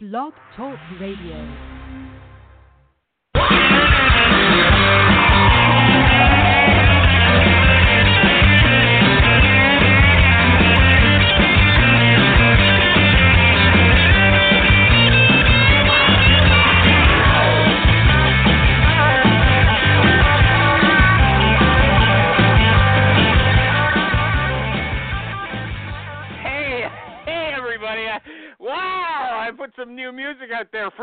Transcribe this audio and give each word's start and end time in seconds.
Blog 0.00 0.32
Talk 0.54 0.78
Radio. 1.00 1.77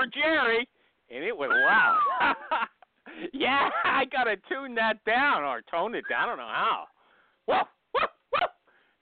For 0.05 0.19
Jerry, 0.19 0.67
and 1.09 1.23
it 1.23 1.35
went 1.35 1.51
loud. 1.51 1.99
yeah, 3.33 3.69
I 3.83 4.05
gotta 4.05 4.35
tune 4.49 4.75
that 4.75 5.03
down 5.05 5.43
or 5.43 5.61
tone 5.69 5.95
it 5.95 6.03
down. 6.09 6.23
I 6.23 6.25
don't 6.27 6.37
know 6.37 6.43
how. 6.43 6.85
Whoa. 7.45 7.61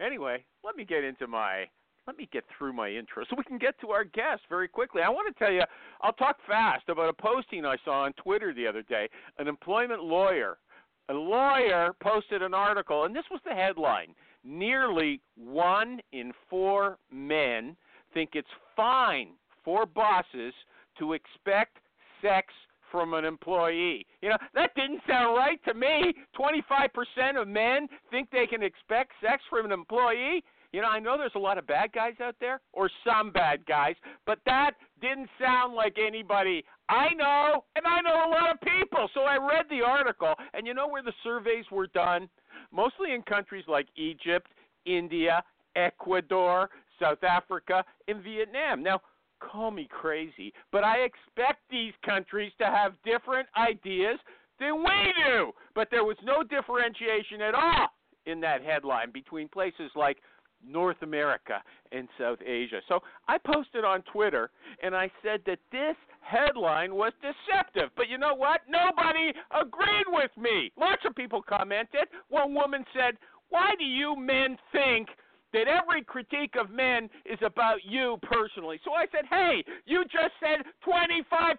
Anyway, 0.02 0.44
let 0.64 0.76
me 0.76 0.86
get 0.86 1.04
into 1.04 1.28
my. 1.28 1.66
Let 2.06 2.18
me 2.18 2.28
get 2.34 2.44
through 2.58 2.74
my 2.74 2.90
intro 2.90 3.24
so 3.30 3.36
we 3.38 3.46
can 3.46 3.58
get 3.58 3.80
to 3.80 3.92
our 3.92 4.04
guest 4.04 4.42
very 4.50 4.68
quickly. 4.68 5.02
I 5.02 5.10
want 5.10 5.34
to 5.34 5.40
tell 5.40 5.54
you, 5.54 5.62
I'll 6.02 6.12
talk 6.12 6.36
fast 6.46 6.90
about 6.90 7.08
a 7.08 7.14
posting 7.14 7.66
I 7.66 7.78
saw 7.86 8.02
on 8.04 8.12
Twitter 8.14 8.54
the 8.54 8.68
other 8.68 8.82
day. 8.82 9.08
An 9.38 9.48
employment 9.48 10.04
lawyer, 10.04 10.58
a 11.08 11.14
lawyer 11.14 11.94
posted 12.02 12.42
an 12.42 12.54
article, 12.54 13.06
and 13.06 13.16
this 13.16 13.24
was 13.32 13.40
the 13.46 13.54
headline 13.54 14.14
nearly 14.44 15.22
one 15.38 16.02
in 16.12 16.34
four 16.50 16.98
men 17.10 17.78
think 18.14 18.32
it's 18.34 18.50
fine 18.76 19.30
for 19.64 19.86
bosses 19.86 20.54
to 21.00 21.14
expect 21.14 21.78
sex 22.22 22.54
from 22.92 23.14
an 23.16 23.26
employee. 23.26 24.06
You 24.22 24.30
know, 24.30 24.38
that 24.54 24.76
didn't 24.76 25.02
sound 25.08 25.36
right 25.36 25.60
to 25.66 25.74
me. 25.74 26.14
25% 26.40 27.42
of 27.42 27.48
men 27.48 27.88
think 28.12 28.30
they 28.32 28.46
can 28.46 28.62
expect 28.62 29.14
sex 29.22 29.42
from 29.50 29.66
an 29.66 29.72
employee. 29.72 30.44
You 30.72 30.82
know, 30.82 30.88
I 30.88 31.00
know 31.00 31.18
there's 31.18 31.32
a 31.36 31.40
lot 31.40 31.58
of 31.58 31.68
bad 31.68 31.92
guys 31.92 32.14
out 32.22 32.36
there, 32.40 32.60
or 32.72 32.90
some 33.06 33.32
bad 33.32 33.66
guys, 33.68 33.96
but 34.26 34.40
that 34.46 34.72
didn't 35.02 35.30
sound 35.40 35.76
like 35.76 35.98
anybody 36.04 36.64
I 36.90 37.14
know, 37.14 37.64
and 37.76 37.86
I 37.86 38.02
know 38.02 38.28
a 38.28 38.30
lot 38.30 38.52
of 38.52 38.60
people. 38.62 39.10
So 39.14 39.22
I 39.22 39.38
read 39.38 39.66
the 39.70 39.86
article, 39.86 40.34
and 40.54 40.68
you 40.68 40.74
know 40.74 40.88
where 40.88 41.04
the 41.04 41.14
surveys 41.24 41.66
were 41.72 41.88
done? 41.88 42.28
Mostly 42.72 43.14
in 43.14 43.22
countries 43.22 43.66
like 43.68 43.88
Egypt, 43.96 44.52
India, 44.86 45.44
Ecuador, 45.76 46.70
South 47.00 47.24
Africa, 47.24 47.84
and 48.08 48.24
Vietnam. 48.24 48.84
Now, 48.84 49.00
call 49.52 49.72
me 49.72 49.88
crazy, 49.90 50.54
but 50.72 50.84
I 50.84 51.00
expect 51.00 51.62
these 51.70 51.94
countries 52.06 52.52
to 52.60 52.66
have 52.66 52.94
different 53.04 53.48
ideas 53.58 54.20
than 54.60 54.80
we 54.80 55.14
do. 55.26 55.52
But 55.76 55.90
there 55.92 56.04
was 56.04 56.18
no 56.24 56.44
differentiation 56.44 57.42
at 57.42 57.56
all 57.56 57.88
in 58.26 58.40
that 58.42 58.64
headline 58.64 59.12
between 59.12 59.48
places 59.48 59.92
like 59.96 60.18
North 60.66 61.02
America 61.02 61.62
and 61.92 62.08
South 62.18 62.40
Asia. 62.46 62.80
So 62.88 63.00
I 63.28 63.38
posted 63.38 63.84
on 63.84 64.02
Twitter 64.04 64.50
and 64.82 64.96
I 64.96 65.12
said 65.22 65.42
that 65.46 65.60
this 65.72 65.96
headline 66.22 66.96
was 66.96 67.12
deceptive. 67.22 67.90
But 67.96 68.10
you 68.10 68.18
know 68.18 68.34
what? 68.34 68.62
Nobody 68.70 69.34
agreed 69.52 70.06
with 70.08 70.32
me. 70.38 70.72
Lots 70.78 71.02
of 71.06 71.16
people 71.16 71.42
commented. 71.42 72.08
One 72.30 72.54
woman 72.54 72.86
said, 72.94 73.18
Why 73.50 73.72
do 73.78 73.86
you 73.86 74.16
men 74.16 74.58
think 74.72 75.10
that 75.54 75.68
every 75.68 76.04
critique 76.04 76.56
of 76.60 76.70
men 76.70 77.10
is 77.26 77.40
about 77.46 77.78
you 77.84 78.18
personally? 78.24 78.80
So 78.84 78.94
I 78.94 79.06
said, 79.12 79.26
Hey, 79.30 79.64
you 79.86 80.04
just 80.06 80.34
said 80.40 80.66
25% 80.88 81.56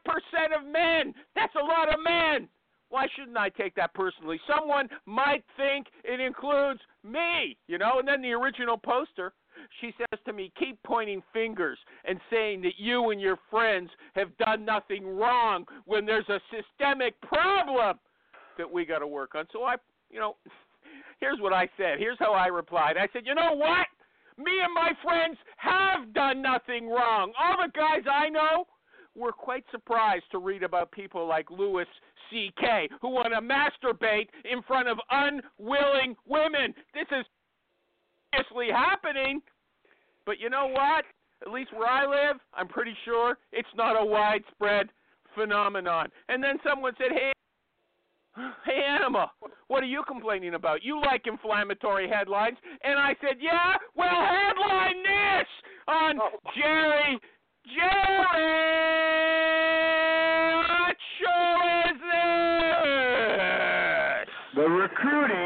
of 0.56 0.66
men. 0.66 1.14
That's 1.34 1.54
a 1.54 1.64
lot 1.64 1.92
of 1.92 2.00
men. 2.02 2.48
Why 2.90 3.06
shouldn't 3.16 3.36
I 3.36 3.48
take 3.48 3.74
that 3.74 3.92
personally? 3.94 4.40
Someone 4.46 4.88
might 5.06 5.42
think 5.56 5.86
it 6.04 6.20
includes 6.20 6.80
me, 7.02 7.56
you 7.66 7.78
know? 7.78 7.98
And 7.98 8.06
then 8.06 8.22
the 8.22 8.32
original 8.32 8.76
poster, 8.76 9.32
she 9.80 9.92
says 9.98 10.20
to 10.26 10.32
me, 10.32 10.52
keep 10.58 10.78
pointing 10.84 11.22
fingers 11.32 11.78
and 12.04 12.20
saying 12.30 12.62
that 12.62 12.74
you 12.78 13.10
and 13.10 13.20
your 13.20 13.38
friends 13.50 13.90
have 14.14 14.36
done 14.38 14.64
nothing 14.64 15.06
wrong 15.06 15.64
when 15.86 16.06
there's 16.06 16.28
a 16.28 16.40
systemic 16.50 17.20
problem 17.22 17.98
that 18.58 18.70
we 18.70 18.84
got 18.84 19.00
to 19.00 19.06
work 19.06 19.34
on. 19.34 19.46
So 19.52 19.64
I, 19.64 19.76
you 20.10 20.20
know, 20.20 20.36
here's 21.24 21.40
what 21.40 21.54
I 21.54 21.66
said. 21.78 21.98
Here's 21.98 22.18
how 22.18 22.34
I 22.34 22.48
replied. 22.48 22.96
I 22.98 23.08
said, 23.14 23.22
you 23.24 23.34
know 23.34 23.54
what? 23.54 23.86
Me 24.36 24.52
and 24.62 24.74
my 24.74 24.92
friends 25.02 25.38
have 25.56 26.12
done 26.12 26.42
nothing 26.42 26.90
wrong. 26.90 27.32
All 27.40 27.56
the 27.64 27.72
guys 27.72 28.02
I 28.10 28.28
know 28.28 28.66
were 29.16 29.32
quite 29.32 29.64
surprised 29.70 30.24
to 30.32 30.38
read 30.38 30.62
about 30.62 30.92
people 30.92 31.26
like 31.26 31.50
Louis 31.50 31.86
C.K., 32.30 32.90
who 33.00 33.08
want 33.08 33.32
to 33.32 33.40
masturbate 33.40 34.28
in 34.44 34.60
front 34.64 34.88
of 34.88 34.98
unwilling 35.10 36.14
women. 36.26 36.74
This 36.92 37.06
is 37.10 37.24
seriously 38.34 38.68
happening. 38.70 39.40
But 40.26 40.38
you 40.38 40.50
know 40.50 40.66
what? 40.66 41.04
At 41.40 41.50
least 41.50 41.72
where 41.72 41.88
I 41.88 42.04
live, 42.04 42.38
I'm 42.52 42.68
pretty 42.68 42.94
sure 43.06 43.38
it's 43.52 43.68
not 43.74 44.00
a 44.00 44.04
widespread 44.04 44.88
phenomenon. 45.34 46.08
And 46.28 46.42
then 46.42 46.56
someone 46.68 46.92
said, 46.98 47.12
hey, 47.12 47.32
Hey, 48.64 48.80
Anima, 48.86 49.30
what 49.68 49.82
are 49.82 49.86
you 49.86 50.02
complaining 50.06 50.54
about? 50.54 50.82
You 50.82 51.00
like 51.00 51.26
inflammatory 51.26 52.08
headlines. 52.08 52.56
And 52.82 52.98
I 52.98 53.14
said, 53.20 53.36
Yeah, 53.40 53.74
well, 53.96 54.08
headline 54.10 55.02
this 55.02 55.46
on 55.88 56.18
oh. 56.20 56.30
Jerry. 56.56 57.18
Jerry, 57.64 58.04
what 60.68 60.96
show 61.18 61.56
is 61.88 61.98
this? 62.00 63.34
The 64.54 64.68
recruiting 64.68 65.43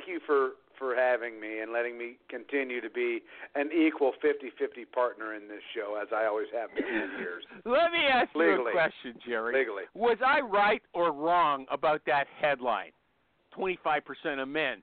Thank 0.00 0.08
you 0.08 0.20
for 0.24 0.50
for 0.78 0.96
having 0.96 1.38
me 1.38 1.60
and 1.60 1.72
letting 1.72 1.98
me 1.98 2.16
continue 2.30 2.80
to 2.80 2.88
be 2.88 3.20
an 3.54 3.68
equal 3.70 4.12
50-50 4.24 4.90
partner 4.94 5.34
in 5.34 5.46
this 5.46 5.60
show 5.76 6.00
as 6.00 6.08
I 6.10 6.24
always 6.24 6.46
have 6.56 6.74
been 6.74 6.84
for 6.84 7.20
years. 7.20 7.44
Let 7.66 7.92
me 7.92 8.08
ask 8.10 8.30
you 8.34 8.66
a 8.66 8.72
question, 8.72 9.20
Jerry. 9.28 9.58
Legally. 9.58 9.82
Was 9.92 10.16
I 10.24 10.40
right 10.40 10.80
or 10.94 11.12
wrong 11.12 11.66
about 11.70 12.00
that 12.06 12.24
headline? 12.40 12.92
25% 13.58 14.40
of 14.40 14.48
men. 14.48 14.78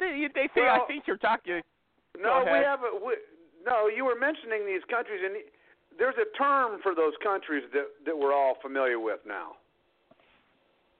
They, 0.00 0.26
they 0.34 0.48
say, 0.56 0.62
I 0.62 0.80
think 0.88 1.04
you're 1.06 1.18
talking. 1.18 1.60
No, 2.20 2.42
we 2.44 2.58
have 2.58 2.80
a 2.80 2.98
we, 2.98 3.14
no. 3.64 3.86
You 3.86 4.04
were 4.04 4.18
mentioning 4.18 4.66
these 4.66 4.82
countries, 4.90 5.20
and 5.24 5.36
there's 5.98 6.18
a 6.18 6.36
term 6.36 6.80
for 6.82 6.96
those 6.96 7.12
countries 7.22 7.62
that 7.72 7.86
that 8.06 8.18
we're 8.18 8.34
all 8.34 8.56
familiar 8.60 8.98
with 8.98 9.20
now. 9.24 9.52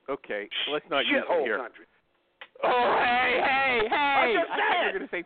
Okay, 0.08 0.48
let's 0.70 0.84
not 0.90 1.06
use 1.06 1.24
it 1.28 1.44
here. 1.44 1.58
countries. 1.58 1.88
Oh, 2.62 2.88
hey, 3.02 3.32
hey, 3.42 3.74
hey! 3.90 4.34
just 4.38 4.50
I 4.50 4.56
thought 4.56 4.70
said 4.70 4.78
you 4.78 4.86
were 4.86 4.98
going 4.98 5.08
to 5.08 5.14
say. 5.14 5.22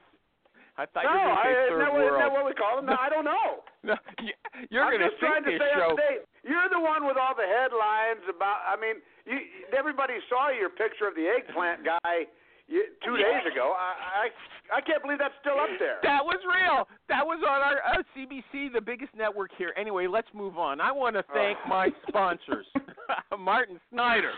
I 0.76 0.84
thought 0.92 1.04
No, 1.04 1.12
you 1.12 1.16
were 1.16 1.24
going 1.24 1.36
to 1.36 1.44
say 1.44 1.52
isn't, 1.52 1.69
third 1.72 1.80
that 1.84 1.92
what, 1.92 2.04
world. 2.04 2.20
that 2.20 2.30
what 2.32 2.44
we 2.48 2.54
call 2.56 2.74
them? 2.76 2.86
No, 2.88 2.97
I 3.00 3.08
don't 3.08 3.24
know. 3.28 3.48
No, 3.86 3.94
you- 4.19 4.34
you're 4.72 4.91
going 4.91 4.98
to 4.98 5.14
just 5.14 5.22
to 5.22 5.46
this 5.46 5.62
show. 5.78 5.94
to 5.94 6.00
date. 6.00 6.26
You're 6.42 6.66
the 6.75 6.82
one 6.82 7.06
with 7.06 7.14
all 7.14 7.38
the 7.38 7.46
headlines 7.46 8.26
about. 8.26 8.66
I 8.66 8.75
mean, 8.75 8.98
you, 9.30 9.38
everybody 9.78 10.19
saw 10.26 10.50
your 10.50 10.70
picture 10.75 11.06
of 11.06 11.14
the 11.14 11.30
eggplant 11.30 11.87
guy 11.87 12.26
two 12.68 13.16
days 13.16 13.44
ago. 13.50 13.72
I, 13.76 14.26
I 14.26 14.78
I 14.78 14.80
can't 14.80 15.00
believe 15.02 15.18
that's 15.18 15.34
still 15.40 15.60
up 15.60 15.68
there. 15.78 15.98
That 16.02 16.24
was 16.24 16.38
real. 16.42 16.88
That 17.08 17.24
was 17.24 17.38
on 17.46 17.62
our 17.62 17.78
uh, 17.98 18.02
CBC, 18.16 18.72
the 18.72 18.80
biggest 18.80 19.14
network 19.16 19.50
here. 19.56 19.72
Anyway, 19.78 20.06
let's 20.08 20.26
move 20.34 20.58
on. 20.58 20.80
I 20.80 20.90
want 20.90 21.14
to 21.14 21.24
thank 21.32 21.56
Oh. 21.64 21.68
my 21.68 21.90
sponsors, 22.08 22.66
Martin 23.38 23.78
Snyder. 23.92 24.32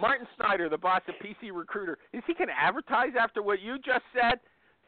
Martin 0.00 0.26
Snyder, 0.36 0.68
the 0.70 0.78
boss 0.78 1.02
of 1.08 1.14
PC 1.16 1.50
Recruiter. 1.52 1.98
Is 2.12 2.22
he 2.26 2.34
going 2.34 2.48
to 2.48 2.58
advertise 2.58 3.12
after 3.20 3.42
what 3.42 3.60
you 3.60 3.76
just 3.78 4.02
said? 4.14 4.40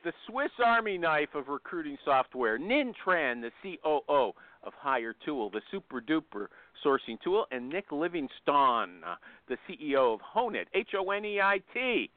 The 0.04 0.12
Swiss 0.28 0.50
Army 0.64 0.96
knife 0.98 1.34
of 1.34 1.48
recruiting 1.48 1.98
software. 2.04 2.58
Nintran, 2.58 3.42
the 3.42 3.50
COO 3.62 4.32
of 4.62 4.72
Hire 4.78 5.14
Tool, 5.24 5.50
the 5.50 5.60
super 5.70 6.00
duper 6.00 6.46
sourcing 6.84 7.20
tool, 7.22 7.46
and 7.50 7.68
Nick 7.68 7.92
Livingstone, 7.92 9.02
uh, 9.06 9.16
the 9.48 9.56
CEO 9.68 10.14
of 10.14 10.20
Honeit, 10.20 10.66
H 10.74 10.90
O 10.98 11.10
N 11.10 11.24
E 11.24 11.40
I 11.40 11.60
T, 11.74 12.10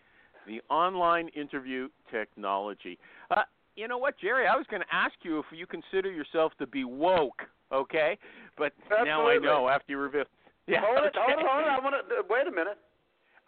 the 0.49 0.61
online 0.73 1.29
interview 1.29 1.87
technology. 2.11 2.97
Uh, 3.29 3.43
you 3.75 3.87
know 3.87 3.97
what, 3.99 4.15
Jerry? 4.19 4.47
I 4.47 4.57
was 4.57 4.65
going 4.69 4.81
to 4.81 4.95
ask 4.95 5.13
you 5.21 5.39
if 5.39 5.45
you 5.55 5.65
consider 5.67 6.11
yourself 6.11 6.51
to 6.59 6.65
be 6.67 6.83
woke, 6.83 7.43
okay? 7.71 8.17
But 8.57 8.73
now 9.05 9.29
I 9.29 9.37
know 9.37 9.69
after 9.69 9.93
you 9.93 9.97
reveal. 9.99 10.25
Yeah. 10.67 10.81
hold 10.85 10.99
it, 11.03 11.17
okay. 11.17 11.17
hold 11.17 11.39
it, 11.39 11.45
hold 11.49 11.65
it. 11.65 11.67
I 11.67 11.79
want 11.79 11.95
to 11.97 12.15
wait 12.29 12.45
a 12.45 12.51
minute. 12.51 12.77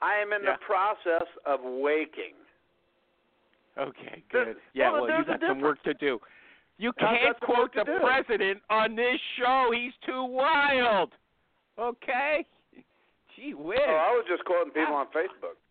I 0.01 0.15
am 0.15 0.33
in 0.33 0.41
Yeah. 0.43 0.53
the 0.53 0.65
process 0.65 1.27
of 1.45 1.59
waking. 1.61 2.33
Okay, 3.77 4.23
good. 4.31 4.55
Yeah, 4.73 4.89
well, 4.91 5.03
well, 5.03 5.19
you 5.19 5.23
there's 5.25 5.39
got 5.39 5.47
some 5.47 5.61
work 5.61 5.83
to 5.83 5.93
do. 5.93 6.19
You 6.79 6.91
can't 6.93 7.39
quote 7.41 7.75
the 7.75 7.83
do. 7.83 7.99
president 8.01 8.61
on 8.71 8.95
this 8.95 9.19
show. 9.37 9.69
He's 9.71 9.93
too 10.03 10.23
wild. 10.23 11.11
Okay? 11.77 12.43
Gee 13.35 13.53
whiz. 13.53 13.77
Oh, 13.85 13.93
I 13.93 14.09
was 14.17 14.25
just 14.27 14.43
quoting 14.45 14.73
people 14.73 14.95
on 14.95 15.05
Facebook. 15.13 15.61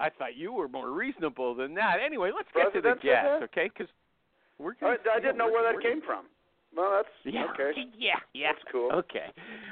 I 0.00 0.10
thought 0.10 0.36
you 0.36 0.52
were 0.52 0.68
more 0.68 0.90
reasonable 0.92 1.54
than 1.54 1.74
that. 1.74 1.96
Anyway, 2.04 2.30
let's 2.34 2.48
get 2.54 2.72
to 2.72 2.80
the 2.80 2.94
guest, 3.02 3.42
okay? 3.44 3.70
Because 3.72 3.92
we're 4.58 4.72
I, 4.80 4.96
gonna, 4.96 4.96
I 5.16 5.20
didn't 5.20 5.36
know 5.38 5.46
where 5.50 5.70
that 5.72 5.80
came 5.82 6.00
from. 6.02 6.24
Well, 6.74 6.90
that's 7.02 7.08
Yeah. 7.34 7.46
okay. 7.54 7.72
Yeah. 7.98 8.14
Yeah. 8.32 8.52
That's 8.52 8.64
cool. 8.70 8.90
Okay. 8.92 9.26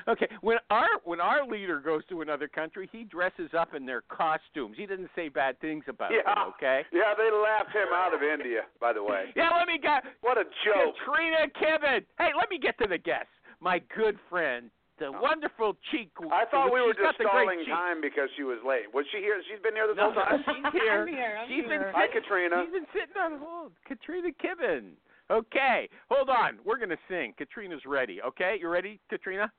Okay. 0.09 0.27
When 0.41 0.59
our 0.71 0.89
when 1.05 1.21
our 1.21 1.47
leader 1.47 1.79
goes 1.81 2.03
to 2.11 2.23
another 2.23 2.49
country, 2.49 2.89
he 2.91 3.05
dresses 3.05 3.51
up 3.57 3.73
in 3.75 3.87
their 3.87 4.03
costumes. 4.09 4.75
He 4.77 4.85
doesn't 4.85 5.11
say 5.15 5.29
bad 5.29 5.61
things 5.61 5.85
about 5.89 6.11
Yeah. 6.13 6.25
them. 6.27 6.53
Okay. 6.57 6.83
Yeah, 6.93 7.15
they 7.17 7.31
laughed 7.31 7.71
him 7.75 7.89
out 7.95 8.13
of 8.15 8.23
India, 8.23 8.63
by 8.81 8.93
the 8.93 9.03
way. 9.03 9.27
Yeah. 9.37 9.51
Let 9.57 9.69
me 9.69 9.79
get 9.79 10.03
What 10.23 10.39
a 10.39 10.45
joke. 10.65 10.97
Katrina 11.07 11.47
Kibben. 11.61 12.05
Hey, 12.19 12.31
let 12.37 12.51
me 12.51 12.59
get 12.59 12.77
to 12.79 12.89
the 12.89 12.99
guest. 12.99 13.29
My 13.61 13.81
good 13.97 14.19
friend, 14.29 14.71
the 14.99 15.07
oh. 15.07 15.21
wonderful 15.21 15.77
cheek. 15.91 16.11
I 16.31 16.45
thought 16.51 16.73
we 16.73 16.81
were 16.81 16.95
just 16.95 17.19
the 17.19 17.25
great 17.25 17.47
stalling 17.47 17.65
time 17.67 18.01
because 18.01 18.29
she 18.37 18.43
was 18.43 18.59
late. 18.67 18.93
Was 18.93 19.07
she 19.13 19.19
here? 19.19 19.41
She's 19.51 19.63
been 19.63 19.75
here 19.75 19.87
this 19.87 19.97
No, 19.97 20.13
whole 20.13 20.23
time? 20.23 20.45
she's 20.45 20.73
here. 20.83 21.03
I'm 21.03 21.09
here, 21.09 21.39
I'm 21.41 21.49
She's 21.49 21.67
been. 21.69 21.83
Hi, 21.95 22.07
sitting- 22.07 22.23
Katrina. 22.23 22.57
She's 22.65 22.75
been 22.75 22.91
sitting 22.93 23.17
on 23.21 23.39
hold. 23.39 23.73
Katrina 23.87 24.29
Kibben. 24.43 24.93
Okay, 25.31 25.89
hold 26.11 26.31
on. 26.31 26.59
We're 26.65 26.79
gonna 26.79 26.97
sing. 27.09 27.35
Katrina's 27.37 27.85
ready. 27.87 28.21
Okay, 28.23 28.57
you 28.61 28.69
ready, 28.69 28.99
Katrina? 29.11 29.53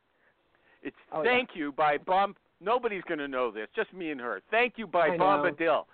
It's 0.81 0.95
Oh, 1.11 1.21
yeah. 1.21 1.29
"Thank 1.29 1.55
You" 1.55 1.71
by 1.71 1.97
Bump. 1.97 2.37
Nobody's 2.59 3.03
gonna 3.03 3.27
know 3.27 3.51
this. 3.51 3.67
Just 3.75 3.93
me 3.93 4.09
and 4.11 4.19
her. 4.19 4.41
"Thank 4.49 4.77
You" 4.77 4.87
by 4.87 5.09
I 5.09 5.17
know. 5.17 5.85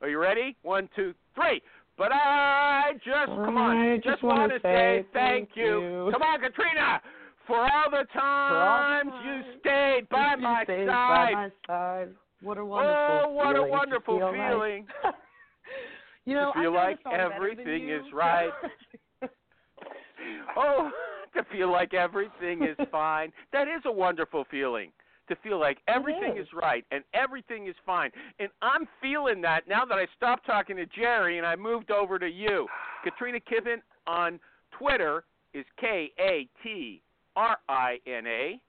Are 0.00 0.08
you 0.08 0.18
ready? 0.18 0.56
One, 0.62 0.88
two, 0.94 1.14
three. 1.34 1.60
But 1.96 2.12
I 2.12 2.92
just 3.04 3.26
come 3.26 3.56
on. 3.56 3.76
I 3.76 3.96
just 3.96 4.06
just 4.06 4.22
want 4.22 4.38
wanna 4.38 4.54
to 4.54 4.60
say 4.60 5.04
thank 5.12 5.48
thank 5.50 5.56
you. 5.56 6.10
Come 6.12 6.22
on, 6.22 6.40
Katrina. 6.40 7.02
For 7.48 7.56
all 7.58 7.90
the 7.90 8.04
times 8.12 9.10
you 9.24 9.40
stayed 9.58 10.08
by 10.10 10.34
You 10.36 10.42
my 10.42 10.64
stayed 10.64 10.86
side. 10.86 11.32
By 11.32 11.32
my 11.32 11.50
side. 11.66 12.08
What 12.42 12.56
a 12.58 12.60
oh, 12.60 12.64
wonderful 12.66 13.20
oh, 13.24 13.28
what 13.32 13.46
a 13.46 13.52
feeling 13.54 13.64
to 13.66 13.70
wonderful 13.72 14.18
feel 14.18 14.26
like- 14.26 14.48
feeling. 14.50 14.86
you 16.26 16.34
know, 16.34 16.52
To 16.54 16.60
feel 16.60 16.72
I 16.76 16.84
like 16.84 16.98
the 16.98 17.02
song 17.04 17.12
better 17.12 17.24
than 17.24 17.36
everything 17.36 17.88
is 17.88 18.02
right. 18.12 18.50
Oh, 20.56 20.90
to 21.34 21.44
feel 21.50 21.70
like 21.72 21.94
everything 21.94 22.62
is 22.64 22.76
fine. 22.90 23.32
That 23.52 23.62
is 23.68 23.82
a 23.86 23.92
wonderful 23.92 24.44
feeling. 24.50 24.90
To 25.28 25.36
feel 25.36 25.58
like 25.58 25.78
everything 25.88 26.36
is. 26.36 26.46
is 26.46 26.48
right 26.54 26.84
and 26.90 27.02
everything 27.14 27.66
is 27.66 27.74
fine. 27.86 28.10
And 28.38 28.48
I'm 28.62 28.86
feeling 29.00 29.40
that 29.42 29.68
now 29.68 29.84
that 29.84 29.94
I 29.96 30.06
stopped 30.16 30.46
talking 30.46 30.76
to 30.76 30.86
Jerry 30.86 31.38
and 31.38 31.46
I 31.46 31.54
moved 31.56 31.90
over 31.90 32.18
to 32.18 32.28
you. 32.28 32.66
Katrina 33.04 33.38
Kibben 33.40 33.78
on 34.06 34.38
Twitter 34.78 35.24
is 35.54 35.64
K 35.80 36.10
A 36.18 36.48
T 36.62 37.02
R 37.38 37.56
I 37.68 37.98
N 38.04 38.26
A. 38.26 38.60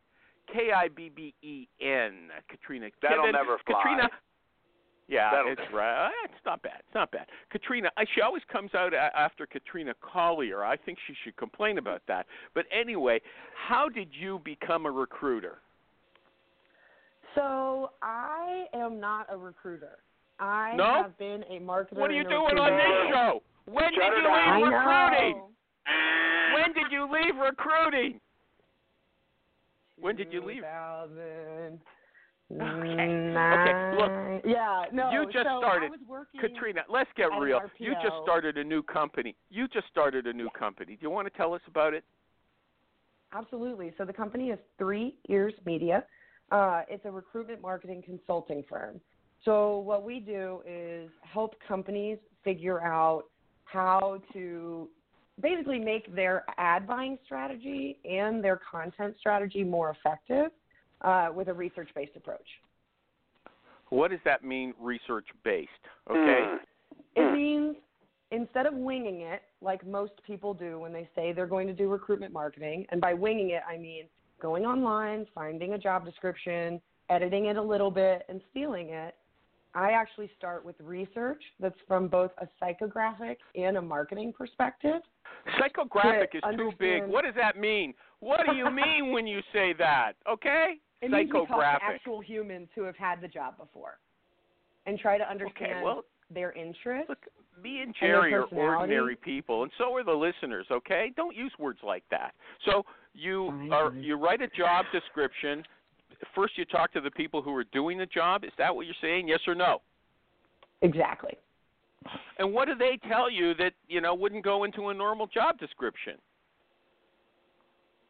K 0.53 0.71
I 0.75 0.87
B 0.89 1.09
B 1.13 1.33
E 1.41 1.67
N. 1.81 2.29
Katrina 2.49 2.89
That'll 3.01 3.25
Kibben. 3.25 3.33
never 3.33 3.57
fly. 3.65 3.81
Katrina 3.81 4.09
yeah, 5.07 5.31
That'll 5.31 5.51
it's 5.51 5.61
right. 5.73 6.11
It's 6.25 6.45
not 6.45 6.61
bad. 6.61 6.83
It's 6.85 6.93
not 6.93 7.09
bad. 7.09 7.25
Katrina, 7.51 7.89
she 8.13 8.21
always 8.21 8.43
comes 8.51 8.75
out 8.75 8.93
after 8.93 9.47
Katrina 9.47 9.93
Collier. 10.01 10.63
I 10.63 10.77
think 10.77 10.99
she 11.07 11.15
should 11.23 11.35
complain 11.35 11.79
about 11.79 12.03
that. 12.07 12.27
But 12.53 12.65
anyway, 12.71 13.19
how 13.55 13.89
did 13.89 14.09
you 14.11 14.39
become 14.45 14.85
a 14.85 14.91
recruiter? 14.91 15.57
So 17.33 17.89
I 18.03 18.65
am 18.75 18.99
not 18.99 19.25
a 19.31 19.37
recruiter. 19.37 19.97
I 20.39 20.75
No? 20.75 21.01
have 21.01 21.17
been 21.17 21.43
a 21.49 21.59
marketer. 21.59 21.93
What 21.97 22.11
are 22.11 22.13
you 22.13 22.19
and 22.19 22.27
a 22.27 22.29
doing 22.29 22.57
on 22.59 22.77
this 22.77 23.15
show? 23.15 23.41
When 23.65 23.83
Shut 23.85 24.13
did 24.13 24.23
you 24.23 24.29
leave 24.29 24.73
recruiting? 24.73 25.41
When 26.53 26.73
did 26.73 26.91
you 26.91 27.11
leave 27.11 27.35
recruiting? 27.35 28.21
When 29.99 30.15
did 30.15 30.31
you 30.31 30.43
leave? 30.43 30.63
2000. 30.63 31.79
Okay, 32.51 33.95
look, 33.95 34.11
Yeah, 34.43 34.85
no. 34.91 35.11
you 35.11 35.25
just 35.25 35.45
so 35.45 35.59
started. 35.59 35.87
I 35.87 35.89
was 35.89 35.99
working, 36.07 36.41
Katrina, 36.41 36.81
let's 36.89 37.09
get 37.15 37.29
real. 37.39 37.61
You 37.77 37.93
just 38.01 38.15
started 38.23 38.57
a 38.57 38.63
new 38.63 38.81
company. 38.81 39.35
You 39.49 39.67
just 39.67 39.87
started 39.87 40.25
a 40.25 40.33
new 40.33 40.49
company. 40.57 40.95
Do 40.95 41.01
you 41.01 41.09
want 41.11 41.31
to 41.31 41.37
tell 41.37 41.53
us 41.53 41.61
about 41.67 41.93
it? 41.93 42.03
Absolutely. 43.33 43.93
So 43.97 44.05
the 44.05 44.13
company 44.13 44.49
is 44.49 44.59
Three 44.79 45.17
Ears 45.29 45.53
Media. 45.65 46.03
Uh, 46.51 46.81
it's 46.89 47.05
a 47.05 47.11
recruitment 47.11 47.61
marketing 47.61 48.01
consulting 48.03 48.63
firm. 48.67 48.99
So 49.45 49.77
what 49.79 50.03
we 50.03 50.19
do 50.19 50.61
is 50.67 51.11
help 51.21 51.53
companies 51.67 52.17
figure 52.43 52.83
out 52.83 53.25
how 53.65 54.19
to 54.33 54.89
basically 55.41 55.79
make 55.79 56.13
their 56.15 56.43
ad 56.57 56.87
buying 56.87 57.17
strategy 57.25 57.97
and 58.09 58.43
their 58.43 58.59
content 58.71 59.15
strategy 59.19 59.63
more 59.63 59.91
effective 59.91 60.51
uh, 61.01 61.29
with 61.33 61.47
a 61.47 61.53
research-based 61.53 62.15
approach. 62.15 62.47
What 63.89 64.11
does 64.11 64.19
that 64.25 64.43
mean, 64.43 64.73
research 64.79 65.27
based? 65.43 65.69
Okay. 66.09 66.17
Mm. 66.17 66.57
It 67.15 67.33
means 67.33 67.75
instead 68.31 68.65
of 68.65 68.73
winging 68.73 69.21
it, 69.21 69.41
like 69.61 69.85
most 69.85 70.13
people 70.25 70.53
do 70.53 70.79
when 70.79 70.93
they 70.93 71.09
say 71.15 71.33
they're 71.33 71.47
going 71.47 71.67
to 71.67 71.73
do 71.73 71.89
recruitment 71.89 72.31
marketing, 72.31 72.85
and 72.91 73.01
by 73.01 73.13
winging 73.13 73.51
it, 73.51 73.63
I 73.67 73.77
mean 73.77 74.05
going 74.41 74.65
online, 74.65 75.25
finding 75.33 75.73
a 75.73 75.77
job 75.77 76.05
description, 76.05 76.79
editing 77.09 77.45
it 77.45 77.57
a 77.57 77.61
little 77.61 77.91
bit, 77.91 78.23
and 78.29 78.41
stealing 78.51 78.89
it. 78.89 79.15
I 79.75 79.91
actually 79.91 80.29
start 80.37 80.65
with 80.65 80.75
research 80.79 81.41
that's 81.59 81.77
from 81.87 82.07
both 82.07 82.31
a 82.39 82.47
psychographic 82.61 83.37
and 83.55 83.77
a 83.77 83.81
marketing 83.81 84.33
perspective. 84.35 85.01
Psychographic 85.59 86.31
to 86.31 86.37
is 86.37 86.43
too 86.57 86.71
big. 86.79 87.05
What 87.05 87.23
does 87.25 87.35
that 87.35 87.57
mean? 87.57 87.93
What 88.19 88.41
do 88.49 88.55
you 88.55 88.69
mean 88.71 89.11
when 89.11 89.27
you 89.27 89.41
say 89.53 89.73
that? 89.77 90.13
Okay? 90.29 90.75
It 91.01 91.11
means 91.11 91.29
we 91.31 91.39
talk 91.39 91.47
to 91.47 91.53
Psychographic. 91.53 91.95
actual 91.95 92.19
humans 92.19 92.67
who 92.75 92.83
have 92.83 92.97
had 92.97 93.21
the 93.21 93.27
job 93.27 93.57
before 93.57 93.99
and 94.85 94.97
try 94.99 95.17
to 95.17 95.29
understand 95.29 95.71
Okay, 95.71 95.81
well, 95.83 96.03
their 96.33 96.51
interests. 96.53 97.09
look, 97.09 97.25
me 97.61 97.81
and 97.81 97.87
And 97.87 97.95
their 98.01 98.21
Jerry 98.21 98.33
are 98.33 98.43
ordinary 98.45 99.15
people, 99.15 99.63
and 99.63 99.71
so 99.77 99.93
are 99.95 100.03
the 100.03 100.11
listeners. 100.11 100.65
Okay, 100.71 101.11
don't 101.15 101.35
use 101.35 101.51
words 101.59 101.79
like 101.83 102.03
that. 102.11 102.33
So 102.65 102.85
you 103.13 103.69
are 103.71 103.93
you 103.93 104.15
write 104.15 104.41
a 104.41 104.47
job 104.47 104.85
description. 104.91 105.63
First, 106.35 106.57
you 106.57 106.65
talk 106.65 106.91
to 106.93 107.01
the 107.01 107.11
people 107.11 107.41
who 107.41 107.55
are 107.55 107.63
doing 107.65 107.97
the 107.97 108.05
job. 108.05 108.43
Is 108.43 108.51
that 108.57 108.75
what 108.75 108.85
you're 108.85 108.95
saying? 109.01 109.27
Yes 109.27 109.39
or 109.47 109.55
no? 109.55 109.81
Exactly. 110.81 111.33
And 112.37 112.53
what 112.53 112.67
do 112.67 112.75
they 112.75 112.97
tell 113.09 113.29
you 113.29 113.53
that 113.55 113.73
you 113.87 114.01
know 114.01 114.15
wouldn't 114.15 114.43
go 114.43 114.63
into 114.63 114.89
a 114.89 114.93
normal 114.93 115.27
job 115.27 115.59
description? 115.59 116.15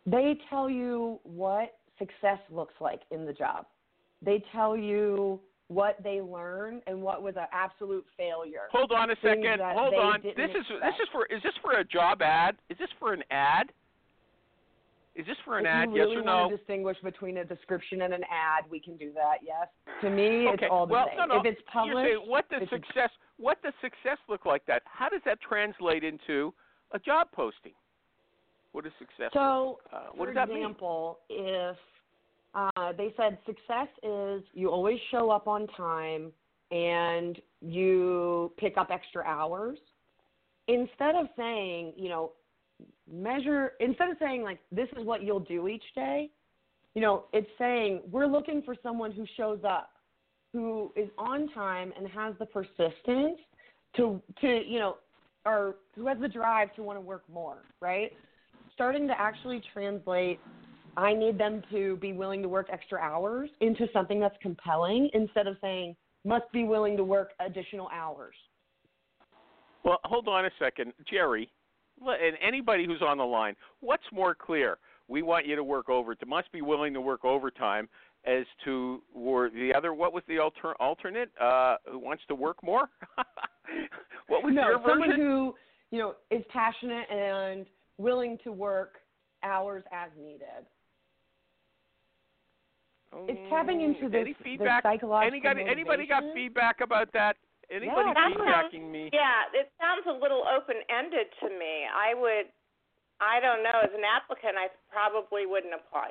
They 0.05 0.37
tell 0.49 0.69
you 0.69 1.19
what 1.23 1.77
success 1.97 2.39
looks 2.51 2.75
like 2.79 3.01
in 3.11 3.25
the 3.25 3.33
job. 3.33 3.65
They 4.21 4.43
tell 4.51 4.75
you 4.75 5.39
what 5.67 5.97
they 6.03 6.19
learn 6.19 6.81
and 6.87 7.01
what 7.01 7.21
was 7.21 7.35
an 7.37 7.45
absolute 7.51 8.05
failure. 8.17 8.63
Hold 8.71 8.91
on 8.91 9.11
a 9.11 9.15
second. 9.21 9.59
Hold 9.61 9.93
on. 9.93 10.21
This 10.23 10.49
is 10.49 10.65
this 10.67 10.95
is 11.01 11.07
for 11.11 11.25
is 11.27 11.41
this 11.43 11.53
for 11.61 11.73
a 11.73 11.83
job 11.83 12.21
ad? 12.21 12.57
Is 12.69 12.77
this 12.77 12.89
for 12.99 13.13
an 13.13 13.23
ad? 13.31 13.71
Is 15.19 15.25
this 15.25 15.35
for 15.43 15.57
an 15.59 15.65
if 15.65 15.71
ad? 15.71 15.89
you 15.89 15.95
really 15.95 16.15
yes 16.15 16.21
or 16.21 16.23
want 16.23 16.49
no? 16.49 16.49
to 16.49 16.57
distinguish 16.57 16.97
between 17.03 17.37
a 17.37 17.43
description 17.43 18.03
and 18.03 18.13
an 18.13 18.23
ad, 18.31 18.63
we 18.71 18.79
can 18.79 18.95
do 18.95 19.11
that. 19.15 19.39
Yes. 19.45 19.67
To 20.01 20.09
me, 20.09 20.47
okay. 20.47 20.63
it's 20.63 20.71
all 20.71 20.87
the 20.87 20.93
well, 20.93 21.07
same. 21.09 21.17
no, 21.17 21.25
no. 21.25 21.39
If 21.41 21.45
it's 21.45 21.61
published, 21.71 22.07
saying 22.07 22.23
what 22.25 22.49
does 22.49 22.61
success 22.69 23.09
what 23.35 23.61
does 23.61 23.73
success 23.81 24.17
look 24.29 24.45
like 24.45 24.65
that? 24.67 24.81
How 24.85 25.09
does 25.09 25.19
that 25.25 25.39
translate 25.41 26.05
into 26.05 26.53
a 26.93 26.99
job 26.99 27.27
posting? 27.33 27.73
What 28.71 28.85
is 28.85 28.93
success? 28.97 29.31
So, 29.33 29.79
uh, 29.91 30.07
what 30.15 30.27
for 30.29 30.33
does 30.33 30.35
that 30.35 30.47
mean? 30.47 30.59
example, 30.59 31.19
if 31.29 31.75
uh, 32.55 32.93
they 32.97 33.13
said 33.17 33.37
success 33.45 33.89
is 34.01 34.41
you 34.53 34.71
always 34.71 34.99
show 35.11 35.31
up 35.31 35.49
on 35.49 35.67
time 35.75 36.31
and 36.71 37.41
you 37.59 38.53
pick 38.57 38.77
up 38.77 38.89
extra 38.89 39.25
hours, 39.25 39.79
instead 40.69 41.15
of 41.15 41.27
saying, 41.35 41.93
you 41.97 42.07
know, 42.07 42.31
measure, 43.11 43.73
instead 43.79 44.09
of 44.09 44.17
saying, 44.19 44.43
like, 44.43 44.59
this 44.71 44.87
is 44.97 45.05
what 45.05 45.23
you'll 45.23 45.39
do 45.39 45.67
each 45.67 45.83
day, 45.95 46.29
you 46.95 47.01
know, 47.01 47.25
it's 47.33 47.49
saying 47.57 48.01
we're 48.09 48.27
looking 48.27 48.61
for 48.61 48.75
someone 48.81 49.11
who 49.11 49.25
shows 49.37 49.59
up, 49.67 49.91
who 50.53 50.91
is 50.95 51.09
on 51.17 51.49
time 51.49 51.93
and 51.97 52.07
has 52.07 52.33
the 52.39 52.45
persistence 52.45 53.39
to, 53.95 54.21
to 54.41 54.61
you 54.67 54.79
know, 54.79 54.97
or 55.45 55.75
who 55.95 56.07
has 56.07 56.17
the 56.19 56.27
drive 56.27 56.73
to 56.75 56.83
want 56.83 56.97
to 56.97 57.01
work 57.01 57.23
more, 57.31 57.63
right? 57.81 58.11
starting 58.79 59.09
to 59.09 59.19
actually 59.19 59.61
translate 59.73 60.39
I 60.95 61.13
need 61.13 61.37
them 61.37 61.61
to 61.69 61.97
be 61.97 62.13
willing 62.13 62.41
to 62.41 62.47
work 62.47 62.67
extra 62.71 62.97
hours 62.97 63.49
into 63.59 63.87
something 63.91 64.21
that's 64.21 64.37
compelling 64.41 65.09
instead 65.13 65.47
of 65.47 65.57
saying 65.59 65.97
must 66.23 66.49
be 66.53 66.63
willing 66.63 66.95
to 66.95 67.03
work 67.03 67.31
additional 67.45 67.89
hours. 67.93 68.35
Well, 69.83 69.99
hold 70.05 70.29
on 70.29 70.45
a 70.45 70.49
second, 70.57 70.93
Jerry, 71.09 71.49
and 72.07 72.37
anybody 72.45 72.85
who's 72.85 73.01
on 73.01 73.17
the 73.17 73.25
line. 73.25 73.55
What's 73.81 74.03
more 74.11 74.35
clear? 74.35 74.77
We 75.07 75.21
want 75.21 75.47
you 75.47 75.55
to 75.55 75.63
work 75.63 75.89
over. 75.89 76.15
To 76.15 76.25
Must 76.25 76.51
be 76.51 76.61
willing 76.61 76.93
to 76.93 77.01
work 77.01 77.25
overtime, 77.25 77.89
as 78.25 78.45
to 78.65 79.01
or 79.13 79.49
the 79.49 79.73
other. 79.75 79.93
What 79.93 80.13
was 80.13 80.23
the 80.27 80.39
alter, 80.39 80.75
alternate? 80.79 81.29
Uh, 81.39 81.77
who 81.91 81.99
wants 81.99 82.23
to 82.27 82.35
work 82.35 82.61
more? 82.63 82.89
what 84.27 84.43
was 84.43 84.53
no, 84.53 84.61
your 84.61 84.81
someone 84.85 85.09
version? 85.09 85.25
who 85.25 85.55
you 85.91 85.99
know 85.99 86.15
is 86.31 86.43
passionate 86.49 87.09
and 87.09 87.65
willing 87.97 88.37
to 88.43 88.51
work 88.51 88.95
hours 89.43 89.83
as 89.91 90.09
needed. 90.21 90.65
It's 93.27 93.49
tapping 93.49 93.81
into 93.81 94.07
this, 94.07 94.21
any 94.21 94.33
this 94.33 94.41
feedback? 94.43 94.83
psychological 94.83 95.49
Anybody, 95.49 95.69
anybody 95.69 96.07
got 96.07 96.23
feedback 96.35 96.81
about 96.81 97.11
that? 97.13 97.37
Anybody 97.69 98.09
Yeah, 98.09 98.33
feedbacking 98.33 98.89
me? 98.89 99.09
Yeah, 99.13 99.45
it 99.53 99.69
sounds 99.77 100.05
a 100.09 100.15
little 100.17 100.43
open 100.49 100.81
ended 100.89 101.29
to 101.41 101.47
me. 101.53 101.85
I 101.85 102.17
would, 102.17 102.49
I 103.21 103.39
don't 103.39 103.61
know. 103.61 103.77
As 103.83 103.93
an 103.93 104.01
applicant, 104.03 104.57
I 104.57 104.73
probably 104.89 105.45
wouldn't 105.45 105.73
apply. 105.77 106.09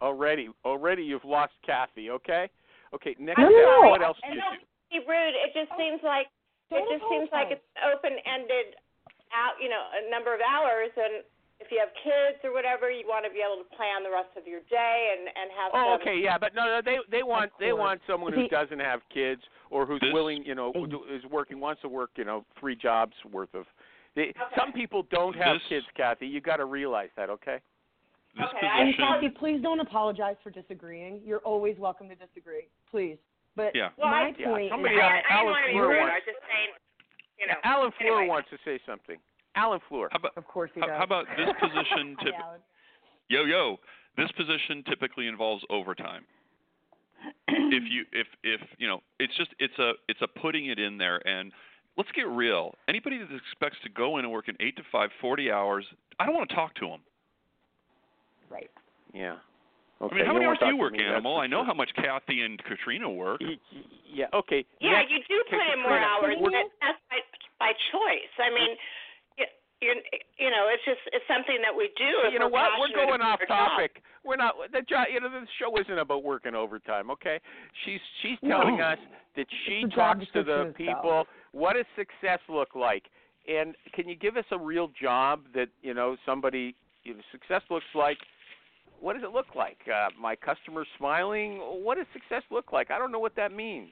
Already, 0.00 0.50
already 0.64 1.02
you've 1.02 1.24
lost 1.24 1.54
Kathy. 1.66 2.10
Okay, 2.10 2.50
okay. 2.94 3.14
Next, 3.18 3.38
No, 3.38 3.50
step, 3.50 3.66
no, 3.66 3.82
no. 3.82 3.90
what 3.90 4.02
else 4.02 4.18
And 4.22 4.34
do 4.34 4.38
you 4.38 4.42
don't 4.42 4.58
do? 4.58 4.66
be 4.90 4.98
rude. 5.06 5.34
It 5.38 5.50
just 5.54 5.70
seems 5.78 6.02
oh, 6.02 6.06
like 6.06 6.26
Don't 6.70 6.86
it 6.86 6.98
just 6.98 7.06
seems 7.10 7.28
like 7.34 7.50
it's 7.50 7.66
open 7.82 8.14
ended 8.26 8.78
out. 9.34 9.58
You 9.62 9.70
know, 9.70 9.82
a 9.82 10.10
number 10.10 10.34
of 10.34 10.40
hours, 10.42 10.90
and 10.94 11.22
if 11.64 11.70
you 11.70 11.78
have 11.78 11.90
kids 12.02 12.42
or 12.44 12.52
whatever, 12.52 12.90
you 12.90 13.06
want 13.06 13.24
to 13.24 13.30
be 13.30 13.38
able 13.38 13.62
to 13.62 13.68
plan 13.76 14.02
the 14.02 14.10
rest 14.10 14.34
of 14.36 14.46
your 14.46 14.60
day 14.68 15.14
and 15.14 15.28
and 15.28 15.48
have. 15.56 15.70
Oh, 15.74 15.94
some, 15.96 16.02
okay, 16.02 16.18
yeah, 16.20 16.36
but 16.38 16.54
no, 16.54 16.66
no, 16.66 16.80
they 16.84 16.98
they 17.10 17.22
want 17.22 17.50
they 17.60 17.72
want 17.72 18.00
someone 18.06 18.32
who 18.32 18.48
doesn't 18.48 18.80
have 18.80 19.00
kids 19.12 19.42
or 19.70 19.86
who's 19.86 20.02
willing, 20.12 20.44
you 20.44 20.54
know, 20.54 20.72
who 20.72 20.86
do- 20.86 21.04
is 21.10 21.24
working 21.30 21.60
wants 21.60 21.80
to 21.82 21.88
work, 21.88 22.10
you 22.16 22.24
know, 22.24 22.44
three 22.58 22.74
jobs 22.76 23.14
worth 23.30 23.54
of. 23.54 23.64
They, 24.14 24.28
Okay. 24.36 24.56
Some 24.58 24.72
people 24.72 25.04
don't 25.10 25.34
have 25.36 25.56
This- 25.56 25.68
kids, 25.68 25.86
Kathy. 25.96 26.26
You 26.26 26.40
got 26.42 26.56
to 26.56 26.66
realize 26.66 27.08
that, 27.16 27.30
okay? 27.30 27.60
This 28.36 28.44
Okay, 28.44 28.66
I- 28.66 28.78
And 28.80 28.88
position, 28.94 29.08
Kathy, 29.08 29.28
please 29.30 29.62
don't 29.62 29.80
apologize 29.80 30.36
for 30.42 30.50
disagreeing. 30.50 31.22
You're 31.24 31.40
always 31.40 31.78
welcome 31.78 32.08
to 32.10 32.14
disagree, 32.14 32.68
please. 32.90 33.16
But 33.56 33.74
Yeah. 33.74 33.90
Well, 33.96 34.08
my 34.10 34.24
I- 34.28 34.34
Yeah, 34.36 34.48
point 34.48 34.70
somebody 34.70 34.94
is 34.96 35.00
else- 35.00 35.12
I, 35.12 35.16
that 35.16 35.24
I 35.30 35.34
Alan 35.34 35.46
didn't 35.46 35.52
want 35.52 35.64
to 35.64 35.72
Fleur 35.72 35.88
wants- 35.88 36.12
I 36.12 36.14
was 36.14 36.24
just 36.24 36.40
saying, 36.52 36.68
you 37.38 37.46
know. 37.46 37.54
Alan 37.64 37.92
Fleur 37.92 38.06
anyway. 38.08 38.28
wants 38.28 38.50
to 38.50 38.58
say 38.64 38.78
something. 38.84 39.18
Alan 39.54 39.80
Fleur. 39.88 40.08
how 40.12 40.18
about 40.18 40.36
of 40.36 40.46
course 40.46 40.70
he 40.74 40.80
how, 40.80 40.86
does. 40.86 40.96
how 40.98 41.04
about 41.04 41.26
this 41.36 41.48
position? 41.60 42.16
Tip, 42.24 42.34
Alan. 42.42 42.60
yo 43.28 43.44
yo, 43.44 43.76
this 44.16 44.30
position 44.32 44.82
typically 44.88 45.26
involves 45.26 45.64
overtime. 45.70 46.24
if 47.48 47.84
you 47.90 48.04
if 48.12 48.26
if 48.42 48.60
you 48.78 48.88
know, 48.88 49.00
it's 49.18 49.36
just 49.36 49.50
it's 49.58 49.78
a 49.78 49.92
it's 50.08 50.20
a 50.22 50.28
putting 50.28 50.66
it 50.66 50.78
in 50.78 50.98
there 50.98 51.26
and 51.26 51.52
let's 51.96 52.10
get 52.12 52.26
real. 52.28 52.74
Anybody 52.88 53.18
that 53.18 53.28
expects 53.34 53.76
to 53.84 53.90
go 53.90 54.18
in 54.18 54.24
and 54.24 54.32
work 54.32 54.48
an 54.48 54.56
eight 54.60 54.76
to 54.76 54.82
five, 54.90 55.10
forty 55.20 55.50
hours, 55.50 55.84
I 56.18 56.26
don't 56.26 56.34
want 56.34 56.48
to 56.48 56.54
talk 56.54 56.74
to 56.76 56.86
them. 56.88 57.00
Right. 58.50 58.70
Yeah. 59.14 59.36
Okay. 60.02 60.16
I 60.16 60.18
mean, 60.18 60.26
how 60.26 60.32
you 60.32 60.38
many 60.40 60.46
hours 60.50 60.58
do 60.58 60.66
you 60.66 60.76
work, 60.76 60.92
me, 60.94 61.04
Animal? 61.04 61.36
I 61.38 61.46
know 61.46 61.58
sure. 61.58 61.66
how 61.66 61.74
much 61.74 61.90
Kathy 61.94 62.42
and 62.42 62.58
Katrina 62.64 63.08
work. 63.08 63.40
Y- 63.40 63.54
y- 63.72 63.80
Yeah. 64.12 64.26
Okay. 64.34 64.64
Yeah, 64.80 64.98
next- 64.98 65.12
you 65.12 65.18
do 65.28 65.38
put 65.48 65.62
in 65.72 65.78
more 65.80 65.96
hours. 65.96 66.36
we're- 66.40 66.64
That's 66.82 66.98
by, 67.08 67.22
by 67.60 67.70
choice. 67.92 68.32
I 68.42 68.50
mean, 68.50 68.76
you, 69.82 69.92
you 69.94 70.18
you 70.38 70.50
know, 70.50 70.66
it's 70.72 70.84
just 70.84 71.00
it's 71.12 71.24
something 71.28 71.58
that 71.62 71.74
we 71.76 71.90
do. 71.98 72.26
if 72.26 72.32
you 72.32 72.38
know 72.38 72.48
what? 72.48 72.70
We're 72.78 72.94
going 72.94 73.20
off 73.20 73.40
our 73.40 73.46
job. 73.46 73.70
topic. 73.76 74.02
We're 74.24 74.36
not 74.36 74.54
the 74.72 74.82
job. 74.82 75.06
You 75.12 75.20
know, 75.20 75.28
the 75.30 75.46
show 75.58 75.76
isn't 75.80 75.98
about 75.98 76.22
working 76.24 76.54
overtime. 76.54 77.10
Okay? 77.10 77.40
She's 77.84 78.00
she's 78.22 78.38
telling 78.48 78.78
No. 78.78 78.84
us 78.94 78.98
that 79.36 79.46
she 79.66 79.84
talks 79.94 80.24
to 80.32 80.42
the 80.42 80.70
description 80.70 80.86
itself. 80.86 81.02
people. 81.02 81.26
What 81.52 81.74
does 81.74 81.86
success 81.96 82.40
look 82.48 82.74
like? 82.74 83.04
And 83.48 83.74
can 83.92 84.08
you 84.08 84.14
give 84.14 84.36
us 84.36 84.44
a 84.52 84.58
real 84.58 84.88
job 85.00 85.40
that 85.54 85.68
you 85.82 85.94
know 85.94 86.16
somebody 86.24 86.74
you 87.04 87.14
know, 87.14 87.20
success 87.30 87.62
looks 87.70 87.90
like? 87.94 88.18
What 89.00 89.14
does 89.14 89.24
it 89.24 89.32
look 89.32 89.56
like? 89.56 89.78
Uh, 89.92 90.10
my 90.20 90.36
customer 90.36 90.84
smiling. 90.96 91.58
What 91.58 91.96
does 91.96 92.06
success 92.12 92.42
look 92.50 92.72
like? 92.72 92.90
I 92.92 92.98
don't 92.98 93.10
know 93.10 93.18
what 93.18 93.34
that 93.36 93.50
means. 93.52 93.90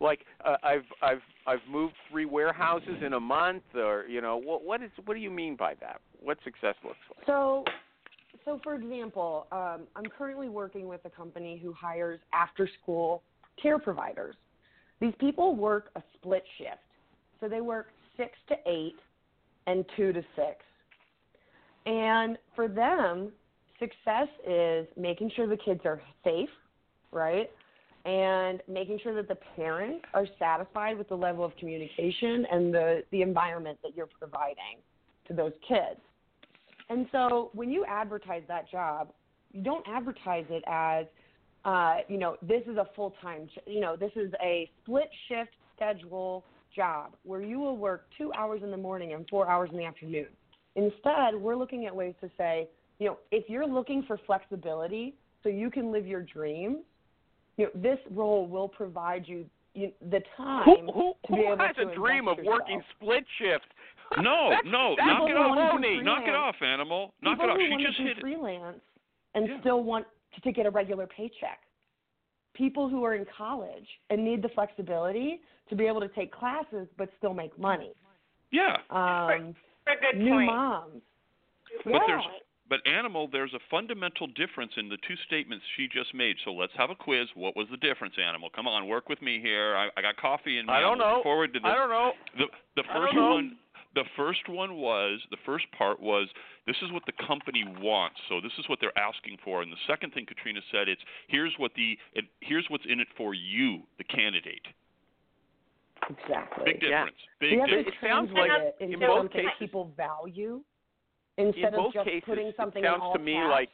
Like 0.00 0.24
uh, 0.44 0.56
I've 0.62 0.84
I've 1.02 1.22
I've 1.46 1.60
moved 1.70 1.94
three 2.10 2.24
warehouses 2.24 2.96
in 3.04 3.14
a 3.14 3.20
month, 3.20 3.62
or 3.74 4.04
you 4.08 4.20
know 4.20 4.36
what 4.36 4.64
what 4.64 4.82
is 4.82 4.90
what 5.04 5.14
do 5.14 5.20
you 5.20 5.30
mean 5.30 5.56
by 5.56 5.74
that? 5.80 6.00
What 6.20 6.38
success 6.44 6.74
looks 6.84 6.96
like? 7.16 7.26
So, 7.26 7.64
so 8.44 8.60
for 8.62 8.74
example, 8.74 9.46
um, 9.52 9.82
I'm 9.96 10.06
currently 10.18 10.48
working 10.48 10.88
with 10.88 11.00
a 11.04 11.10
company 11.10 11.60
who 11.62 11.72
hires 11.72 12.20
after-school 12.32 13.22
care 13.60 13.78
providers. 13.78 14.34
These 15.00 15.14
people 15.20 15.54
work 15.54 15.90
a 15.96 16.02
split 16.14 16.44
shift, 16.58 16.78
so 17.40 17.48
they 17.48 17.60
work 17.60 17.88
six 18.16 18.32
to 18.48 18.54
eight 18.66 18.96
and 19.66 19.84
two 19.96 20.12
to 20.12 20.22
six. 20.36 20.56
And 21.86 22.38
for 22.54 22.68
them, 22.68 23.32
success 23.78 24.28
is 24.46 24.86
making 24.96 25.30
sure 25.36 25.46
the 25.46 25.56
kids 25.56 25.80
are 25.84 26.00
safe, 26.22 26.48
right? 27.12 27.50
And 28.04 28.60
making 28.68 28.98
sure 29.02 29.14
that 29.14 29.28
the 29.28 29.38
parents 29.56 30.04
are 30.12 30.26
satisfied 30.38 30.98
with 30.98 31.08
the 31.08 31.16
level 31.16 31.42
of 31.42 31.56
communication 31.56 32.46
and 32.50 32.72
the, 32.72 33.02
the 33.10 33.22
environment 33.22 33.78
that 33.82 33.96
you're 33.96 34.10
providing 34.18 34.82
to 35.26 35.32
those 35.32 35.52
kids. 35.66 36.00
And 36.90 37.06
so 37.12 37.50
when 37.54 37.70
you 37.70 37.84
advertise 37.86 38.42
that 38.48 38.70
job, 38.70 39.12
you 39.52 39.62
don't 39.62 39.86
advertise 39.88 40.44
it 40.50 40.62
as, 40.66 41.06
uh, 41.64 41.98
you 42.08 42.18
know, 42.18 42.36
this 42.42 42.62
is 42.66 42.76
a 42.76 42.86
full 42.94 43.14
time, 43.22 43.48
you 43.66 43.80
know, 43.80 43.96
this 43.96 44.12
is 44.16 44.30
a 44.42 44.70
split 44.82 45.08
shift 45.28 45.52
schedule 45.74 46.44
job 46.76 47.14
where 47.22 47.40
you 47.40 47.58
will 47.58 47.76
work 47.76 48.06
two 48.18 48.32
hours 48.34 48.60
in 48.62 48.70
the 48.70 48.76
morning 48.76 49.14
and 49.14 49.26
four 49.30 49.48
hours 49.48 49.70
in 49.72 49.78
the 49.78 49.84
afternoon. 49.84 50.26
Instead, 50.76 51.34
we're 51.40 51.56
looking 51.56 51.86
at 51.86 51.94
ways 51.94 52.14
to 52.20 52.30
say, 52.36 52.68
you 52.98 53.06
know, 53.06 53.18
if 53.30 53.48
you're 53.48 53.66
looking 53.66 54.02
for 54.06 54.18
flexibility 54.26 55.14
so 55.42 55.48
you 55.48 55.70
can 55.70 55.90
live 55.90 56.06
your 56.06 56.22
dreams, 56.22 56.78
you 57.56 57.64
know, 57.66 57.70
this 57.80 57.98
role 58.10 58.46
will 58.46 58.68
provide 58.68 59.26
you, 59.28 59.44
you 59.74 59.92
the 60.10 60.20
time 60.36 60.64
Who 60.64 60.92
who, 60.92 61.12
to 61.26 61.32
be 61.32 61.38
who 61.42 61.52
able 61.52 61.64
has 61.64 61.76
to 61.76 61.88
a 61.88 61.94
dream 61.94 62.28
of 62.28 62.38
invest 62.38 62.48
working 62.48 62.82
split 62.96 63.24
shift? 63.38 63.66
No, 64.22 64.50
That's- 64.50 64.70
no, 64.70 64.94
that's 64.98 65.06
knock 65.08 65.30
it 65.30 65.36
off. 65.36 65.56
wanna 65.56 65.78
do 65.80 65.86
baloney. 65.88 66.04
Knock 66.04 66.28
it 66.28 66.34
off, 66.34 66.54
Animal. 66.62 67.14
Knock 67.22 67.38
People 67.38 67.48
it 67.48 67.52
off. 67.52 67.58
She 67.64 67.70
want 67.70 67.82
just 67.82 67.96
to 67.96 68.02
do 68.02 68.08
hit 68.08 68.18
it. 68.18 68.20
freelance 68.20 68.80
and 69.34 69.48
Yeah. 69.48 69.60
still 69.60 69.82
want 69.82 70.06
to, 70.34 70.40
to 70.42 70.52
get 70.52 70.66
a 70.66 70.70
regular 70.70 71.06
paycheck. 71.06 71.60
People 72.52 72.88
who 72.88 73.02
are 73.04 73.14
in 73.14 73.24
college 73.36 73.86
and 74.10 74.22
need 74.24 74.42
the 74.42 74.50
flexibility 74.50 75.40
to 75.68 75.74
be 75.74 75.86
able 75.86 76.00
to 76.00 76.08
take 76.08 76.30
classes 76.32 76.86
but 76.96 77.08
still 77.18 77.34
make 77.34 77.58
money. 77.58 77.92
Yeah. 78.52 78.76
Um, 78.90 79.56
For 79.84 79.92
a 79.94 80.12
good 80.12 80.20
new 80.22 80.30
point. 80.32 80.46
moms. 80.46 81.02
But 81.82 81.92
yeah. 81.94 81.98
there's 82.06 82.24
but 82.68 82.80
animal, 82.86 83.28
there's 83.30 83.52
a 83.52 83.60
fundamental 83.70 84.26
difference 84.28 84.72
in 84.76 84.88
the 84.88 84.96
two 85.06 85.16
statements 85.26 85.64
she 85.76 85.86
just 85.86 86.14
made. 86.14 86.36
So 86.44 86.52
let's 86.52 86.72
have 86.76 86.90
a 86.90 86.94
quiz. 86.94 87.28
What 87.34 87.56
was 87.56 87.66
the 87.70 87.76
difference, 87.76 88.14
animal? 88.18 88.48
Come 88.54 88.66
on, 88.66 88.88
work 88.88 89.08
with 89.08 89.20
me 89.20 89.40
here. 89.40 89.76
I, 89.76 89.88
I 89.96 90.02
got 90.02 90.16
coffee 90.16 90.58
in 90.58 90.66
me. 90.66 90.72
I 90.72 90.80
don't 90.80 90.98
know. 90.98 91.20
Forward 91.22 91.52
to 91.54 91.60
this. 91.60 91.66
I 91.70 91.74
don't 91.74 91.90
know. 91.90 92.12
The 92.38 92.46
the 92.76 92.84
first 92.92 93.14
one 93.14 93.56
the 93.94 94.04
first 94.16 94.48
one 94.48 94.74
was 94.76 95.20
the 95.30 95.36
first 95.46 95.66
part 95.76 96.00
was 96.00 96.28
this 96.66 96.76
is 96.82 96.90
what 96.90 97.04
the 97.06 97.12
company 97.26 97.64
wants. 97.80 98.16
So 98.28 98.40
this 98.40 98.52
is 98.58 98.68
what 98.68 98.78
they're 98.80 98.96
asking 98.98 99.36
for. 99.44 99.62
And 99.62 99.70
the 99.70 99.76
second 99.86 100.12
thing 100.14 100.26
Katrina 100.26 100.60
said 100.72 100.88
it's 100.88 101.02
here's 101.28 101.52
what 101.58 101.72
the 101.76 101.96
it, 102.14 102.24
here's 102.40 102.66
what's 102.68 102.84
in 102.88 102.98
it 103.00 103.08
for 103.16 103.34
you, 103.34 103.82
the 103.98 104.04
candidate. 104.04 104.66
exactly. 106.10 106.64
Big 106.72 106.82
Yeah. 106.82 106.88
difference. 107.04 107.16
Big 107.40 107.52
we 107.52 107.58
have 107.58 107.68
to 107.68 107.76
difference. 107.76 107.96
It 108.02 108.06
sounds 108.06 108.30
like 108.32 108.50
in 108.80 108.92
into 108.94 109.06
both 109.06 109.30
cases- 109.30 109.50
people 109.58 109.92
value 109.96 110.62
In 111.36 111.48
instead 111.48 111.72
both 111.74 111.94
just 111.94 112.06
cases, 112.06 112.22
putting 112.26 112.52
something 112.56 112.84
it 112.84 112.86
sounds 112.86 112.96
in 112.96 113.00
all 113.02 113.12
to 113.14 113.18
me 113.18 113.34
caps. 113.34 113.50
like 113.50 113.70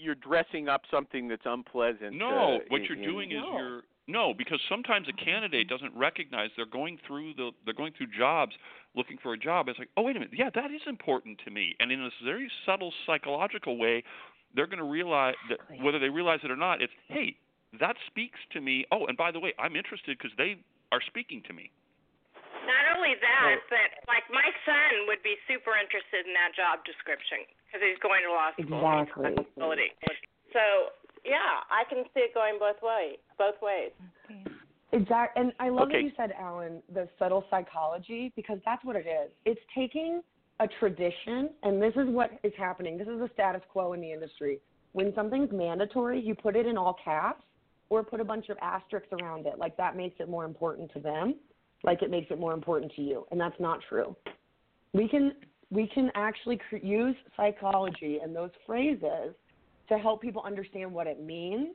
you're 0.00 0.14
dressing 0.14 0.68
up 0.68 0.82
something 0.90 1.26
that's 1.28 1.46
unpleasant. 1.46 2.14
No, 2.14 2.56
uh, 2.56 2.58
what 2.68 2.80
in- 2.82 2.86
you're 2.86 2.96
in- 2.98 3.02
doing 3.02 3.32
is 3.32 3.40
No. 3.42 3.58
you're 3.58 3.82
no, 4.10 4.32
because 4.32 4.58
sometimes 4.70 5.06
a 5.06 5.12
candidate 5.12 5.68
doesn't 5.68 5.94
recognize 5.94 6.48
they're 6.56 6.64
going 6.64 6.98
through 7.06 7.34
the 7.34 7.52
they're 7.64 7.74
going 7.74 7.92
through 7.92 8.06
jobs 8.08 8.56
looking 8.94 9.18
for 9.18 9.32
a 9.34 9.38
job. 9.38 9.68
It's 9.68 9.78
like, 9.78 9.90
oh 9.96 10.02
wait 10.02 10.16
a 10.16 10.20
minute, 10.20 10.34
yeah, 10.36 10.50
that 10.50 10.70
is 10.70 10.80
important 10.86 11.38
to 11.44 11.50
me. 11.50 11.74
And 11.80 11.92
in 11.92 12.02
this 12.02 12.14
very 12.24 12.50
subtle 12.64 12.92
psychological 13.06 13.76
way, 13.76 14.02
they're 14.54 14.66
going 14.66 14.78
to 14.78 14.84
realize 14.84 15.34
that 15.50 15.58
whether 15.82 15.98
they 15.98 16.08
realize 16.08 16.40
it 16.42 16.50
or 16.50 16.56
not, 16.56 16.80
it's 16.80 16.92
hey, 17.08 17.36
that 17.78 17.96
speaks 18.06 18.38
to 18.52 18.60
me. 18.62 18.86
Oh, 18.90 19.06
and 19.06 19.16
by 19.16 19.30
the 19.30 19.40
way, 19.40 19.52
I'm 19.58 19.76
interested 19.76 20.16
because 20.16 20.34
they 20.38 20.56
are 20.90 21.02
speaking 21.02 21.42
to 21.42 21.52
me. 21.52 21.70
Not 22.68 22.84
only 22.92 23.16
that, 23.16 23.64
but 23.72 23.88
like 24.04 24.28
my 24.28 24.44
son 24.68 25.08
would 25.08 25.24
be 25.24 25.40
super 25.48 25.72
interested 25.80 26.28
in 26.28 26.36
that 26.36 26.52
job 26.52 26.84
description 26.84 27.48
because 27.64 27.80
he's 27.80 28.00
going 28.04 28.20
to 28.28 28.30
law 28.30 28.52
school. 28.52 28.68
Exactly. 28.68 29.32
Flexibility. 29.32 29.90
So 30.52 30.92
yeah, 31.24 31.64
I 31.72 31.88
can 31.88 32.04
see 32.12 32.28
it 32.28 32.36
going 32.36 32.60
both 32.60 32.78
ways. 32.84 33.16
Both 33.40 33.56
ways. 33.64 33.96
Exact, 34.92 35.36
and 35.36 35.52
I 35.60 35.68
love 35.68 35.88
Okay. 35.88 36.00
that 36.00 36.04
you 36.04 36.12
said, 36.16 36.32
Alan, 36.38 36.82
the 36.92 37.08
subtle 37.18 37.44
psychology 37.50 38.32
because 38.36 38.58
that's 38.64 38.84
what 38.84 38.96
it 38.96 39.06
is. 39.06 39.30
It's 39.44 39.60
taking 39.74 40.22
a 40.60 40.68
tradition, 40.80 41.50
and 41.62 41.80
this 41.80 41.92
is 41.96 42.08
what 42.08 42.30
is 42.42 42.52
happening. 42.56 42.96
This 42.96 43.08
is 43.08 43.18
the 43.18 43.28
status 43.34 43.62
quo 43.70 43.92
in 43.92 44.00
the 44.00 44.12
industry. 44.12 44.60
When 44.92 45.14
something's 45.14 45.52
mandatory, 45.52 46.20
you 46.20 46.34
put 46.34 46.56
it 46.56 46.66
in 46.66 46.78
all 46.78 46.96
caps 47.04 47.44
or 47.90 48.02
put 48.02 48.20
a 48.20 48.24
bunch 48.24 48.48
of 48.48 48.56
asterisks 48.62 49.12
around 49.12 49.46
it. 49.46 49.58
Like 49.58 49.76
that 49.76 49.96
makes 49.96 50.16
it 50.20 50.28
more 50.28 50.44
important 50.44 50.90
to 50.94 51.00
them, 51.00 51.34
like 51.84 52.02
it 52.02 52.10
makes 52.10 52.30
it 52.30 52.38
more 52.38 52.52
important 52.52 52.92
to 52.96 53.02
you, 53.02 53.26
and 53.30 53.40
that's 53.40 53.58
not 53.60 53.80
true. 53.88 54.16
We 54.92 55.08
can 55.08 55.32
we 55.70 55.86
can 55.86 56.10
actually 56.14 56.58
cr- 56.68 56.76
use 56.76 57.16
psychology 57.36 58.18
and 58.22 58.34
those 58.34 58.50
phrases 58.66 59.34
to 59.88 59.98
help 59.98 60.22
people 60.22 60.42
understand 60.44 60.92
what 60.92 61.06
it 61.06 61.22
means, 61.22 61.74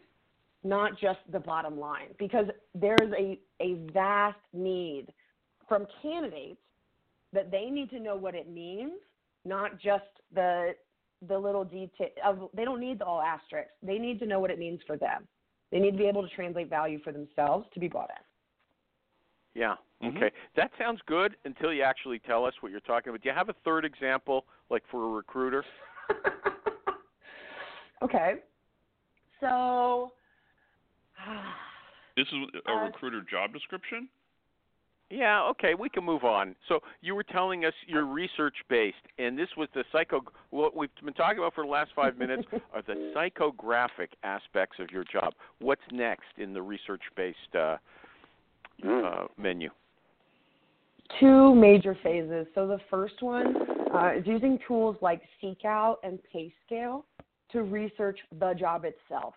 not 0.64 1.00
just 1.00 1.20
the 1.32 1.40
bottom 1.40 1.80
line, 1.80 2.08
because 2.18 2.48
there's 2.74 3.12
a, 3.18 3.40
a 3.62 3.76
vast 3.94 4.38
need 4.52 5.08
from 5.68 5.86
candidates 6.02 6.60
that 7.34 7.52
they 7.52 7.66
need 7.66 7.90
to 7.90 8.00
know 8.00 8.16
what 8.16 8.36
it 8.36 8.50
means, 8.50 8.94
not 9.46 9.80
just 9.80 10.06
the 10.34 10.74
the 11.28 11.38
little 11.38 11.64
detail 11.64 12.10
of 12.26 12.50
they 12.54 12.66
don't 12.66 12.80
need 12.80 13.00
the 13.00 13.06
all 13.06 13.22
asterisks. 13.22 13.74
They 13.82 13.98
need 13.98 14.20
to 14.20 14.26
know 14.26 14.40
what 14.40 14.52
it 14.52 14.60
means 14.60 14.82
for 14.86 14.98
them. 14.98 15.28
They 15.72 15.80
need 15.80 15.92
to 15.92 15.98
be 15.98 16.06
able 16.06 16.22
to 16.28 16.36
translate 16.36 16.70
value 16.70 17.00
for 17.04 17.12
themselves 17.12 17.66
to 17.74 17.80
be 17.80 17.88
bought 17.88 18.10
in. 18.10 18.24
Yeah. 19.56 19.76
Mhm. 20.02 20.18
Okay. 20.18 20.32
That 20.56 20.72
sounds 20.78 21.02
good 21.06 21.36
until 21.46 21.72
you 21.74 21.84
actually 21.84 22.20
tell 22.20 22.46
us 22.46 22.54
what 22.62 22.72
you're 22.72 22.82
talking 22.82 23.10
about. 23.10 23.22
Do 23.22 23.30
you 23.30 23.36
have 23.36 23.50
a 23.50 23.54
third 23.64 23.86
example, 23.86 24.46
like 24.70 24.84
for 24.88 25.04
a 25.06 25.10
recruiter? 25.10 25.64
okay. 28.02 28.36
So 29.40 30.14
This 32.16 32.28
is 32.28 32.34
a 32.68 32.72
Uh, 32.72 32.86
recruiter 32.86 33.22
job 33.22 33.54
description. 33.54 34.08
Yeah, 35.10 35.44
okay, 35.44 35.76
we 35.76 35.90
can 35.90 36.04
move 36.04 36.24
on. 36.24 36.56
So 36.68 36.82
you 37.02 37.14
were 37.14 37.24
telling 37.24 37.66
us 37.66 37.74
you're 37.86 38.06
research 38.06 38.56
based, 38.68 39.06
and 39.20 39.38
this 39.38 39.50
was 39.58 39.68
the 39.76 39.84
psycho. 39.92 40.24
What 40.50 40.76
we've 40.76 40.90
been 41.04 41.14
talking 41.14 41.38
about 41.38 41.54
for 41.54 41.64
the 41.66 41.70
last 41.70 41.92
five 41.96 42.18
minutes 42.18 42.48
are 42.74 42.82
the 42.82 43.12
psychographic 43.16 44.10
aspects 44.24 44.80
of 44.80 44.90
your 44.92 45.04
job. 45.04 45.34
What's 45.60 45.84
next 45.92 46.38
in 46.38 46.54
the 46.54 46.62
research 46.62 47.04
based 47.16 47.56
uh, 47.56 47.78
uh, 48.88 49.26
menu? 49.38 49.70
two 51.20 51.54
major 51.54 51.96
phases. 52.04 52.48
So 52.56 52.68
the 52.68 52.80
first 52.90 53.22
one 53.22 53.56
uh, 53.94 54.14
is 54.18 54.26
using 54.26 54.58
tools 54.68 54.96
like 55.02 55.22
Seekout 55.42 55.98
and 56.04 56.20
PayScale 56.34 57.04
to 57.52 57.64
research 57.64 58.20
the 58.40 58.54
job 58.54 58.86
itself. 58.86 59.36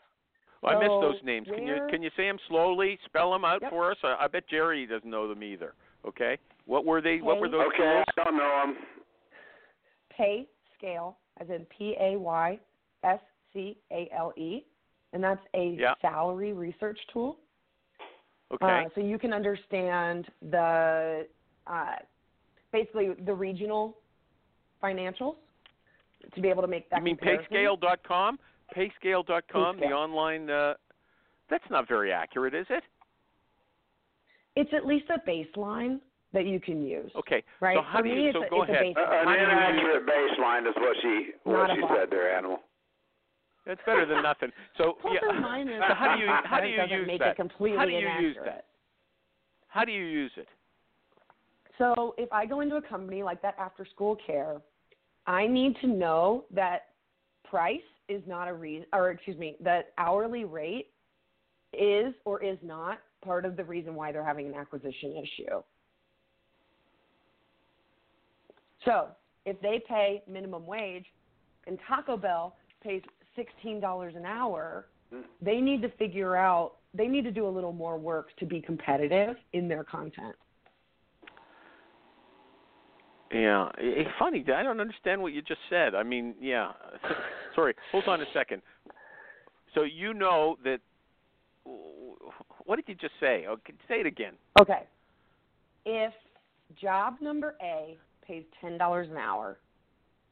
Well, 0.62 0.76
I 0.76 0.80
missed 0.80 1.00
those 1.00 1.22
names. 1.22 1.46
Can 1.54 1.66
you 1.66 1.76
can 1.90 2.02
you 2.02 2.10
say 2.16 2.26
them 2.26 2.38
slowly? 2.48 2.98
Spell 3.04 3.30
them 3.30 3.44
out 3.44 3.60
Yep. 3.62 3.70
for 3.70 3.90
us. 3.90 3.98
I, 4.02 4.16
I 4.20 4.26
bet 4.26 4.48
Jerry 4.48 4.86
doesn't 4.86 5.08
know 5.08 5.28
them 5.28 5.42
either. 5.42 5.74
Okay, 6.06 6.38
what 6.64 6.84
were 6.84 7.00
they? 7.02 7.18
What 7.18 7.40
were 7.40 7.46
Pay- 7.46 7.52
those 7.52 7.66
Okay, 7.74 7.76
tools? 7.78 8.04
I 8.16 8.24
don't 8.24 8.36
know 8.36 8.62
them. 8.64 8.76
PayScale, 10.18 11.14
as 11.40 11.48
in 11.50 11.66
P 11.76 11.94
A 12.00 12.18
Y 12.18 12.58
S 13.04 13.20
C 13.52 13.76
A 13.92 14.08
L 14.16 14.32
E, 14.36 14.64
and 15.12 15.22
that's 15.22 15.44
a 15.54 15.76
Yeah. 15.78 15.94
salary 16.00 16.52
research 16.54 16.98
tool. 17.12 17.38
Okay, 18.52 18.84
Uh, 18.86 18.88
so 18.94 19.00
you 19.00 19.18
can 19.18 19.32
understand 19.32 20.26
the 20.50 21.26
uh, 21.66 21.96
basically 22.72 23.10
the 23.24 23.32
regional 23.34 23.96
financials 24.82 25.36
to 26.34 26.40
be 26.40 26.48
able 26.48 26.62
to 26.62 26.68
make 26.68 26.88
that. 26.90 26.98
you 26.98 27.04
mean 27.04 27.16
comparison. 27.16 27.46
payscale.com? 27.52 28.38
Payscale.com, 28.76 29.78
the 29.80 29.86
online. 29.86 30.48
Uh, 30.50 30.74
that's 31.50 31.68
not 31.70 31.88
very 31.88 32.12
accurate, 32.12 32.54
is 32.54 32.66
it? 32.70 32.82
It's 34.56 34.70
at 34.74 34.86
least 34.86 35.06
a 35.10 35.18
baseline 35.28 36.00
that 36.32 36.46
you 36.46 36.58
can 36.60 36.82
use. 36.84 37.10
Okay. 37.16 37.42
Right. 37.60 37.76
So 37.76 37.82
how 37.82 37.98
For 37.98 38.04
do 38.04 38.10
you? 38.10 38.28
it's 38.28 38.34
So 38.36 38.44
a, 38.44 38.48
go 38.48 38.62
it's 38.62 38.70
ahead. 38.70 38.86
A 38.96 39.00
Uh, 39.00 39.20
an 39.22 39.26
How 39.28 39.34
do 39.34 39.38
you 39.40 39.44
inaccurate 39.44 40.06
baseline 40.06 40.68
is 40.68 40.74
what 40.76 40.96
she 41.02 41.30
what 41.44 41.66
Not 41.68 41.76
she 41.76 41.82
said 41.94 42.10
there, 42.10 42.36
animal. 42.36 42.60
That's 43.66 43.80
better 43.84 44.06
than 44.06 44.22
nothing. 44.22 44.50
So 44.78 44.96
Plus 45.02 45.16
yeah. 45.20 45.40
minus. 45.40 45.82
So 45.88 45.94
how 45.94 46.16
do 46.16 46.22
you 46.22 46.28
how 46.44 46.60
do 46.60 46.68
you 46.68 46.82
use 46.98 47.06
make 47.06 47.18
that? 47.20 47.30
It 47.30 47.36
completely 47.36 47.78
How 47.78 47.84
do 47.84 47.92
you 47.92 48.08
use 48.20 48.36
that? 48.44 48.66
How 49.68 49.84
do 49.84 49.92
you 49.92 50.04
use 50.04 50.30
it? 50.36 50.48
So 51.78 52.14
if 52.16 52.32
I 52.32 52.46
go 52.46 52.60
into 52.60 52.76
a 52.76 52.82
company 52.82 53.22
like 53.22 53.42
that 53.42 53.54
after 53.58 53.84
school 53.84 54.16
care, 54.24 54.56
I 55.26 55.46
need 55.46 55.76
to 55.82 55.88
know 55.88 56.44
that 56.52 56.86
price 57.44 57.80
is 58.08 58.22
not 58.26 58.48
a 58.48 58.54
reason, 58.54 58.86
or 58.92 59.10
excuse 59.10 59.36
me, 59.36 59.56
that 59.60 59.92
hourly 59.98 60.44
rate 60.44 60.90
is 61.72 62.14
or 62.24 62.42
is 62.42 62.56
not 62.62 63.00
part 63.22 63.44
of 63.44 63.56
the 63.56 63.64
reason 63.64 63.94
why 63.94 64.12
they're 64.12 64.24
having 64.24 64.46
an 64.46 64.54
acquisition 64.54 65.16
issue. 65.16 65.62
So 68.84 69.08
if 69.44 69.60
they 69.60 69.82
pay 69.86 70.22
minimum 70.28 70.64
wage 70.66 71.06
and 71.66 71.78
Taco 71.86 72.16
Bell 72.16 72.56
pays 72.82 73.02
$16 73.38 74.16
an 74.16 74.24
hour, 74.24 74.86
hmm. 75.10 75.20
they 75.40 75.60
need 75.60 75.82
to 75.82 75.88
figure 75.96 76.36
out, 76.36 76.76
they 76.94 77.06
need 77.06 77.24
to 77.24 77.30
do 77.30 77.46
a 77.46 77.50
little 77.50 77.72
more 77.72 77.98
work 77.98 78.28
to 78.38 78.46
be 78.46 78.60
competitive 78.60 79.36
in 79.52 79.68
their 79.68 79.84
content. 79.84 80.34
Yeah, 83.32 83.68
it's 83.78 84.10
funny. 84.18 84.44
I 84.54 84.62
don't 84.62 84.80
understand 84.80 85.20
what 85.20 85.32
you 85.32 85.42
just 85.42 85.60
said. 85.68 85.94
I 85.94 86.02
mean, 86.02 86.34
yeah. 86.40 86.72
Sorry. 87.56 87.74
Hold 87.90 88.04
on 88.06 88.20
a 88.20 88.24
second. 88.32 88.62
So 89.74 89.82
you 89.82 90.14
know 90.14 90.56
that. 90.64 90.80
What 92.64 92.76
did 92.76 92.88
you 92.88 92.94
just 92.94 93.14
say? 93.20 93.46
Okay, 93.48 93.74
say 93.88 93.96
it 93.96 94.06
again. 94.06 94.34
Okay. 94.60 94.84
If 95.84 96.12
job 96.80 97.16
number 97.20 97.56
A 97.60 97.96
pays 98.26 98.44
ten 98.60 98.78
dollars 98.78 99.08
an 99.10 99.16
hour 99.16 99.58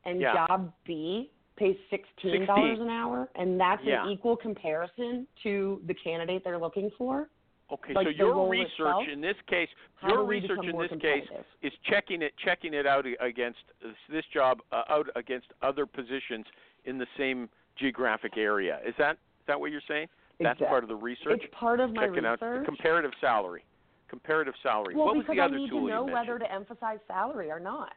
and 0.05 0.21
Yeah. 0.21 0.47
job 0.47 0.73
B 0.85 1.31
pays 1.57 1.77
sixteen 1.91 2.47
dollars 2.47 2.79
an 2.81 2.89
hour 2.89 3.29
and 3.37 3.59
that's 3.61 3.83
Yeah. 3.85 4.05
an 4.05 4.11
equal 4.11 4.37
comparison 4.37 5.27
to 5.43 5.81
the 5.87 5.95
candidate 5.95 6.43
they're 6.45 6.59
looking 6.59 6.91
for, 6.99 7.29
Okay, 7.73 7.95
Like 7.95 8.07
so 8.07 8.11
your 8.11 8.49
research 8.49 8.73
itself? 8.79 9.09
in 9.11 9.21
this 9.21 9.37
case, 9.47 9.69
your 10.07 10.25
research 10.25 10.59
in 10.65 10.77
this 10.77 10.91
case 11.01 11.27
is 11.63 11.73
checking 11.85 12.23
it 12.23 12.35
checking 12.45 12.75
it 12.75 12.87
out 12.87 13.07
against 13.21 13.61
this, 14.11 14.25
job 14.33 14.61
uh, 14.73 14.83
out 14.89 15.09
against 15.17 15.47
other 15.63 15.87
positions 15.87 16.45
in 16.85 16.99
the 16.99 17.07
same 17.17 17.49
geographic 17.77 18.37
area. 18.37 18.81
Is 18.87 18.95
that 18.99 19.13
is 19.13 19.47
that 19.47 19.59
what 19.59 19.71
you're 19.71 19.81
saying? 19.89 20.09
That's 20.41 20.57
Exact- 20.59 20.69
part 20.71 20.83
of 20.85 20.89
the 20.89 20.97
research. 20.97 21.41
It's 21.43 21.55
part 21.55 21.79
of 21.81 21.95
my 21.95 22.07
checking 22.09 22.27
out 22.27 22.43
research. 22.43 22.67
comparative 22.67 23.13
salary. 23.21 23.65
Comparative 24.09 24.55
salary. 24.63 24.95
well, 24.95 25.07
what 25.07 25.17
was 25.17 25.25
because 25.25 25.37
the 25.37 25.43
I 25.43 25.45
other 25.47 25.57
need 25.59 25.71
to 25.71 25.81
know 25.89 26.05
whether 26.05 26.39
to 26.39 26.53
emphasize 26.53 26.99
salary 27.09 27.51
or 27.51 27.59
not. 27.61 27.93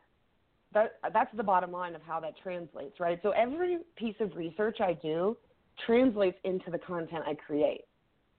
That 0.74 1.00
that's 1.14 1.36
the 1.36 1.44
bottom 1.44 1.72
line 1.72 1.96
of 1.96 2.02
how 2.02 2.20
that 2.20 2.34
translates, 2.42 3.00
right? 3.00 3.20
So 3.24 3.32
every 3.32 3.80
piece 3.96 4.16
of 4.20 4.36
research 4.36 4.78
I 4.82 4.94
do 4.94 5.38
translates 5.86 6.38
into 6.44 6.72
the 6.72 6.80
content 6.80 7.24
I 7.26 7.36
create. 7.36 7.86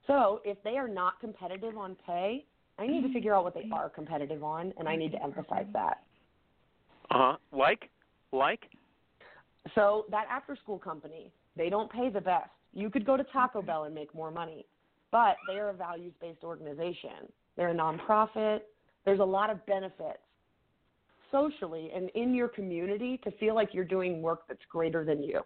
So 0.06 0.40
if 0.44 0.62
they 0.62 0.76
are 0.76 0.88
not 0.88 1.20
competitive 1.20 1.76
on 1.76 1.96
pay, 2.06 2.44
I 2.78 2.86
need 2.86 3.02
to 3.02 3.12
figure 3.12 3.34
out 3.34 3.44
what 3.44 3.54
they 3.54 3.68
are 3.72 3.88
competitive 3.88 4.44
on, 4.44 4.72
and 4.78 4.88
I 4.88 4.96
need 4.96 5.12
to 5.12 5.22
emphasize 5.22 5.66
that. 5.72 6.02
Uh 7.10 7.32
huh. 7.32 7.36
Like, 7.52 7.90
like. 8.32 8.70
So 9.74 10.06
that 10.10 10.26
after 10.30 10.56
school 10.56 10.78
company, 10.78 11.32
they 11.56 11.68
don't 11.68 11.90
pay 11.90 12.08
the 12.08 12.20
best. 12.20 12.50
You 12.72 12.90
could 12.90 13.04
go 13.04 13.16
to 13.16 13.24
Taco 13.24 13.62
Bell 13.62 13.84
and 13.84 13.94
make 13.94 14.14
more 14.14 14.30
money, 14.30 14.64
but 15.10 15.36
they 15.48 15.58
are 15.58 15.70
a 15.70 15.74
values 15.74 16.12
based 16.20 16.44
organization. 16.44 17.30
They're 17.56 17.70
a 17.70 17.74
nonprofit. 17.74 18.60
There's 19.04 19.20
a 19.20 19.24
lot 19.24 19.50
of 19.50 19.64
benefits 19.66 20.18
socially 21.30 21.90
and 21.94 22.10
in 22.14 22.34
your 22.34 22.48
community 22.48 23.20
to 23.24 23.30
feel 23.32 23.54
like 23.54 23.70
you're 23.72 23.84
doing 23.84 24.22
work 24.22 24.42
that's 24.48 24.64
greater 24.70 25.04
than 25.04 25.22
you. 25.22 25.42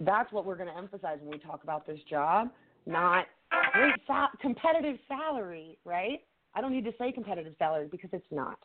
That's 0.00 0.30
what 0.32 0.44
we're 0.44 0.56
going 0.56 0.68
to 0.68 0.76
emphasize 0.76 1.18
when 1.20 1.30
we 1.30 1.38
talk 1.38 1.62
about 1.62 1.86
this 1.86 1.98
job, 2.10 2.50
not 2.86 3.26
great 3.72 3.94
sal- 4.06 4.30
competitive 4.40 4.96
salary, 5.06 5.78
right? 5.84 6.20
I 6.54 6.60
don't 6.60 6.72
need 6.72 6.84
to 6.84 6.94
say 6.98 7.12
competitive 7.12 7.54
salary 7.58 7.88
because 7.90 8.10
it's 8.12 8.26
not. 8.30 8.58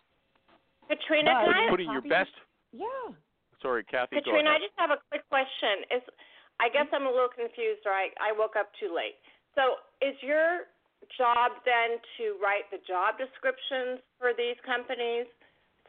Katrina, 0.88 1.46
But- 1.46 1.54
can 1.54 1.64
I 1.64 1.70
Putting 1.70 1.92
your 1.92 2.02
best. 2.02 2.32
Yeah. 2.72 2.88
Sorry, 3.62 3.84
Kathy. 3.84 4.18
go 4.18 4.22
Katrina, 4.24 4.50
I 4.52 4.58
just 4.58 4.74
have 4.78 4.90
a 4.90 4.98
quick 5.10 5.28
question. 5.30 5.84
Is 5.92 6.04
I 6.60 6.70
guess 6.70 6.88
I'm 6.92 7.06
a 7.06 7.12
little 7.12 7.30
confused, 7.30 7.86
or 7.86 7.92
I, 7.92 8.10
I 8.20 8.32
woke 8.32 8.56
up 8.56 8.72
too 8.80 8.92
late. 8.96 9.16
So, 9.56 9.80
is 10.02 10.16
your 10.22 10.68
job 11.18 11.60
then 11.64 12.00
to 12.20 12.36
write 12.44 12.68
the 12.72 12.80
job 12.88 13.16
descriptions 13.18 14.04
for 14.20 14.36
these 14.36 14.60
companies 14.68 15.28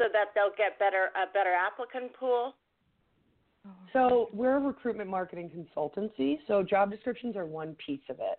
so 0.00 0.06
that 0.12 0.32
they'll 0.34 0.56
get 0.56 0.78
better 0.78 1.10
a 1.14 1.30
better 1.32 1.52
applicant 1.52 2.12
pool? 2.14 2.54
So 3.92 4.30
we're 4.32 4.56
a 4.56 4.60
recruitment 4.60 5.10
marketing 5.10 5.50
consultancy. 5.50 6.38
So 6.48 6.62
job 6.62 6.90
descriptions 6.90 7.36
are 7.36 7.44
one 7.44 7.76
piece 7.84 8.00
of 8.08 8.16
it. 8.18 8.38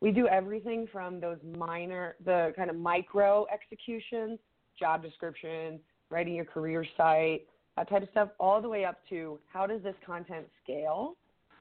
We 0.00 0.12
do 0.12 0.28
everything 0.28 0.86
from 0.92 1.18
those 1.18 1.38
minor, 1.56 2.14
the 2.24 2.52
kind 2.54 2.70
of 2.70 2.76
micro 2.76 3.46
executions, 3.52 4.38
job 4.78 5.02
description, 5.02 5.80
writing 6.10 6.34
your 6.34 6.44
career 6.44 6.86
site, 6.96 7.46
that 7.76 7.88
type 7.88 8.02
of 8.02 8.08
stuff, 8.10 8.28
all 8.38 8.62
the 8.62 8.68
way 8.68 8.84
up 8.84 8.98
to 9.08 9.40
how 9.52 9.66
does 9.66 9.82
this 9.82 9.96
content 10.06 10.46
scale 10.62 11.16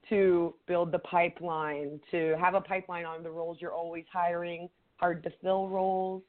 to 0.10 0.54
build 0.68 0.92
the 0.92 1.00
pipeline, 1.00 2.00
to 2.12 2.36
have 2.40 2.54
a 2.54 2.62
pipeline 2.62 3.06
on 3.06 3.24
the 3.24 3.32
roles 3.32 3.58
you're 3.60 3.74
always 3.74 4.04
hiring, 4.12 4.70
hard 4.98 5.24
to 5.24 5.32
fill 5.42 5.70
roles, 5.70 6.22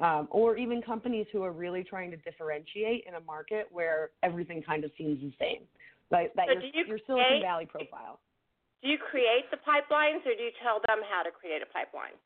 um, 0.00 0.28
or 0.30 0.56
even 0.56 0.80
companies 0.82 1.26
who 1.32 1.42
are 1.42 1.52
really 1.52 1.84
trying 1.84 2.10
to 2.10 2.16
differentiate 2.18 3.04
in 3.06 3.14
a 3.14 3.20
market 3.20 3.66
where 3.70 4.10
everything 4.22 4.62
kind 4.62 4.84
of 4.84 4.90
seems 4.96 5.20
the 5.20 5.32
same. 5.38 5.62
Like 6.10 6.32
that 6.34 6.46
So 6.48 6.52
your, 6.54 6.60
do 6.62 6.66
you 6.74 6.84
your 6.86 6.98
Silicon 7.06 7.26
create- 7.28 7.42
Valley 7.42 7.66
profile. 7.66 8.20
Do 8.82 8.88
you 8.88 8.96
create 8.98 9.44
the 9.50 9.58
pipelines, 9.58 10.20
or 10.24 10.34
do 10.34 10.42
you 10.42 10.50
tell 10.62 10.80
them 10.88 11.00
how 11.10 11.22
to 11.22 11.30
create 11.30 11.60
a 11.60 11.66
pipeline? 11.66 12.16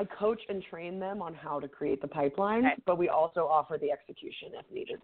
I 0.00 0.04
coach 0.18 0.40
and 0.48 0.62
train 0.70 0.98
them 0.98 1.20
on 1.20 1.34
how 1.34 1.60
to 1.60 1.68
create 1.68 2.00
the 2.00 2.08
pipelines, 2.08 2.64
Okay. 2.64 2.82
but 2.86 2.96
we 2.96 3.10
also 3.10 3.40
offer 3.46 3.76
the 3.76 3.90
execution 3.92 4.52
if 4.58 4.64
needed. 4.72 4.98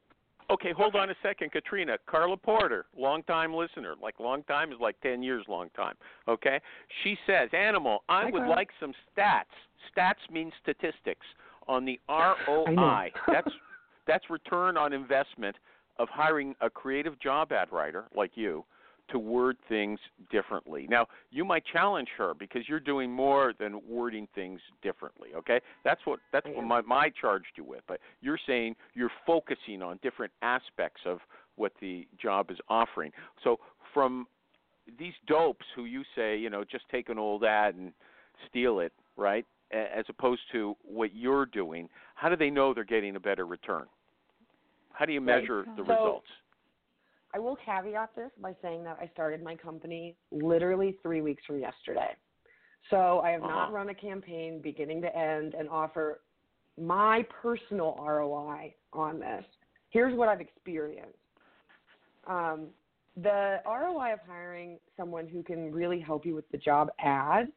Okay, 0.50 0.72
hold 0.72 0.96
on 0.96 1.10
a 1.10 1.14
second, 1.22 1.52
Katrina. 1.52 1.98
Carla 2.06 2.38
Porter, 2.38 2.86
long 2.96 3.22
time 3.24 3.52
listener, 3.52 3.94
like 4.02 4.18
long 4.18 4.42
time 4.44 4.72
is 4.72 4.78
like 4.80 4.98
ten 5.02 5.22
years, 5.22 5.44
long 5.46 5.68
time. 5.76 5.94
Okay, 6.26 6.58
she 7.04 7.18
says, 7.26 7.50
"Animal, 7.52 8.02
I 8.08 8.22
Hi, 8.24 8.30
would 8.30 8.40
Carla. 8.40 8.54
like 8.54 8.70
some 8.80 8.94
stats. 9.14 9.52
Stats 9.94 10.24
means 10.30 10.54
statistics 10.62 11.26
on 11.68 11.84
the 11.84 12.00
ROI. 12.08 13.12
that's 13.26 13.50
that's 14.06 14.30
return 14.30 14.76
on 14.76 14.92
investment 14.92 15.56
of 15.98 16.08
hiring 16.08 16.54
a 16.60 16.70
creative 16.70 17.20
job 17.20 17.52
ad 17.52 17.68
writer 17.70 18.04
like 18.14 18.32
you 18.34 18.64
to 19.10 19.18
word 19.18 19.56
things 19.68 19.98
differently. 20.30 20.86
Now, 20.88 21.06
you 21.30 21.44
might 21.44 21.64
challenge 21.72 22.08
her 22.18 22.34
because 22.34 22.68
you're 22.68 22.80
doing 22.80 23.10
more 23.10 23.54
than 23.58 23.80
wording 23.88 24.28
things 24.34 24.60
differently, 24.82 25.30
okay? 25.34 25.60
That's 25.84 26.00
what 26.04 26.20
that's 26.32 26.46
what 26.46 26.64
my 26.64 26.82
my 26.82 27.10
charged 27.20 27.46
you 27.56 27.64
with. 27.64 27.80
But 27.88 28.00
you're 28.20 28.38
saying 28.46 28.76
you're 28.94 29.10
focusing 29.26 29.82
on 29.82 29.98
different 30.02 30.32
aspects 30.42 31.02
of 31.06 31.18
what 31.56 31.72
the 31.80 32.06
job 32.20 32.50
is 32.50 32.58
offering. 32.68 33.12
So 33.42 33.58
from 33.94 34.26
these 34.98 35.14
dopes 35.26 35.64
who 35.74 35.84
you 35.86 36.02
say, 36.14 36.36
you 36.36 36.50
know, 36.50 36.64
just 36.64 36.84
take 36.90 37.08
an 37.08 37.18
old 37.18 37.44
ad 37.44 37.74
and 37.74 37.92
steal 38.48 38.80
it, 38.80 38.92
right? 39.16 39.46
As 39.70 40.04
opposed 40.08 40.40
to 40.52 40.76
what 40.82 41.14
you're 41.14 41.46
doing, 41.46 41.88
how 42.14 42.28
do 42.28 42.36
they 42.36 42.48
know 42.50 42.72
they're 42.72 42.84
getting 42.84 43.16
a 43.16 43.20
better 43.20 43.44
return? 43.46 43.84
How 44.92 45.04
do 45.04 45.12
you 45.12 45.20
Right. 45.20 45.40
measure 45.40 45.64
the 45.76 45.84
So- 45.84 45.92
results? 45.92 46.30
I 47.34 47.38
will 47.38 47.56
caveat 47.56 48.14
this 48.14 48.32
by 48.38 48.54
saying 48.62 48.84
that 48.84 48.98
I 48.98 49.06
started 49.08 49.42
my 49.42 49.54
company 49.54 50.16
literally 50.30 50.92
three 51.02 51.20
weeks 51.20 51.44
from 51.44 51.58
yesterday. 51.58 52.16
So 52.88 53.20
I 53.20 53.32
have 53.32 53.42
not 53.42 53.64
Uh-huh. 53.64 53.72
run 53.72 53.88
a 53.90 53.94
campaign 53.94 54.60
beginning 54.62 55.02
to 55.02 55.14
end 55.14 55.54
and 55.54 55.68
offer 55.68 56.22
my 56.78 57.24
personal 57.24 57.96
ROI 57.98 58.74
on 58.94 59.18
this. 59.18 59.44
Here's 59.90 60.14
what 60.14 60.28
I've 60.30 60.40
experienced. 60.40 61.18
Um, 62.24 62.72
the 63.16 63.60
ROI 63.66 64.12
of 64.14 64.20
hiring 64.20 64.80
someone 64.96 65.26
who 65.26 65.42
can 65.42 65.70
really 65.70 66.00
help 66.00 66.24
you 66.24 66.34
with 66.34 66.48
the 66.50 66.58
job 66.58 66.90
ad 66.98 67.52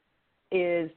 is 0.52 0.91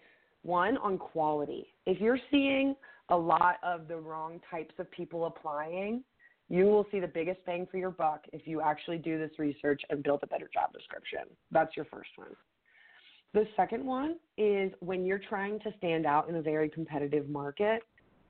one 0.44 0.76
on 0.78 0.98
quality. 0.98 1.66
If 1.86 2.00
you're 2.00 2.20
seeing 2.30 2.76
a 3.08 3.16
lot 3.16 3.56
of 3.62 3.88
the 3.88 3.96
wrong 3.96 4.40
types 4.50 4.74
of 4.78 4.90
people 4.90 5.26
applying, 5.26 6.04
you 6.48 6.66
will 6.66 6.86
see 6.92 7.00
the 7.00 7.08
biggest 7.08 7.44
bang 7.46 7.66
for 7.70 7.78
your 7.78 7.90
buck 7.90 8.24
if 8.32 8.46
you 8.46 8.60
actually 8.60 8.98
do 8.98 9.18
this 9.18 9.30
research 9.38 9.82
and 9.90 10.02
build 10.02 10.20
a 10.22 10.26
better 10.26 10.48
job 10.52 10.72
description. 10.72 11.20
That's 11.50 11.74
your 11.76 11.86
first 11.86 12.10
one. 12.16 12.36
The 13.32 13.46
second 13.56 13.84
one 13.84 14.16
is 14.38 14.70
when 14.80 15.04
you're 15.04 15.20
trying 15.28 15.58
to 15.60 15.72
stand 15.78 16.06
out 16.06 16.28
in 16.28 16.36
a 16.36 16.42
very 16.42 16.68
competitive 16.68 17.28
market, 17.28 17.82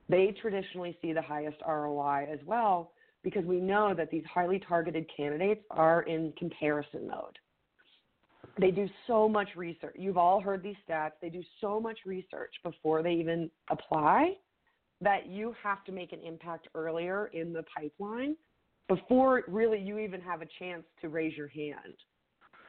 they 0.09 0.33
traditionally 0.41 0.97
see 1.01 1.13
the 1.13 1.21
highest 1.21 1.57
ROI 1.67 2.27
as 2.31 2.39
well 2.45 2.91
because 3.23 3.43
we 3.45 3.59
know 3.59 3.93
that 3.93 4.09
these 4.09 4.23
highly 4.31 4.59
targeted 4.59 5.05
candidates 5.15 5.61
are 5.71 6.03
in 6.03 6.31
comparison 6.37 7.07
mode. 7.07 7.37
They 8.59 8.71
do 8.71 8.87
so 9.07 9.27
much 9.27 9.49
research. 9.55 9.95
You've 9.97 10.17
all 10.17 10.39
heard 10.39 10.63
these 10.63 10.75
stats. 10.87 11.11
They 11.21 11.29
do 11.29 11.43
so 11.59 11.79
much 11.79 11.99
research 12.05 12.53
before 12.63 13.03
they 13.03 13.11
even 13.13 13.49
apply 13.69 14.35
that 15.01 15.27
you 15.27 15.53
have 15.61 15.83
to 15.85 15.91
make 15.91 16.13
an 16.13 16.21
impact 16.25 16.67
earlier 16.73 17.27
in 17.27 17.51
the 17.51 17.63
pipeline 17.75 18.35
before 18.87 19.43
really 19.47 19.79
you 19.79 19.99
even 19.99 20.21
have 20.21 20.41
a 20.41 20.47
chance 20.59 20.83
to 21.01 21.09
raise 21.09 21.35
your 21.35 21.49
hand. 21.49 21.95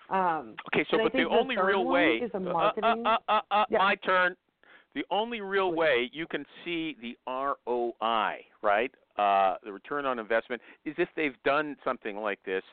Um, 0.08 0.54
Okay, 0.72 0.84
so 0.90 0.98
but 1.02 1.12
the 1.12 1.18
the 1.18 1.28
only 1.28 1.56
real 1.56 1.84
way 1.84 2.16
is 2.18 2.30
a 2.34 2.36
uh, 2.36 2.40
uh, 2.40 2.52
marketing- 2.52 3.06
uh, 3.06 3.18
uh, 3.28 3.40
uh, 3.50 3.64
Yeah. 3.68 3.78
my 3.78 3.94
turn. 3.96 4.36
The 4.94 5.04
only 5.10 5.40
real 5.40 5.72
way 5.72 6.08
you 6.12 6.26
can 6.26 6.46
see 6.64 6.94
the 6.94 7.18
ROI, 7.26 8.46
right? 8.62 8.94
Uh, 9.16 9.56
the 9.62 9.72
return 9.72 10.06
on 10.06 10.18
investment 10.18 10.62
is 10.84 10.94
if 10.98 11.08
they've 11.14 11.40
done 11.42 11.76
something 11.84 12.16
like 12.16 12.42
this 12.44 12.64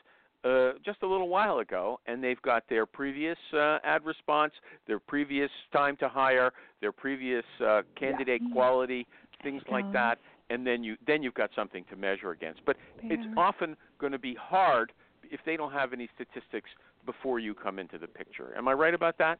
uh, 0.44 0.72
just 0.84 1.02
a 1.02 1.06
little 1.06 1.28
while 1.28 1.58
ago, 1.58 2.00
and 2.06 2.22
they've 2.22 2.40
got 2.42 2.64
their 2.68 2.86
previous 2.86 3.38
uh, 3.52 3.78
ad 3.82 4.04
response, 4.04 4.52
their 4.86 4.98
previous 4.98 5.50
time 5.72 5.96
to 5.96 6.08
hire, 6.08 6.52
their 6.80 6.92
previous 6.92 7.44
uh, 7.64 7.82
candidate 7.98 8.42
quality, 8.52 9.06
things 9.42 9.62
like 9.70 9.90
that, 9.92 10.18
and 10.50 10.66
then 10.66 10.84
you 10.84 10.96
then 11.06 11.22
you've 11.22 11.34
got 11.34 11.50
something 11.56 11.84
to 11.90 11.96
measure 11.96 12.30
against. 12.30 12.60
But 12.66 12.76
it's 13.02 13.26
often 13.36 13.76
going 13.98 14.12
to 14.12 14.18
be 14.18 14.36
hard 14.40 14.92
if 15.30 15.40
they 15.46 15.56
don't 15.56 15.72
have 15.72 15.92
any 15.92 16.08
statistics 16.14 16.68
before 17.06 17.38
you 17.38 17.54
come 17.54 17.78
into 17.78 17.98
the 17.98 18.06
picture. 18.06 18.54
Am 18.56 18.68
I 18.68 18.72
right 18.72 18.94
about 18.94 19.16
that? 19.18 19.38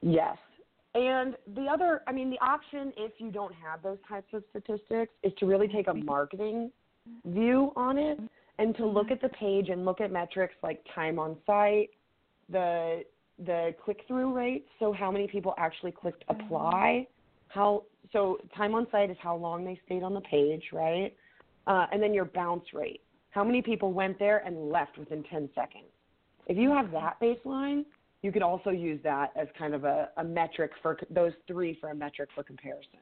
Yes. 0.00 0.36
And 0.94 1.36
the 1.54 1.66
other, 1.66 2.02
I 2.06 2.12
mean, 2.12 2.28
the 2.28 2.38
option 2.44 2.92
if 2.96 3.12
you 3.18 3.30
don't 3.30 3.54
have 3.54 3.82
those 3.82 3.98
types 4.06 4.28
of 4.34 4.42
statistics 4.50 5.12
is 5.22 5.32
to 5.38 5.46
really 5.46 5.68
take 5.68 5.88
a 5.88 5.94
marketing 5.94 6.70
view 7.24 7.72
on 7.76 7.98
it 7.98 8.18
and 8.58 8.76
to 8.76 8.86
look 8.86 9.06
mm-hmm. 9.06 9.14
at 9.14 9.22
the 9.22 9.28
page 9.30 9.68
and 9.68 9.84
look 9.84 10.00
at 10.00 10.12
metrics 10.12 10.54
like 10.62 10.84
time 10.94 11.18
on 11.18 11.36
site, 11.46 11.90
the 12.48 13.04
the 13.46 13.74
click 13.84 14.00
through 14.06 14.32
rate, 14.32 14.66
so 14.78 14.92
how 14.92 15.10
many 15.10 15.26
people 15.26 15.54
actually 15.58 15.92
clicked 15.92 16.24
mm-hmm. 16.28 16.40
apply, 16.44 17.06
how 17.48 17.84
so 18.12 18.38
time 18.56 18.74
on 18.74 18.86
site 18.90 19.10
is 19.10 19.16
how 19.20 19.36
long 19.36 19.64
they 19.64 19.80
stayed 19.86 20.02
on 20.02 20.14
the 20.14 20.20
page, 20.22 20.64
right? 20.72 21.14
Uh, 21.66 21.86
and 21.92 22.02
then 22.02 22.12
your 22.12 22.24
bounce 22.24 22.64
rate, 22.74 23.00
how 23.30 23.42
many 23.42 23.62
people 23.62 23.92
went 23.92 24.18
there 24.18 24.38
and 24.44 24.70
left 24.70 24.98
within 24.98 25.22
10 25.24 25.48
seconds. 25.54 25.84
If 26.46 26.56
you 26.56 26.70
have 26.70 26.90
that 26.90 27.18
mm-hmm. 27.20 27.48
baseline, 27.48 27.84
you 28.22 28.30
could 28.30 28.42
also 28.42 28.70
use 28.70 29.00
that 29.02 29.32
as 29.36 29.48
kind 29.58 29.74
of 29.74 29.84
a, 29.84 30.10
a 30.16 30.24
metric 30.24 30.72
for 30.80 30.98
those 31.10 31.32
three 31.46 31.76
for 31.80 31.90
a 31.90 31.94
metric 31.94 32.28
for 32.34 32.42
comparison. 32.42 33.00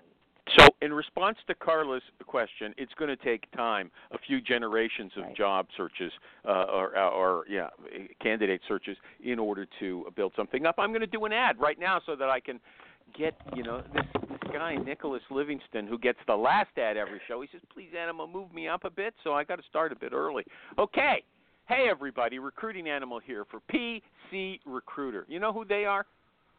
In 0.82 0.92
response 0.94 1.36
to 1.46 1.54
Carla's 1.54 2.02
question, 2.26 2.74
it's 2.78 2.92
going 2.94 3.14
to 3.14 3.22
take 3.22 3.50
time, 3.52 3.90
a 4.12 4.18
few 4.18 4.40
generations 4.40 5.12
of 5.16 5.24
Right. 5.24 5.36
job 5.36 5.66
searches 5.76 6.10
uh, 6.46 6.64
or, 6.72 6.96
or 6.98 7.44
yeah, 7.48 7.68
candidate 8.22 8.62
searches 8.66 8.96
in 9.22 9.38
order 9.38 9.66
to 9.78 10.06
build 10.16 10.32
something 10.36 10.64
up. 10.64 10.76
I'm 10.78 10.90
going 10.90 11.02
to 11.02 11.06
do 11.06 11.24
an 11.26 11.32
ad 11.32 11.60
right 11.60 11.78
now 11.78 12.00
so 12.06 12.16
that 12.16 12.30
I 12.30 12.40
can 12.40 12.58
get, 13.16 13.34
you 13.54 13.62
know, 13.62 13.82
this 13.92 14.06
this 14.30 14.52
guy 14.52 14.76
Nicholas 14.76 15.22
Livingston 15.30 15.86
who 15.86 15.98
gets 15.98 16.18
the 16.26 16.34
last 16.36 16.70
ad 16.78 16.96
every 16.96 17.20
show. 17.28 17.40
He 17.42 17.48
says, 17.52 17.60
"Please, 17.74 17.90
Animal, 17.98 18.26
move 18.26 18.52
me 18.54 18.66
up 18.68 18.84
a 18.84 18.90
bit." 18.90 19.14
So 19.22 19.34
I 19.34 19.44
got 19.44 19.56
to 19.56 19.64
start 19.68 19.92
a 19.92 19.96
bit 19.96 20.12
early. 20.12 20.44
Okay. 20.78 21.22
Hey 21.66 21.86
everybody, 21.88 22.38
recruiting 22.40 22.88
animal 22.88 23.20
here 23.20 23.44
for 23.44 23.60
PC 23.72 24.58
Recruiter. 24.66 25.24
You 25.28 25.38
know 25.38 25.52
who 25.52 25.64
they 25.64 25.84
are? 25.84 26.04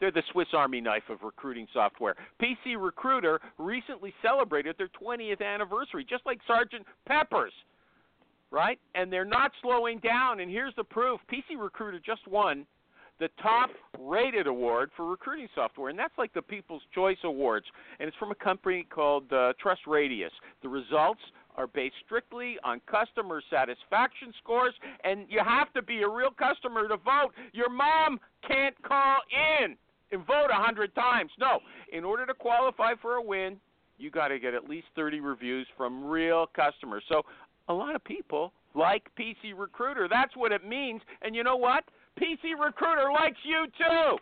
They're 0.01 0.11
the 0.11 0.23
Swiss 0.31 0.47
Army 0.53 0.81
knife 0.81 1.03
of 1.09 1.19
recruiting 1.21 1.67
software. 1.71 2.15
PC 2.41 2.75
Recruiter 2.77 3.39
recently 3.59 4.11
celebrated 4.23 4.75
their 4.79 4.89
20th 4.99 5.41
anniversary, 5.41 6.03
just 6.03 6.25
like 6.25 6.39
Sergeant 6.47 6.87
Pepper's, 7.07 7.53
right? 8.49 8.79
And 8.95 9.13
they're 9.13 9.23
not 9.23 9.51
slowing 9.61 9.99
down. 9.99 10.39
And 10.39 10.49
here's 10.49 10.73
the 10.75 10.83
proof 10.83 11.21
PC 11.31 11.55
Recruiter 11.57 12.01
just 12.03 12.27
won 12.27 12.65
the 13.19 13.29
top 13.43 13.69
rated 13.99 14.47
award 14.47 14.89
for 14.97 15.05
recruiting 15.07 15.47
software, 15.53 15.89
and 15.89 15.99
that's 15.99 16.17
like 16.17 16.33
the 16.33 16.41
People's 16.41 16.81
Choice 16.95 17.19
Awards. 17.23 17.67
And 17.99 18.07
it's 18.07 18.17
from 18.17 18.31
a 18.31 18.35
company 18.35 18.87
called 18.89 19.31
uh, 19.31 19.53
TrustRadius. 19.63 20.31
The 20.63 20.69
results 20.69 21.21
are 21.57 21.67
based 21.67 21.93
strictly 22.03 22.55
on 22.63 22.81
customer 22.89 23.43
satisfaction 23.51 24.33
scores, 24.41 24.73
and 25.03 25.27
you 25.29 25.41
have 25.45 25.71
to 25.73 25.83
be 25.83 26.01
a 26.01 26.09
real 26.09 26.31
customer 26.31 26.87
to 26.87 26.97
vote. 26.97 27.33
Your 27.53 27.69
mom 27.69 28.19
can't 28.47 28.81
call 28.81 29.17
in 29.61 29.77
and 30.11 30.25
vote 30.25 30.47
a 30.51 30.55
hundred 30.55 30.93
times. 30.95 31.31
No, 31.39 31.59
in 31.91 32.03
order 32.03 32.25
to 32.25 32.33
qualify 32.33 32.93
for 33.01 33.15
a 33.15 33.21
win, 33.21 33.57
you 33.97 34.11
got 34.11 34.29
to 34.29 34.39
get 34.39 34.53
at 34.53 34.67
least 34.67 34.87
30 34.95 35.19
reviews 35.19 35.67
from 35.77 36.03
real 36.03 36.47
customers. 36.55 37.03
So 37.07 37.21
a 37.69 37.73
lot 37.73 37.95
of 37.95 38.03
people 38.03 38.51
like 38.73 39.03
PC 39.17 39.53
Recruiter. 39.55 40.07
That's 40.09 40.35
what 40.35 40.51
it 40.51 40.67
means. 40.67 41.01
And 41.21 41.35
you 41.35 41.43
know 41.43 41.57
what? 41.57 41.83
PC 42.19 42.59
Recruiter 42.59 43.11
likes 43.11 43.37
you 43.43 43.67
too. 43.77 44.17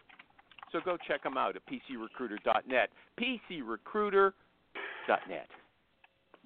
So 0.71 0.79
go 0.83 0.97
check 1.07 1.23
them 1.23 1.37
out 1.37 1.55
at 1.55 1.61
pcrecruiter.net. 1.65 2.89
pcrecruiter.net. 3.19 5.47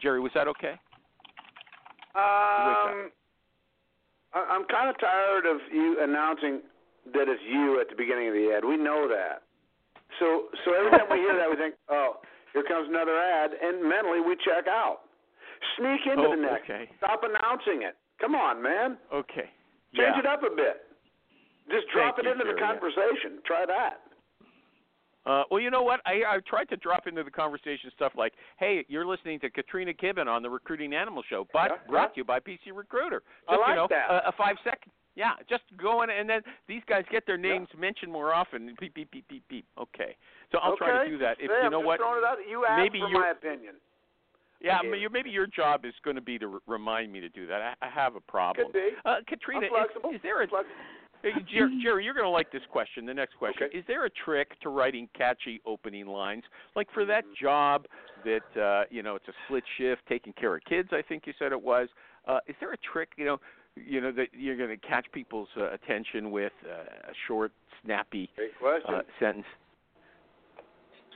Jerry, 0.02 0.20
was 0.20 0.32
that 0.36 0.48
okay? 0.48 0.74
Um, 2.16 3.10
I'm 4.34 4.66
kind 4.66 4.90
of 4.90 5.00
tired 5.00 5.46
of 5.46 5.58
you 5.72 5.98
announcing 6.02 6.62
that 7.12 7.28
it's 7.28 7.42
you 7.44 7.80
at 7.82 7.90
the 7.90 7.96
beginning 7.96 8.28
of 8.30 8.34
the 8.34 8.54
ad. 8.56 8.64
We 8.64 8.78
know 8.78 9.08
that. 9.10 9.44
So, 10.20 10.48
so 10.64 10.74
every 10.74 10.92
time 10.92 11.10
we 11.12 11.18
hear 11.20 11.36
that, 11.36 11.50
we 11.50 11.56
think, 11.58 11.76
"Oh, 11.90 12.22
here 12.54 12.64
comes 12.64 12.88
another 12.88 13.18
ad," 13.20 13.52
and 13.60 13.84
mentally 13.84 14.22
we 14.22 14.36
check 14.46 14.68
out. 14.68 15.02
Sneak 15.78 16.06
into 16.06 16.28
Oh, 16.28 16.32
the 16.36 16.42
next. 16.42 16.64
okay. 16.70 16.90
Stop 16.98 17.24
announcing 17.24 17.84
it. 17.84 17.96
Come 18.20 18.36
on, 18.36 18.62
man. 18.62 18.98
Okay. 19.12 19.50
Change 19.96 20.16
yeah. 20.16 20.20
it 20.20 20.26
up 20.26 20.44
a 20.44 20.54
bit. 20.56 20.88
Just 21.72 21.88
drop 21.94 22.16
Thank 22.16 22.28
it 22.28 22.30
you, 22.30 22.32
into 22.34 22.44
the 22.46 22.60
Jerry, 22.60 22.62
yeah. 22.62 22.68
conversation. 22.80 23.32
Try 23.46 23.66
that. 23.66 24.02
Uh, 25.26 25.44
well, 25.50 25.62
you 25.62 25.72
know 25.72 25.84
what? 25.84 26.02
I, 26.06 26.24
I 26.28 26.40
tried 26.46 26.68
to 26.70 26.76
drop 26.78 27.08
into 27.08 27.24
the 27.24 27.32
conversation 27.32 27.90
stuff 27.96 28.12
like, 28.18 28.34
"Hey, 28.60 28.86
you're 28.90 29.06
listening 29.06 29.40
to 29.40 29.50
Katrina 29.50 29.94
Kibben 29.94 30.28
on 30.28 30.44
the 30.44 30.50
Recruiting 30.50 30.94
Animal 30.94 31.24
Show, 31.30 31.48
but 31.54 31.72
Yeah, 31.72 31.78
brought 31.88 32.14
to 32.14 32.18
you 32.20 32.26
by 32.26 32.40
PC 32.42 32.72
Recruiter." 32.74 33.24
I 33.48 33.56
like 33.56 33.70
you 33.70 33.76
know, 33.76 33.88
that. 33.90 34.10
A, 34.12 34.28
a 34.28 34.32
five 34.34 34.58
second. 34.66 34.92
Yeah, 35.16 35.34
just 35.48 35.64
go 35.78 36.02
in, 36.02 36.10
and 36.10 36.28
then 36.28 36.42
these 36.68 36.82
guys 36.88 37.04
get 37.12 37.26
their 37.28 37.38
names 37.38 37.68
mentioned 37.78 38.12
more 38.12 38.34
often. 38.34 38.76
Beep 38.80 38.96
beep 38.96 39.12
beep 39.12 39.28
beep 39.28 39.44
beep. 39.48 39.66
Okay, 39.80 40.16
so 40.52 40.58
I'll 40.58 40.74
okay. 40.74 40.86
try 40.86 41.04
to 41.06 41.10
do 41.10 41.18
that. 41.20 41.38
If 41.40 41.52
you 41.64 41.70
know 41.70 41.80
what, 41.80 42.00
throwing 42.00 42.18
it 42.18 42.26
out. 42.26 42.38
You 42.50 42.66
asked 42.66 42.82
maybe 42.82 43.00
for 43.00 43.10
you're- 43.10 43.20
my 43.22 43.32
opinion. 43.32 43.76
Yeah, 44.60 44.80
Okay. 44.80 44.98
you, 44.98 45.10
maybe 45.10 45.30
your 45.30 45.46
job 45.46 45.84
is 45.84 45.94
going 46.06 46.16
to 46.16 46.22
be 46.22 46.40
to 46.40 46.54
r- 46.54 46.60
remind 46.68 47.12
me 47.12 47.20
to 47.20 47.28
do 47.28 47.46
that. 47.48 47.76
I, 47.82 47.86
I 47.86 47.90
have 47.90 48.16
a 48.16 48.22
problem. 48.22 48.68
Could 48.68 48.74
be. 48.74 48.90
Uh, 49.04 49.16
Katrina, 49.28 49.66
is, 49.66 50.16
is 50.16 50.22
there 50.24 50.42
a 50.42 50.48
Flexible. 50.48 50.74
Hey, 51.22 51.32
Jer- 51.54 51.70
Jerry, 51.82 52.06
you're 52.06 52.14
going 52.14 52.26
to 52.26 52.30
like 52.30 52.50
this 52.50 52.62
question. 52.72 53.06
The 53.06 53.14
next 53.14 53.36
question: 53.38 53.68
Okay. 53.68 53.78
Is 53.78 53.84
there 53.88 54.06
a 54.06 54.10
trick 54.10 54.58
to 54.62 54.70
writing 54.70 55.10
catchy 55.18 55.62
opening 55.66 56.08
lines, 56.08 56.44
like 56.78 56.88
for 56.94 57.04
that 57.06 57.26
job 57.40 57.86
that 58.24 58.62
uh, 58.62 58.86
you 58.90 59.04
know 59.04 59.16
it's 59.16 59.28
a 59.28 59.34
split 59.46 59.66
shift, 59.78 60.02
taking 60.08 60.32
care 60.34 60.56
of 60.56 60.64
kids? 60.64 60.90
I 60.94 61.02
think 61.02 61.24
you 61.28 61.34
said 61.38 61.52
it 61.52 61.62
was. 61.62 61.90
Uh, 62.26 62.40
is 62.48 62.56
there 62.62 62.72
a 62.72 62.78
trick, 62.78 63.10
you 63.18 63.26
know, 63.26 63.38
you 63.76 64.02
know 64.02 64.12
that 64.12 64.28
you're 64.34 64.58
going 64.58 64.70
to 64.70 64.88
catch 64.88 65.06
people's 65.14 65.50
uh, 65.58 65.72
attention 65.72 66.32
with 66.32 66.54
uh, 66.66 67.10
a 67.10 67.14
short, 67.28 67.52
snappy 67.84 68.30
uh, 68.66 69.00
sentence? 69.20 69.46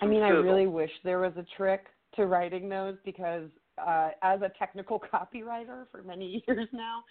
I 0.02 0.06
mean, 0.06 0.22
I 0.22 0.30
really 0.30 0.68
wish 0.68 0.92
there 1.04 1.20
was 1.20 1.34
a 1.38 1.46
trick 1.56 1.86
to 2.16 2.26
writing 2.26 2.70
those 2.70 2.96
because 3.04 3.50
uh, 3.78 4.10
as 4.22 4.42
a 4.42 4.52
technical 4.58 5.02
copywriter 5.14 5.86
for 5.92 6.04
many 6.04 6.44
years 6.48 6.68
now, 6.72 7.04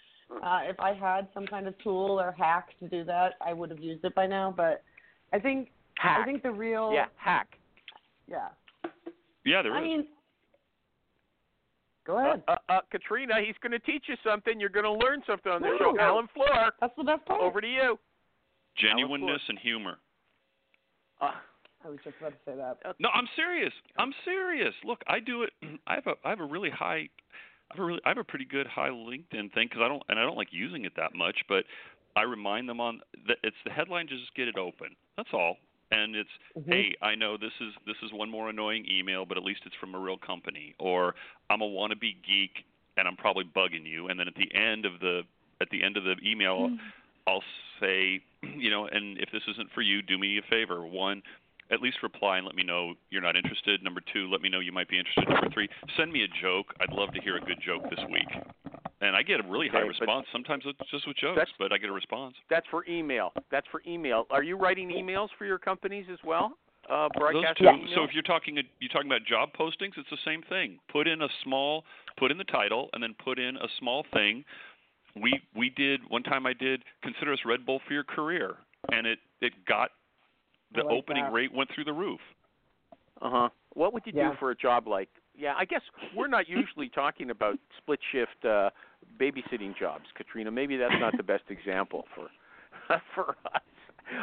uh, 0.43 0.59
if 0.63 0.79
I 0.79 0.93
had 0.93 1.27
some 1.33 1.45
kind 1.47 1.67
of 1.67 1.73
tool 1.83 2.19
or 2.19 2.33
hack 2.37 2.69
to 2.79 2.87
do 2.87 3.03
that, 3.05 3.33
I 3.45 3.53
would 3.53 3.69
have 3.69 3.79
used 3.79 4.03
it 4.03 4.13
by 4.15 4.27
now. 4.27 4.53
But 4.55 4.83
I 5.33 5.39
think 5.39 5.69
Hack. 5.97 6.19
I 6.21 6.25
think 6.25 6.43
the 6.43 6.51
real 6.51 6.91
yeah, 6.93 7.05
hack. 7.17 7.47
yeah. 8.27 8.49
Yeah, 9.45 9.61
there 9.61 9.71
is. 9.71 9.77
I 9.77 9.81
mean, 9.81 10.07
go 12.07 12.17
Uh, 12.17 12.21
ahead. 12.21 12.43
uh, 12.47 12.55
uh, 12.69 12.79
Katrina, 12.89 13.35
he's 13.45 13.55
going 13.61 13.73
to 13.73 13.79
teach 13.79 14.05
you 14.07 14.15
something. 14.23 14.59
You're 14.59 14.69
going 14.69 14.85
to 14.85 15.05
learn 15.05 15.21
something 15.27 15.51
on 15.51 15.61
the 15.61 15.67
Woo. 15.69 15.77
show. 15.77 15.99
Alan 15.99 16.27
Fleur, 16.33 16.71
That's 16.79 16.95
the 16.97 17.03
best 17.03 17.25
part. 17.25 17.41
over 17.41 17.61
to 17.61 17.67
you. 17.67 17.99
Genuineness 18.77 19.41
and 19.49 19.59
humor. 19.59 19.97
Uh, 21.19 21.31
I 21.83 21.89
was 21.89 21.97
just 22.03 22.15
about 22.19 22.29
to 22.31 22.37
say 22.45 22.55
that. 22.57 22.77
No, 22.99 23.09
I'm 23.13 23.27
serious. 23.35 23.73
I'm 23.97 24.13
serious. 24.25 24.73
Look, 24.83 25.01
I 25.07 25.19
do 25.19 25.43
it. 25.43 25.51
I 25.87 25.95
have 25.95 26.07
a 26.07 26.13
I 26.23 26.29
have 26.29 26.39
a 26.39 26.45
really 26.45 26.69
high, 26.69 27.09
I 27.71 27.73
have 27.75 27.79
a 27.79 27.83
really 27.85 28.01
I 28.05 28.09
have 28.09 28.17
a 28.17 28.23
pretty 28.23 28.45
good 28.45 28.67
high 28.67 28.89
LinkedIn 28.89 29.53
thing 29.53 29.67
because 29.69 29.81
I 29.83 29.87
don't 29.87 30.03
and 30.09 30.19
I 30.19 30.23
don't 30.23 30.37
like 30.37 30.49
using 30.51 30.85
it 30.85 30.93
that 30.95 31.15
much, 31.15 31.37
but 31.49 31.65
I 32.15 32.21
remind 32.23 32.67
them 32.69 32.79
on 32.79 33.01
that 33.27 33.37
it's 33.43 33.55
the 33.65 33.71
headline 33.71 34.07
just 34.07 34.33
get 34.35 34.47
it 34.47 34.57
open. 34.57 34.89
That's 35.17 35.29
all. 35.33 35.57
And 35.91 36.15
it's 36.15 36.29
Mhm. 36.55 36.71
hey, 36.71 36.95
I 37.01 37.15
know 37.15 37.37
this 37.37 37.53
is 37.61 37.73
this 37.85 37.97
is 38.03 38.11
one 38.11 38.29
more 38.29 38.49
annoying 38.49 38.85
email, 38.89 39.25
but 39.25 39.37
at 39.37 39.43
least 39.43 39.65
it's 39.65 39.75
from 39.75 39.95
a 39.95 39.99
real 39.99 40.17
company. 40.17 40.75
Or 40.79 41.15
I'm 41.49 41.61
a 41.61 41.67
wannabe 41.67 42.21
geek 42.23 42.65
and 42.97 43.07
I'm 43.07 43.15
probably 43.15 43.45
bugging 43.45 43.85
you. 43.85 44.09
And 44.09 44.19
then 44.19 44.27
at 44.27 44.35
the 44.35 44.53
end 44.53 44.85
of 44.85 44.99
the 44.99 45.23
at 45.61 45.69
the 45.69 45.83
end 45.83 45.97
of 45.97 46.03
the 46.03 46.15
email, 46.23 46.69
I'll 47.27 47.43
say, 47.79 48.21
you 48.43 48.69
know, 48.69 48.87
and 48.87 49.17
if 49.19 49.31
this 49.31 49.43
isn't 49.47 49.71
for 49.71 49.81
you, 49.81 50.01
do 50.01 50.17
me 50.17 50.37
a 50.37 50.41
favor. 50.43 50.85
One, 50.85 51.23
at 51.69 51.81
least 51.81 52.03
reply 52.03 52.37
and 52.37 52.45
let 52.45 52.55
me 52.55 52.63
know 52.63 52.93
you're 53.09 53.21
not 53.21 53.35
interested. 53.35 53.83
Number 53.83 54.01
two, 54.13 54.29
let 54.29 54.41
me 54.41 54.49
know 54.49 54.59
you 54.59 54.71
might 54.71 54.87
be 54.87 54.97
interested. 54.97 55.27
Number 55.29 55.49
three, 55.49 55.69
send 55.97 56.11
me 56.11 56.23
a 56.23 56.27
joke. 56.41 56.73
I'd 56.79 56.91
love 56.91 57.13
to 57.13 57.21
hear 57.21 57.37
a 57.37 57.41
good 57.41 57.59
joke 57.61 57.83
this 57.89 57.99
week. 58.09 58.29
And 58.99 59.15
I 59.15 59.21
get 59.21 59.39
a 59.39 59.47
really 59.47 59.67
high 59.67 59.79
Okay, 59.79 59.87
but- 59.89 59.99
response. 59.99 60.27
Sometimes 60.31 60.63
it's 60.65 60.89
just 60.89 61.07
with 61.07 61.17
jokes, 61.17 61.51
but 61.59 61.71
I 61.71 61.77
get 61.77 61.89
a 61.89 61.93
response. 61.93 62.35
That's 62.49 62.65
for 62.67 62.83
email. 62.89 63.31
That's 63.51 63.67
for 63.67 63.81
email. 63.85 64.25
Are 64.31 64.41
you 64.43 64.57
writing 64.57 64.89
emails 64.89 65.29
for 65.37 65.45
your 65.45 65.59
companies 65.59 66.05
as 66.11 66.17
well? 66.23 66.57
Uh, 66.89 67.09
Those 67.13 67.19
broadcast 67.33 67.57
two, 67.59 67.65
emails? 67.65 67.93
so 67.95 68.03
if 68.03 68.13
you're 68.13 68.23
talking 68.23 68.55
you're 68.79 68.89
talking 68.89 69.07
about 69.11 69.23
job 69.25 69.49
postings, 69.53 69.97
it's 69.97 70.09
the 70.09 70.17
same 70.25 70.41
thing. 70.43 70.79
Put 70.89 71.07
in 71.07 71.21
a 71.21 71.27
small, 71.43 71.83
put 72.17 72.31
in 72.31 72.37
the 72.37 72.45
title, 72.45 72.89
and 72.93 73.03
then 73.03 73.13
put 73.23 73.37
in 73.39 73.57
a 73.57 73.67
small 73.77 74.03
thing. 74.13 74.43
We 75.15 75.39
we 75.53 75.69
did 75.69 75.99
one 76.09 76.23
time. 76.23 76.45
I 76.47 76.53
did 76.53 76.83
consider 77.03 77.33
us 77.33 77.39
Red 77.45 77.65
Bull 77.65 77.79
for 77.85 77.93
your 77.93 78.05
career, 78.05 78.55
and 78.91 79.05
it 79.05 79.19
it 79.41 79.53
got 79.65 79.91
the 80.73 80.83
like 80.83 80.93
opening 80.95 81.25
that. 81.25 81.33
rate 81.33 81.51
went 81.53 81.69
through 81.75 81.83
the 81.85 81.93
roof. 81.93 82.21
Uh 83.21 83.29
huh. 83.29 83.49
What 83.73 83.93
would 83.93 84.03
you 84.05 84.13
Yeah. 84.15 84.31
do 84.31 84.37
for 84.37 84.51
a 84.51 84.55
job 84.55 84.87
like? 84.87 85.09
Yeah, 85.37 85.53
I 85.57 85.65
guess 85.65 85.81
we're 86.15 86.27
not 86.27 86.49
usually 86.49 86.89
talking 86.95 87.29
about 87.29 87.57
split 87.77 87.99
shift 88.11 88.43
uh, 88.43 88.69
babysitting 89.19 89.77
jobs, 89.77 90.05
Katrina. 90.15 90.49
Maybe 90.51 90.77
that's 90.77 90.93
not 90.99 91.15
the 91.15 91.23
best 91.23 91.43
example 91.49 92.05
for 92.15 92.27
for 93.15 93.35
us. 93.53 93.61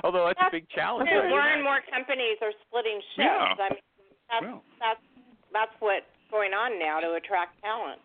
Although 0.02 0.26
that's 0.26 0.40
a 0.48 0.50
big 0.50 0.68
challenge. 0.70 1.08
More 1.12 1.38
right? 1.38 1.54
and 1.54 1.62
more 1.62 1.78
companies 1.92 2.38
are 2.42 2.52
splitting 2.68 3.00
shifts. 3.14 3.30
Yeah. 3.30 3.54
I 3.60 3.70
mean, 3.70 3.78
that's 4.30 4.42
Yeah. 4.42 4.58
that's 4.80 5.00
that's 5.52 5.72
what's 5.80 6.06
going 6.30 6.52
on 6.52 6.78
now 6.80 6.98
to 7.00 7.12
attract 7.14 7.60
talent. 7.62 8.00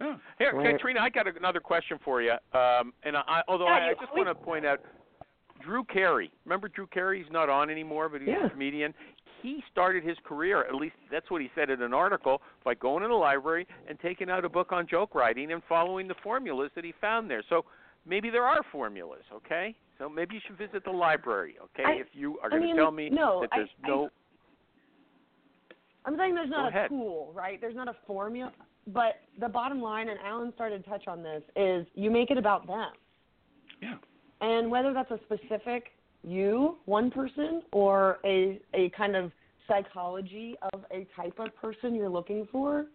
Yeah. 0.00 0.16
Here, 0.38 0.52
Right. 0.54 0.72
Katrina, 0.72 1.00
I 1.00 1.08
got 1.10 1.26
another 1.34 1.60
question 1.60 1.98
for 2.04 2.20
you. 2.20 2.32
Um, 2.52 2.92
and 3.04 3.16
I, 3.16 3.42
although 3.48 3.66
Yeah, 3.66 3.72
I, 3.74 3.88
I 3.90 3.92
just 3.94 4.10
always- 4.10 4.26
want 4.26 4.38
to 4.38 4.44
point 4.44 4.66
out, 4.66 4.80
Drew 5.62 5.84
Carey. 5.84 6.30
Remember 6.44 6.68
Drew 6.68 6.86
Carey? 6.86 7.22
He's 7.22 7.30
not 7.30 7.48
on 7.50 7.68
anymore, 7.70 8.08
but 8.08 8.20
he's 8.22 8.28
Yeah. 8.30 8.46
a 8.46 8.50
comedian. 8.50 8.92
He 9.42 9.62
started 9.72 10.04
his 10.04 10.16
career, 10.24 10.64
at 10.64 10.74
least 10.74 10.94
that's 11.10 11.30
what 11.30 11.40
he 11.40 11.50
said 11.54 11.70
in 11.70 11.82
an 11.82 11.94
article, 11.94 12.42
by 12.64 12.74
going 12.74 13.02
to 13.02 13.08
the 13.08 13.14
library 13.14 13.66
and 13.88 13.98
taking 14.00 14.28
out 14.30 14.44
a 14.44 14.48
book 14.48 14.72
on 14.72 14.86
joke 14.86 15.14
writing 15.14 15.52
and 15.52 15.62
following 15.68 16.06
the 16.08 16.14
formulas 16.22 16.70
that 16.74 16.84
he 16.84 16.92
found 17.00 17.30
there. 17.30 17.42
So 17.48 17.64
maybe 18.06 18.28
there 18.30 18.44
are 18.44 18.60
formulas, 18.70 19.22
okay? 19.32 19.74
So 19.98 20.08
maybe 20.08 20.34
you 20.34 20.40
should 20.46 20.58
visit 20.58 20.84
the 20.84 20.90
library, 20.90 21.56
okay? 21.62 21.84
I- 21.84 21.92
if 22.00 22.08
you 22.12 22.38
are 22.40 22.46
I 22.52 22.58
going 22.58 22.68
to 22.68 22.74
tell 22.74 22.90
me 22.90 23.10
no, 23.10 23.40
that 23.42 23.50
I- 23.52 23.56
there's 23.58 23.70
I- 23.84 23.88
no 23.88 24.10
I'm 26.06 26.16
saying 26.16 26.34
there's 26.34 26.48
Go 26.48 26.56
not 26.56 26.64
a 26.64 26.68
ahead. 26.68 26.88
tool, 26.88 27.30
right? 27.34 27.60
There's 27.60 27.74
not 27.76 27.86
a 27.86 27.92
formula. 28.06 28.52
But 28.86 29.20
the 29.38 29.48
bottom 29.48 29.82
line, 29.82 30.08
and 30.08 30.18
Alan 30.20 30.50
started 30.54 30.82
to 30.82 30.88
touch 30.90 31.06
on 31.06 31.22
this, 31.22 31.42
is 31.56 31.86
you 31.94 32.10
make 32.10 32.30
it 32.30 32.38
about 32.38 32.66
them. 32.66 32.92
Yeah. 33.82 33.96
And 34.40 34.70
whether 34.70 34.94
that's 34.94 35.10
a 35.10 35.18
specific 35.24 35.92
you, 36.22 36.78
one 36.84 37.10
person, 37.10 37.62
or 37.72 38.18
a 38.24 38.60
a 38.74 38.90
kind 38.90 39.16
of 39.16 39.32
psychology 39.66 40.56
of 40.72 40.84
a 40.90 41.06
type 41.16 41.38
of 41.38 41.54
person 41.56 41.94
you're 41.94 42.08
looking 42.08 42.46
for, 42.50 42.86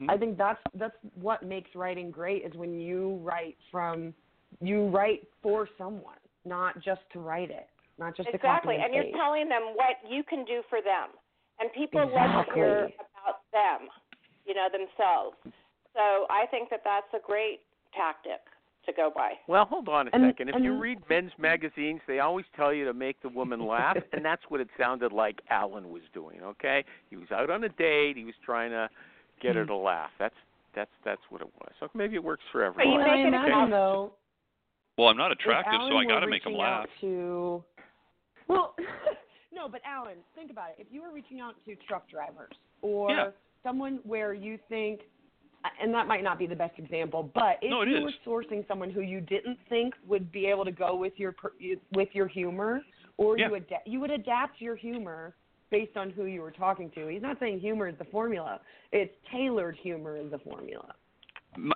Mhm. 0.00 0.10
I 0.10 0.16
think 0.16 0.38
that's 0.38 0.60
that's 0.74 0.96
what 1.14 1.42
makes 1.42 1.74
writing 1.74 2.10
great 2.10 2.44
is 2.44 2.54
when 2.54 2.78
you 2.78 3.16
write 3.22 3.56
from 3.70 4.14
you 4.60 4.88
write 4.88 5.26
for 5.42 5.68
someone, 5.78 6.18
not 6.44 6.80
just 6.80 7.02
to 7.12 7.20
write 7.20 7.50
it, 7.50 7.68
not 7.98 8.16
just 8.16 8.28
to 8.28 8.34
exactly, 8.34 8.74
and 8.74 8.84
and 8.84 8.94
you're 8.94 9.16
telling 9.16 9.48
them 9.48 9.74
what 9.74 9.98
you 10.08 10.22
can 10.24 10.44
do 10.44 10.62
for 10.68 10.80
them, 10.82 11.10
and 11.60 11.72
people 11.72 12.00
love 12.00 12.46
to 12.46 12.54
hear 12.54 12.90
about 12.98 13.42
them, 13.52 13.88
you 14.46 14.54
know, 14.54 14.68
themselves. 14.70 15.36
So 15.94 16.26
I 16.30 16.46
think 16.50 16.70
that 16.70 16.80
that's 16.84 17.12
a 17.14 17.20
great 17.24 17.60
tactic 17.94 18.40
to 18.86 18.92
go 18.92 19.10
by. 19.14 19.32
Well, 19.46 19.64
hold 19.64 19.88
on 19.88 20.08
a 20.08 20.10
And- 20.12 20.24
second. 20.28 20.48
If 20.48 20.62
you 20.62 20.76
read 20.78 20.98
men's 21.08 21.32
magazines, 21.38 22.00
they 22.06 22.18
always 22.18 22.46
tell 22.56 22.72
you 22.72 22.84
to 22.84 22.92
make 22.92 23.20
the 23.22 23.28
woman 23.28 23.64
laugh, 23.64 23.96
and 24.12 24.24
that's 24.24 24.42
what 24.48 24.60
it 24.60 24.68
sounded 24.78 25.12
like 25.12 25.40
Alan 25.50 25.90
was 25.90 26.02
doing. 26.12 26.40
Okay, 26.42 26.84
he 27.10 27.16
was 27.16 27.30
out 27.30 27.50
on 27.50 27.64
a 27.64 27.68
date. 27.68 28.16
He 28.16 28.24
was 28.24 28.34
trying 28.44 28.70
to 28.70 28.88
get 29.40 29.52
Hmm. 29.52 29.58
her 29.58 29.66
to 29.66 29.76
laugh. 29.76 30.10
That's 30.18 30.34
that's 30.74 30.90
that's 31.04 31.20
what 31.30 31.40
it 31.42 31.48
was. 31.60 31.72
So 31.80 31.88
maybe 31.94 32.14
it 32.16 32.24
works 32.24 32.44
for 32.50 32.62
everyone. 32.64 32.98
Well, 32.98 33.06
I 33.10 33.16
make 33.16 33.24
it 33.24 33.28
imagine 33.28 33.52
about- 33.52 33.70
though, 33.70 34.12
Well, 34.98 35.08
I'm 35.08 35.16
not 35.16 35.30
attractive, 35.32 35.80
so 35.88 35.96
I 35.96 36.04
got 36.04 36.20
to 36.20 36.26
make 36.26 36.42
them 36.44 36.52
reaching 36.52 36.58
laugh. 36.60 36.82
Out 36.84 36.88
to, 37.00 37.64
well, 38.48 38.74
no, 39.52 39.68
but 39.68 39.80
Alan, 39.86 40.16
think 40.34 40.50
about 40.50 40.70
it. 40.70 40.76
If 40.78 40.86
you 40.90 41.02
were 41.02 41.10
reaching 41.12 41.40
out 41.40 41.54
to 41.66 41.74
truck 41.88 42.08
drivers 42.10 42.52
or 42.82 43.10
Yeah. 43.10 43.30
someone 43.62 44.00
where 44.04 44.34
you 44.34 44.58
think, 44.68 45.00
and 45.80 45.92
that 45.94 46.06
might 46.06 46.22
not 46.22 46.38
be 46.38 46.46
the 46.46 46.56
best 46.56 46.78
example, 46.78 47.30
but 47.34 47.58
if 47.62 47.70
No, 47.70 47.82
you 47.82 47.96
is. 48.06 48.14
were 48.26 48.42
sourcing 48.42 48.66
someone 48.66 48.90
who 48.90 49.00
you 49.00 49.20
didn't 49.20 49.58
think 49.68 49.94
would 50.06 50.30
be 50.32 50.46
able 50.46 50.64
to 50.64 50.72
go 50.72 50.96
with 50.96 51.18
your 51.18 51.32
per- 51.32 51.52
with 51.92 52.08
your 52.14 52.26
humor, 52.26 52.84
or 53.16 53.38
Yeah. 53.38 53.48
you 53.48 53.54
ada- 53.56 53.82
you 53.86 54.00
would 54.00 54.10
adapt 54.10 54.60
your 54.60 54.76
humor 54.76 55.34
based 55.70 55.96
on 55.96 56.10
who 56.10 56.24
you 56.24 56.42
were 56.42 56.50
talking 56.50 56.90
to. 56.90 57.06
He's 57.08 57.22
not 57.22 57.38
saying 57.38 57.60
humor 57.60 57.88
is 57.88 57.96
the 57.98 58.04
formula; 58.06 58.60
it's 58.92 59.14
tailored 59.30 59.76
humor 59.76 60.16
is 60.16 60.30
the 60.30 60.38
formula. 60.38 60.94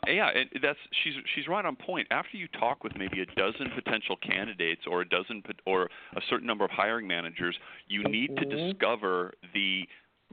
Yeah, 0.07 0.31
that's 0.62 0.79
she's 1.03 1.14
she's 1.35 1.46
right 1.49 1.64
on 1.64 1.77
point. 1.77 2.07
After 2.11 2.38
you 2.38 2.49
talk 2.49 2.83
with 2.83 2.96
maybe 2.96 3.20
a 3.20 3.27
dozen 3.27 3.70
potential 3.75 4.16
candidates 4.16 4.87
or 4.87 5.03
a 5.03 5.09
dozen 5.09 5.42
or 5.66 5.90
a 6.14 6.20
certain 6.31 6.46
number 6.46 6.64
of 6.64 6.70
hiring 6.70 7.07
managers, 7.07 7.59
you 7.87 8.03
need 8.05 8.37
to 8.38 8.46
Mhm. 8.46 8.72
discover 8.72 9.35
the 9.53 9.87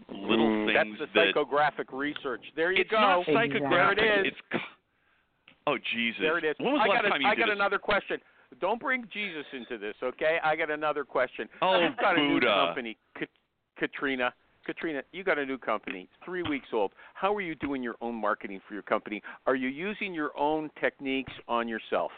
little 0.09 0.47
Mm, 0.47 0.65
things 0.65 0.97
that's 0.99 1.11
the 1.13 1.19
that 1.19 1.35
psychographic 1.35 1.91
research. 1.91 2.43
There 2.55 2.71
you 2.71 2.81
it's 2.81 2.89
go. 2.91 2.99
not 2.99 3.19
Exactly. 3.27 3.59
psychographic. 3.61 3.95
There 3.97 4.21
it 4.23 4.27
is. 4.27 4.33
It's 4.51 4.63
oh 5.67 5.77
Jesus. 5.93 6.21
There 6.21 6.37
it 6.37 6.43
is. 6.45 6.55
When 6.59 6.73
was 6.73 6.81
I 6.83 6.87
last 6.89 7.01
got, 7.01 7.05
a, 7.05 7.09
time 7.09 7.21
you 7.21 7.27
I 7.27 7.35
did 7.35 7.41
got 7.41 7.45
this? 7.47 7.55
another 7.55 7.79
question. 7.79 8.17
Don't 8.61 8.79
bring 8.79 9.07
Jesus 9.11 9.45
into 9.53 9.77
this, 9.79 9.95
okay? 10.03 10.37
I 10.43 10.55
got 10.55 10.69
another 10.69 11.03
question. 11.03 11.49
Oh, 11.61 11.79
You've 11.79 11.97
got 11.97 12.17
a 12.17 12.21
new 12.21 12.35
Buddha. 12.39 12.65
company, 12.67 12.97
Ka- 13.17 13.25
Katrina. 13.77 14.33
Katrina, 14.65 15.01
you 15.11 15.23
got 15.23 15.37
a 15.39 15.45
new 15.45 15.57
company. 15.57 16.07
Three 16.23 16.43
weeks 16.43 16.67
old. 16.71 16.91
How 17.15 17.33
are 17.35 17.41
you 17.41 17.55
doing 17.55 17.81
your 17.83 17.95
own 17.99 18.15
marketing 18.15 18.61
for 18.67 18.75
your 18.75 18.83
company? 18.83 19.21
Are 19.47 19.55
you 19.55 19.67
using 19.69 20.13
your 20.13 20.31
own 20.37 20.69
techniques 20.79 21.33
on 21.47 21.67
yourself? 21.67 22.11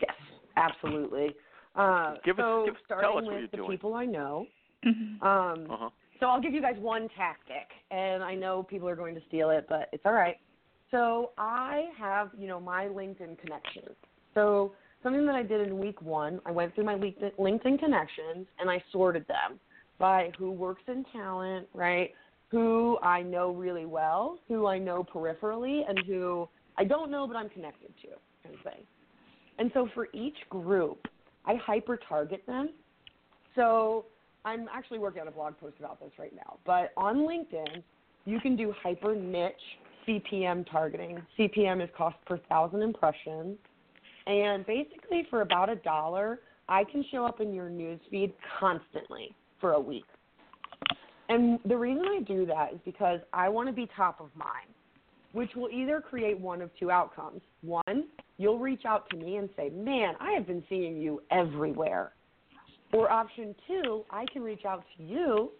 Yes, 0.00 0.14
absolutely. 0.56 1.34
Uh, 1.74 2.14
Give 2.24 2.38
us- 2.38 2.44
so 2.44 2.64
give 2.66 2.74
us- 2.76 2.80
tell 2.88 2.98
starting 2.98 3.08
us 3.08 3.14
what 3.14 3.24
with 3.24 3.32
you're 3.40 3.48
the 3.48 3.56
doing. 3.56 3.70
people 3.70 3.94
I 3.94 4.04
know, 4.04 4.46
Mhm. 4.84 5.22
um, 5.22 5.70
Uh 5.70 5.76
huh. 5.76 5.90
So 6.20 6.26
I'll 6.26 6.40
give 6.40 6.52
you 6.52 6.62
guys 6.62 6.76
one 6.78 7.08
tactic, 7.16 7.68
and 7.90 8.22
I 8.22 8.34
know 8.34 8.62
people 8.62 8.88
are 8.88 8.96
going 8.96 9.14
to 9.14 9.20
steal 9.28 9.50
it, 9.50 9.66
but 9.68 9.88
it's 9.92 10.04
all 10.04 10.12
right. 10.12 10.36
So 10.90 11.30
I 11.36 11.86
have, 11.98 12.30
you 12.38 12.46
know, 12.46 12.60
my 12.60 12.86
LinkedIn 12.86 13.38
connections. 13.38 13.96
So 14.34 14.72
something 15.02 15.26
that 15.26 15.34
I 15.34 15.42
did 15.42 15.66
in 15.66 15.78
week 15.78 16.00
one, 16.00 16.40
I 16.46 16.52
went 16.52 16.74
through 16.74 16.84
my 16.84 16.94
LinkedIn 16.94 17.78
connections 17.78 18.46
and 18.58 18.70
I 18.70 18.82
sorted 18.92 19.26
them 19.26 19.58
by 19.98 20.30
who 20.38 20.52
works 20.52 20.82
in 20.86 21.04
talent, 21.12 21.66
right? 21.74 22.10
who 22.50 22.98
I 23.02 23.22
know 23.22 23.50
really 23.50 23.86
well, 23.86 24.38
who 24.48 24.66
I 24.66 24.78
know 24.78 25.04
peripherally, 25.04 25.82
and 25.88 25.98
who 26.06 26.48
I 26.78 26.84
don't 26.84 27.10
know 27.10 27.26
but 27.26 27.36
I'm 27.36 27.48
connected 27.48 27.92
to, 28.02 28.08
kind 28.42 28.54
of 28.54 28.60
thing. 28.62 28.84
And 29.58 29.70
so 29.74 29.88
for 29.94 30.08
each 30.12 30.36
group, 30.48 31.06
I 31.44 31.54
hyper 31.54 31.98
target 32.08 32.42
them. 32.46 32.70
So 33.54 34.06
I'm 34.46 34.68
actually 34.72 35.00
working 35.00 35.22
on 35.22 35.28
a 35.28 35.32
blog 35.32 35.58
post 35.58 35.74
about 35.80 35.98
this 35.98 36.12
right 36.18 36.32
now. 36.34 36.58
But 36.64 36.92
on 36.96 37.16
LinkedIn, 37.16 37.82
you 38.26 38.38
can 38.38 38.54
do 38.54 38.72
hyper 38.80 39.16
niche 39.16 39.52
CPM 40.06 40.64
targeting. 40.70 41.20
CPM 41.36 41.82
is 41.82 41.90
cost 41.98 42.16
per 42.26 42.38
thousand 42.48 42.82
impressions. 42.82 43.58
And 44.28 44.64
basically, 44.64 45.26
for 45.30 45.40
about 45.40 45.68
a 45.68 45.74
dollar, 45.76 46.40
I 46.68 46.84
can 46.84 47.04
show 47.10 47.26
up 47.26 47.40
in 47.40 47.52
your 47.52 47.68
newsfeed 47.68 48.32
constantly 48.60 49.34
for 49.60 49.72
a 49.72 49.80
week. 49.80 50.04
And 51.28 51.58
the 51.64 51.76
reason 51.76 52.04
I 52.06 52.22
do 52.22 52.46
that 52.46 52.72
is 52.72 52.78
because 52.84 53.18
I 53.32 53.48
want 53.48 53.68
to 53.68 53.72
be 53.72 53.88
top 53.96 54.20
of 54.20 54.28
mind, 54.36 54.68
which 55.32 55.50
will 55.56 55.70
either 55.70 56.00
create 56.00 56.38
one 56.38 56.62
of 56.62 56.70
two 56.78 56.92
outcomes. 56.92 57.40
One, 57.62 58.04
you'll 58.38 58.60
reach 58.60 58.84
out 58.86 59.10
to 59.10 59.16
me 59.16 59.36
and 59.36 59.48
say, 59.56 59.70
Man, 59.70 60.14
I 60.20 60.30
have 60.32 60.46
been 60.46 60.62
seeing 60.68 60.98
you 60.98 61.20
everywhere. 61.32 62.12
Or 62.92 63.10
option 63.10 63.54
two, 63.66 64.04
I 64.10 64.24
can 64.32 64.42
reach 64.42 64.64
out 64.64 64.84
to 64.96 65.02
you 65.02 65.50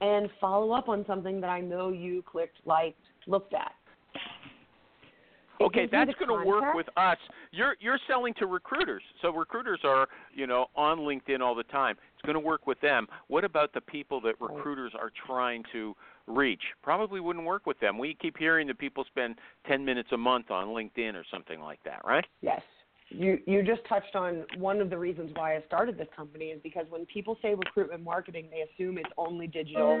and 0.00 0.28
follow 0.40 0.72
up 0.72 0.88
on 0.88 1.04
something 1.06 1.40
that 1.40 1.50
I 1.50 1.60
know 1.60 1.90
you 1.90 2.22
clicked, 2.22 2.58
liked, 2.64 3.00
looked 3.26 3.54
at. 3.54 3.72
It 4.14 5.64
Okay, 5.64 5.88
that's 5.90 6.12
going 6.18 6.40
to 6.40 6.46
work 6.46 6.74
with 6.74 6.86
us. 6.96 7.16
You're 7.50 7.76
you're 7.80 7.98
selling 8.06 8.34
to 8.34 8.46
recruiters, 8.46 9.02
so 9.22 9.32
recruiters 9.32 9.80
are 9.84 10.06
you 10.34 10.46
know 10.46 10.66
on 10.76 10.98
LinkedIn 10.98 11.40
all 11.40 11.54
the 11.54 11.64
time. 11.64 11.96
It's 12.14 12.22
going 12.26 12.34
to 12.34 12.40
work 12.46 12.66
with 12.66 12.80
them. 12.80 13.06
What 13.28 13.44
about 13.44 13.72
the 13.72 13.80
people 13.80 14.20
that 14.22 14.34
recruiters 14.40 14.92
are 14.98 15.10
trying 15.26 15.64
to 15.72 15.94
reach? 16.26 16.60
Probably 16.82 17.20
wouldn't 17.20 17.46
work 17.46 17.66
with 17.66 17.80
them. 17.80 17.98
We 17.98 18.14
keep 18.20 18.36
hearing 18.36 18.66
that 18.66 18.78
people 18.78 19.04
spend 19.04 19.36
10 19.66 19.84
minutes 19.84 20.10
a 20.12 20.16
month 20.18 20.50
on 20.50 20.68
LinkedIn 20.68 21.14
or 21.14 21.24
something 21.30 21.60
like 21.60 21.80
that, 21.84 22.02
right? 22.04 22.26
Yes. 22.42 22.60
You 23.08 23.38
you 23.46 23.62
just 23.62 23.82
touched 23.88 24.16
on 24.16 24.44
one 24.58 24.80
of 24.80 24.90
the 24.90 24.98
reasons 24.98 25.30
why 25.34 25.56
I 25.56 25.62
started 25.66 25.96
this 25.96 26.08
company 26.14 26.46
is 26.46 26.60
because 26.62 26.86
when 26.88 27.06
people 27.06 27.38
say 27.40 27.54
recruitment 27.54 28.02
marketing, 28.02 28.48
they 28.50 28.62
assume 28.62 28.98
it's 28.98 29.08
only 29.16 29.46
digital 29.46 29.92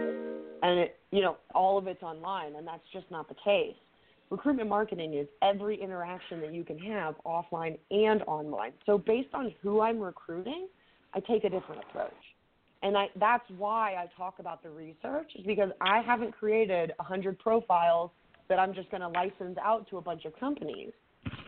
and 0.62 0.78
it 0.80 0.98
you 1.12 1.22
know, 1.22 1.36
all 1.54 1.78
of 1.78 1.86
it's 1.86 2.02
online 2.02 2.56
and 2.56 2.66
that's 2.66 2.82
just 2.92 3.08
not 3.10 3.28
the 3.28 3.36
case. 3.44 3.76
Recruitment 4.28 4.68
marketing 4.68 5.14
is 5.14 5.28
every 5.40 5.80
interaction 5.80 6.40
that 6.40 6.52
you 6.52 6.64
can 6.64 6.78
have 6.78 7.14
offline 7.24 7.78
and 7.92 8.22
online. 8.22 8.72
So 8.84 8.98
based 8.98 9.32
on 9.34 9.54
who 9.62 9.80
I'm 9.80 10.00
recruiting, 10.00 10.66
I 11.14 11.20
take 11.20 11.44
a 11.44 11.48
different 11.48 11.84
approach. 11.88 12.12
And 12.82 12.96
I 12.96 13.06
that's 13.18 13.48
why 13.56 13.94
I 13.94 14.08
talk 14.16 14.40
about 14.40 14.64
the 14.64 14.70
research 14.70 15.30
is 15.36 15.46
because 15.46 15.70
I 15.80 16.00
haven't 16.02 16.32
created 16.32 16.90
a 16.98 17.02
100 17.02 17.38
profiles 17.38 18.10
that 18.48 18.58
I'm 18.58 18.74
just 18.74 18.90
going 18.90 19.00
to 19.00 19.08
license 19.08 19.58
out 19.62 19.88
to 19.90 19.98
a 19.98 20.00
bunch 20.00 20.24
of 20.24 20.38
companies. 20.38 20.92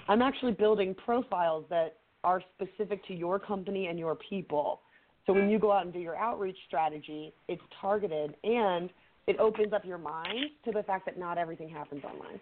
I'm 0.09 0.23
actually 0.23 0.53
building 0.53 0.95
profiles 0.95 1.64
that 1.71 1.97
are 2.25 2.43
specific 2.57 3.05
to 3.07 3.14
your 3.14 3.38
company 3.38 3.87
and 3.87 3.99
your 3.99 4.17
people. 4.17 4.81
So 5.27 5.33
when 5.35 5.51
you 5.51 5.59
go 5.59 5.71
out 5.73 5.85
and 5.85 5.93
do 5.93 5.99
your 5.99 6.17
outreach 6.17 6.57
strategy, 6.67 7.35
it's 7.49 7.61
targeted 7.81 8.35
and 8.45 8.88
it 9.27 9.38
opens 9.38 9.75
up 9.75 9.85
your 9.85 9.99
mind 9.99 10.47
to 10.64 10.73
the 10.73 10.83
fact 10.83 11.05
that 11.05 11.19
not 11.19 11.37
everything 11.37 11.69
happens 11.69 12.03
online. 12.03 12.41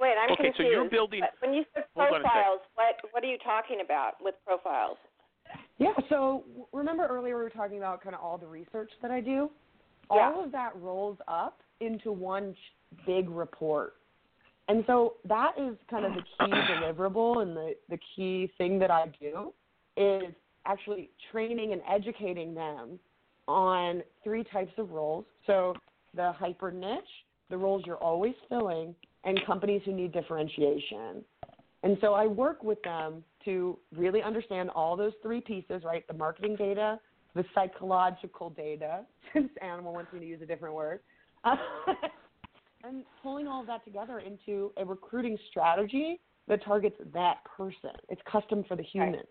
Wait, 0.00 0.14
I'm 0.18 0.30
Okay, 0.32 0.44
confused. 0.44 0.56
so 0.56 0.62
you're 0.62 0.88
building- 0.88 1.20
But 1.20 1.34
When 1.46 1.52
you 1.54 1.64
say 1.74 1.82
Hold 1.94 2.08
on 2.08 2.14
a 2.14 2.24
sec. 2.24 2.32
profiles, 2.32 2.60
what 2.74 3.12
what 3.12 3.22
are 3.22 3.26
you 3.26 3.36
talking 3.38 3.82
about 3.82 4.14
with 4.22 4.34
profiles? 4.46 4.96
Yeah, 5.76 5.92
so 6.08 6.42
remember 6.72 7.06
earlier 7.06 7.36
we 7.36 7.42
were 7.42 7.50
talking 7.50 7.76
about 7.76 8.00
kind 8.00 8.14
of 8.14 8.22
all 8.22 8.38
the 8.38 8.46
research 8.46 8.90
that 9.02 9.10
I 9.10 9.20
do? 9.20 9.50
Yeah. 10.10 10.30
All 10.32 10.42
of 10.42 10.52
that 10.52 10.74
rolls 10.80 11.18
up 11.28 11.60
into 11.80 12.12
one 12.12 12.56
big 13.06 13.28
report. 13.28 13.96
And 14.70 14.84
so 14.86 15.14
that 15.24 15.54
is 15.58 15.74
kind 15.90 16.04
of 16.04 16.12
the 16.12 16.20
key 16.20 16.52
deliverable 16.52 17.42
and 17.42 17.56
the, 17.56 17.74
the 17.88 17.98
key 18.14 18.52
thing 18.56 18.78
that 18.78 18.88
I 18.88 19.06
do 19.20 19.52
is 19.96 20.32
actually 20.64 21.10
training 21.32 21.72
and 21.72 21.82
educating 21.90 22.54
them 22.54 23.00
on 23.48 24.04
three 24.22 24.44
types 24.44 24.70
of 24.78 24.92
roles. 24.92 25.24
So 25.44 25.74
the 26.14 26.30
hyper 26.30 26.70
niche, 26.70 27.02
the 27.48 27.56
roles 27.56 27.82
you're 27.84 27.96
always 27.96 28.34
filling, 28.48 28.94
and 29.24 29.44
companies 29.44 29.82
who 29.84 29.92
need 29.92 30.12
differentiation. 30.12 31.24
And 31.82 31.98
so 32.00 32.14
I 32.14 32.28
work 32.28 32.62
with 32.62 32.80
them 32.82 33.24
to 33.46 33.76
really 33.96 34.22
understand 34.22 34.70
all 34.70 34.96
those 34.96 35.14
three 35.20 35.40
pieces, 35.40 35.82
right? 35.84 36.06
The 36.06 36.14
marketing 36.14 36.54
data, 36.54 37.00
the 37.34 37.44
psychological 37.56 38.50
data, 38.50 39.00
since 39.32 39.50
Animal 39.62 39.94
wants 39.94 40.12
me 40.12 40.20
to 40.20 40.26
use 40.26 40.42
a 40.42 40.46
different 40.46 40.76
word, 40.76 41.00
uh, 41.44 41.56
and 42.84 43.04
pulling 43.22 43.46
all 43.46 43.60
of 43.60 43.66
that 43.66 43.84
together 43.84 44.20
into 44.20 44.72
a 44.76 44.84
recruiting 44.84 45.38
strategy 45.50 46.20
that 46.48 46.64
targets 46.64 46.96
that 47.12 47.38
person. 47.56 47.90
It's 48.08 48.20
custom 48.30 48.64
for 48.66 48.76
the 48.76 48.82
human. 48.82 49.22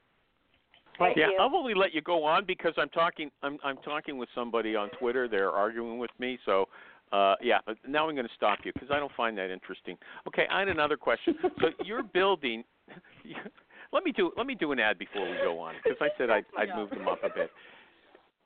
Thank 0.97 1.17
yeah, 1.17 1.27
you. 1.27 1.37
I'll 1.39 1.55
only 1.55 1.73
let 1.73 1.93
you 1.93 2.01
go 2.01 2.23
on 2.23 2.45
because 2.45 2.73
I'm 2.77 2.89
talking. 2.89 3.31
I'm 3.41 3.57
I'm 3.63 3.77
talking 3.77 4.17
with 4.17 4.29
somebody 4.35 4.75
on 4.75 4.89
Twitter. 4.99 5.27
They're 5.27 5.51
arguing 5.51 5.97
with 5.97 6.11
me. 6.19 6.37
So, 6.45 6.67
uh, 7.13 7.35
yeah. 7.41 7.59
Now 7.87 8.07
I'm 8.07 8.15
going 8.15 8.27
to 8.27 8.33
stop 8.35 8.59
you 8.63 8.73
because 8.73 8.89
I 8.91 8.99
don't 8.99 9.11
find 9.15 9.37
that 9.37 9.49
interesting. 9.49 9.97
Okay, 10.27 10.45
I 10.51 10.59
had 10.59 10.67
another 10.67 10.97
question. 10.97 11.35
so 11.41 11.67
you're 11.85 12.03
building. 12.03 12.65
let 13.93 14.03
me 14.03 14.11
do 14.11 14.31
let 14.35 14.45
me 14.45 14.55
do 14.55 14.73
an 14.73 14.79
ad 14.79 14.99
before 14.99 15.29
we 15.29 15.37
go 15.37 15.57
on 15.59 15.75
because 15.81 15.97
I 16.01 16.09
said 16.17 16.29
I'd, 16.29 16.45
I'd 16.57 16.75
move 16.75 16.89
them 16.89 17.07
up 17.07 17.23
a 17.23 17.29
bit. 17.29 17.49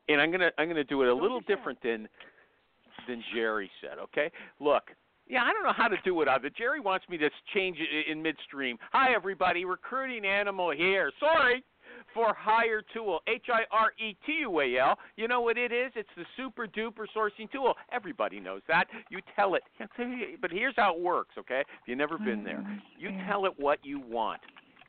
And 0.10 0.22
I'm 0.22 0.32
gonna 0.32 0.52
I'm 0.58 0.68
gonna 0.68 0.84
do 0.84 1.02
it 1.02 1.10
a 1.10 1.14
little 1.14 1.42
different 1.42 1.82
than 1.82 2.08
than 3.08 3.24
Jerry 3.34 3.70
said. 3.82 3.98
Okay, 4.00 4.32
look. 4.60 4.84
Yeah, 5.26 5.44
I 5.44 5.54
don't 5.54 5.64
know 5.64 5.74
how 5.74 5.88
to 5.88 5.96
do 6.04 6.22
it 6.22 6.28
either. 6.28 6.50
Jerry 6.50 6.82
wants 6.82 7.08
me 7.08 7.18
to 7.18 7.30
change 7.54 7.78
it 7.80 8.12
in 8.12 8.22
midstream. 8.22 8.78
Hi, 8.92 9.14
everybody. 9.16 9.64
Recruiting 9.64 10.26
Animal 10.26 10.72
here. 10.72 11.12
Sorry 11.18 11.64
for 12.14 12.34
Hire 12.38 12.84
Tool, 12.94 13.22
H 13.28 13.46
I 13.50 13.62
R 13.72 13.94
E 14.00 14.16
T 14.26 14.40
U 14.42 14.60
A 14.60 14.78
L. 14.80 14.98
You 15.16 15.28
know 15.28 15.42
what 15.42 15.58
it 15.58 15.72
is? 15.72 15.92
It's 15.96 16.10
the 16.16 16.26
super 16.38 16.68
duper 16.68 17.06
sourcing 17.16 17.52
tool. 17.52 17.74
Everybody 17.92 18.40
knows 18.40 18.62
that. 18.68 18.86
You 19.10 19.20
tell 19.36 19.56
it, 19.56 19.64
but 20.42 20.52
here's 20.52 20.76
how 20.76 20.96
it 20.96 21.02
works. 21.02 21.36
Okay, 21.38 21.62
if 21.62 21.88
you've 21.88 21.98
never 21.98 22.18
been 22.18 22.44
there, 22.44 22.60
mm-hmm. 22.60 22.76
you 22.98 23.10
tell 23.28 23.46
it 23.46 23.54
what 23.58 23.80
you 23.84 24.00
want. 24.00 24.42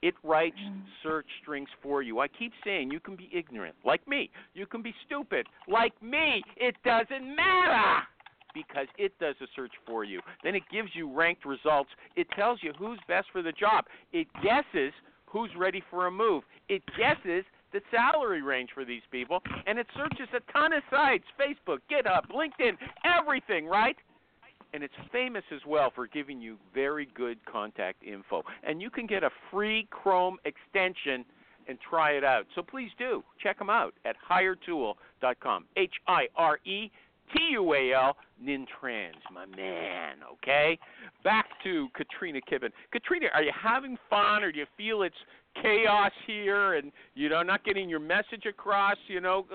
It 0.05 0.15
writes 0.23 0.59
mm. 0.63 0.83
search 1.03 1.25
strings 1.41 1.71
for 1.83 2.03
you. 2.03 2.21
I 2.21 2.29
keep 2.29 2.53
saying 2.63 2.91
you 2.91 3.01
can 3.01 3.17
be 3.17 3.31
ignorant, 3.33 3.75
like 3.87 4.07
me. 4.07 4.29
You 4.53 4.67
can 4.67 4.83
be 4.83 4.95
stupid, 5.07 5.47
like 5.67 5.95
me. 6.03 6.43
It 6.59 6.77
doesn't 6.85 7.35
matter 7.35 8.03
because 8.53 8.87
it 8.99 9.19
does 9.19 9.35
the 9.41 9.47
search 9.57 9.73
for 9.87 10.05
you. 10.05 10.21
Then 10.43 10.55
it 10.55 10.63
gives 10.71 10.91
you 10.93 11.11
ranked 11.11 11.47
results. 11.47 11.89
It 12.17 12.27
tells 12.37 12.63
you 12.63 12.75
who's 12.79 12.99
best 13.09 13.29
for 13.33 13.41
the 13.41 13.53
job. 13.53 13.87
It 14.13 14.27
guesses 14.43 14.93
who's 15.25 15.49
ready 15.57 15.83
for 15.91 16.07
a 16.07 16.11
move. 16.11 16.43
It 16.69 16.83
guesses 16.99 17.47
the 17.73 17.81
salary 17.91 18.43
range 18.43 18.69
for 18.75 18.85
these 18.85 19.03
people, 19.11 19.41
and 19.67 19.79
it 19.79 19.87
searches 19.97 20.29
a 20.37 20.53
ton 20.53 20.75
of 20.75 20.83
sites 20.91 21.25
Facebook, 21.41 21.79
GitHub, 21.91 22.27
LinkedIn, 22.31 22.77
everything, 23.19 23.65
right? 23.65 23.97
And 24.75 24.83
it's 24.83 24.95
famous 25.13 25.45
as 25.55 25.61
well 25.67 25.93
for 25.95 26.09
giving 26.09 26.41
you 26.41 26.57
very 26.75 27.09
good 27.15 27.39
contact 27.47 28.03
info. 28.03 28.43
And 28.65 28.83
you 28.83 28.91
can 28.91 29.07
get 29.07 29.23
a 29.23 29.31
free 29.51 29.87
Chrome 29.91 30.37
extension 30.45 31.25
and 31.69 31.79
try 31.89 32.11
it 32.11 32.25
out. 32.25 32.47
So 32.57 32.63
please 32.63 32.91
do. 32.99 33.23
Check 33.41 33.59
them 33.59 33.71
out 33.71 33.95
at 34.05 34.17
hiretual.com. 34.29 35.67
H 35.77 35.93
I 36.09 36.27
R 36.37 36.59
E 36.65 36.91
T 37.33 37.41
U 37.53 37.73
A 37.73 37.93
L, 37.95 38.17
Nintrans, 38.43 39.23
my 39.33 39.47
man, 39.57 40.17
okay? 40.33 40.79
Back 41.23 41.47
to 41.63 41.89
Katrina 41.95 42.41
Kibben. 42.41 42.71
Katrina, 42.93 43.29
are 43.33 43.43
you 43.43 43.53
having 43.59 43.97
fun 44.11 44.43
or 44.43 44.53
do 44.53 44.59
you 44.59 44.67
feel 44.77 45.03
it's 45.03 45.15
chaos 45.63 46.13
here 46.27 46.75
and 46.75 46.91
you 47.15 47.29
know 47.29 47.43
not 47.43 47.65
getting 47.65 47.89
your 47.89 48.01
message 48.01 48.45
across, 48.47 48.97
you 49.07 49.21
know? 49.21 49.47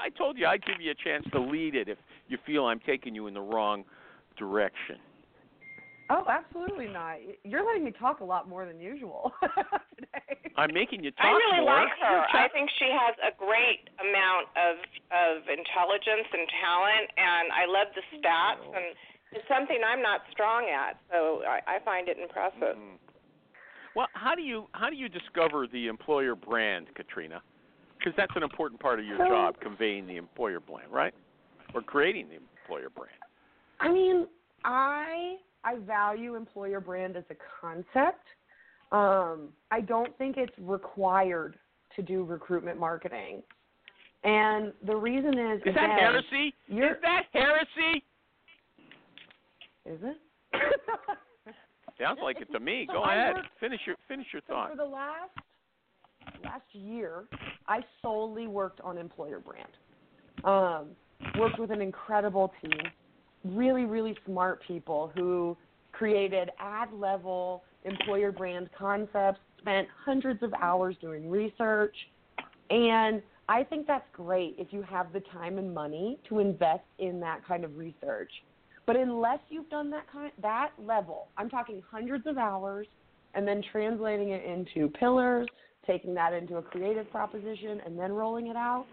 I 0.00 0.10
told 0.10 0.36
you 0.36 0.46
I'd 0.46 0.64
give 0.64 0.80
you 0.80 0.90
a 0.90 0.94
chance 0.94 1.26
to 1.32 1.40
lead 1.40 1.74
it 1.74 1.88
if 1.88 1.98
you 2.28 2.38
feel 2.46 2.66
I'm 2.66 2.80
taking 2.80 3.14
you 3.14 3.26
in 3.26 3.34
the 3.34 3.40
wrong 3.40 3.84
direction. 4.38 4.96
Oh, 6.10 6.24
absolutely 6.24 6.88
not. 6.88 7.20
You're 7.44 7.66
letting 7.66 7.84
me 7.84 7.92
talk 7.92 8.20
a 8.20 8.24
lot 8.24 8.48
more 8.48 8.64
than 8.64 8.80
usual 8.80 9.32
today. 9.94 10.40
I'm 10.56 10.72
making 10.72 11.04
you 11.04 11.10
talk 11.12 11.26
I 11.26 11.32
really 11.36 11.60
more. 11.60 11.84
like 11.84 11.92
her. 12.00 12.24
I 12.32 12.48
think 12.48 12.70
she 12.78 12.88
has 12.88 13.14
a 13.20 13.36
great 13.36 13.92
amount 14.00 14.48
of 14.56 14.80
of 15.12 15.44
intelligence 15.52 16.28
and 16.32 16.48
talent, 16.64 17.06
and 17.20 17.52
I 17.52 17.68
love 17.68 17.92
the 17.92 18.00
stats, 18.16 18.64
and 18.64 18.96
it's 19.32 19.44
something 19.48 19.76
I'm 19.84 20.00
not 20.00 20.22
strong 20.32 20.66
at, 20.72 20.96
so 21.12 21.42
I, 21.44 21.76
I 21.76 21.84
find 21.84 22.08
it 22.08 22.16
impressive. 22.16 22.80
Mm. 22.80 22.96
Well, 23.94 24.08
how 24.14 24.34
do 24.34 24.42
you 24.42 24.66
how 24.72 24.88
do 24.88 24.96
you 24.96 25.08
discover 25.10 25.66
the 25.66 25.88
employer 25.88 26.34
brand, 26.34 26.86
Katrina? 26.94 27.42
Because 27.98 28.14
that's 28.16 28.32
an 28.34 28.42
important 28.42 28.80
part 28.80 28.98
of 28.98 29.04
your 29.04 29.18
job, 29.18 29.56
conveying 29.60 30.06
the 30.06 30.16
employer 30.16 30.60
brand, 30.60 30.90
right? 30.90 31.12
Or 31.74 31.82
creating 31.82 32.28
the 32.28 32.36
employer 32.36 32.88
brand. 32.88 33.12
I 33.80 33.92
mean, 33.92 34.26
I 34.64 35.36
I 35.64 35.76
value 35.76 36.34
employer 36.34 36.80
brand 36.80 37.16
as 37.16 37.24
a 37.30 37.36
concept. 37.60 38.24
Um, 38.90 39.48
I 39.70 39.80
don't 39.80 40.16
think 40.18 40.36
it's 40.36 40.54
required 40.58 41.56
to 41.96 42.02
do 42.02 42.24
recruitment 42.24 42.78
marketing. 42.78 43.42
And 44.24 44.72
the 44.86 44.96
reason 44.96 45.38
is 45.38 45.60
Is 45.64 45.74
that 45.74 45.98
heresy? 45.98 46.54
Is 46.68 46.96
that 47.02 47.24
heresy? 47.32 48.04
Is 49.86 50.00
it? 50.02 50.16
Sounds 52.00 52.18
like 52.22 52.40
it 52.40 52.50
to 52.52 52.60
me. 52.60 52.86
Go 52.90 53.02
ahead. 53.04 53.36
Finish 53.60 53.80
your 53.86 53.96
finish 54.06 54.26
your 54.32 54.42
So 54.48 54.54
thought. 54.54 54.70
for 54.70 54.76
the 54.76 54.84
last 54.84 55.30
last 56.44 56.64
year, 56.72 57.24
I 57.66 57.80
solely 58.02 58.46
worked 58.46 58.80
on 58.80 58.98
employer 58.98 59.40
brand. 59.40 59.68
Um, 60.44 60.88
worked 61.38 61.58
with 61.58 61.70
an 61.70 61.80
incredible 61.80 62.52
team, 62.62 62.80
really 63.44 63.84
really 63.84 64.16
smart 64.26 64.62
people 64.66 65.12
who 65.14 65.56
created 65.92 66.50
ad 66.58 66.92
level 66.92 67.64
employer 67.84 68.32
brand 68.32 68.68
concepts. 68.76 69.40
Spent 69.60 69.88
hundreds 70.04 70.42
of 70.44 70.52
hours 70.62 70.94
doing 71.00 71.28
research, 71.28 71.94
and 72.70 73.20
I 73.48 73.64
think 73.64 73.88
that's 73.88 74.06
great 74.12 74.54
if 74.56 74.68
you 74.70 74.82
have 74.82 75.12
the 75.12 75.20
time 75.32 75.58
and 75.58 75.74
money 75.74 76.18
to 76.28 76.38
invest 76.38 76.84
in 77.00 77.18
that 77.20 77.44
kind 77.44 77.64
of 77.64 77.76
research. 77.76 78.30
But 78.86 78.96
unless 78.96 79.40
you've 79.48 79.68
done 79.68 79.90
that 79.90 80.04
kind 80.12 80.30
that 80.42 80.70
level, 80.78 81.28
I'm 81.36 81.50
talking 81.50 81.82
hundreds 81.90 82.26
of 82.26 82.38
hours 82.38 82.86
and 83.34 83.46
then 83.46 83.62
translating 83.72 84.30
it 84.30 84.44
into 84.44 84.88
pillars, 84.92 85.48
taking 85.86 86.14
that 86.14 86.32
into 86.32 86.56
a 86.56 86.62
creative 86.62 87.10
proposition, 87.10 87.80
and 87.84 87.98
then 87.98 88.12
rolling 88.12 88.46
it 88.46 88.56
out, 88.56 88.86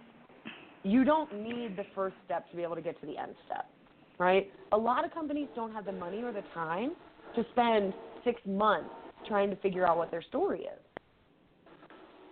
you 0.84 1.04
don't 1.04 1.34
need 1.42 1.78
the 1.78 1.86
first 1.94 2.16
step 2.26 2.50
to 2.50 2.58
be 2.58 2.64
able 2.64 2.76
to 2.76 2.82
get 2.82 3.00
to 3.02 3.06
the 3.06 3.18
end 3.18 3.36
step, 3.46 3.70
right? 4.18 4.52
A 4.72 4.78
lot 4.78 5.06
of 5.06 5.14
companies 5.14 5.48
don't 5.56 5.72
have 5.74 5.86
the 5.86 5.92
money 5.92 6.22
or 6.24 6.32
the 6.32 6.44
time 6.54 6.92
to 7.36 7.46
spend 7.52 7.94
six 8.24 8.42
months 8.46 8.90
trying 9.28 9.50
to 9.50 9.56
figure 9.58 9.88
out 9.88 9.98
what 9.98 10.12
their 10.12 10.22
story 10.22 10.62
is, 10.62 11.02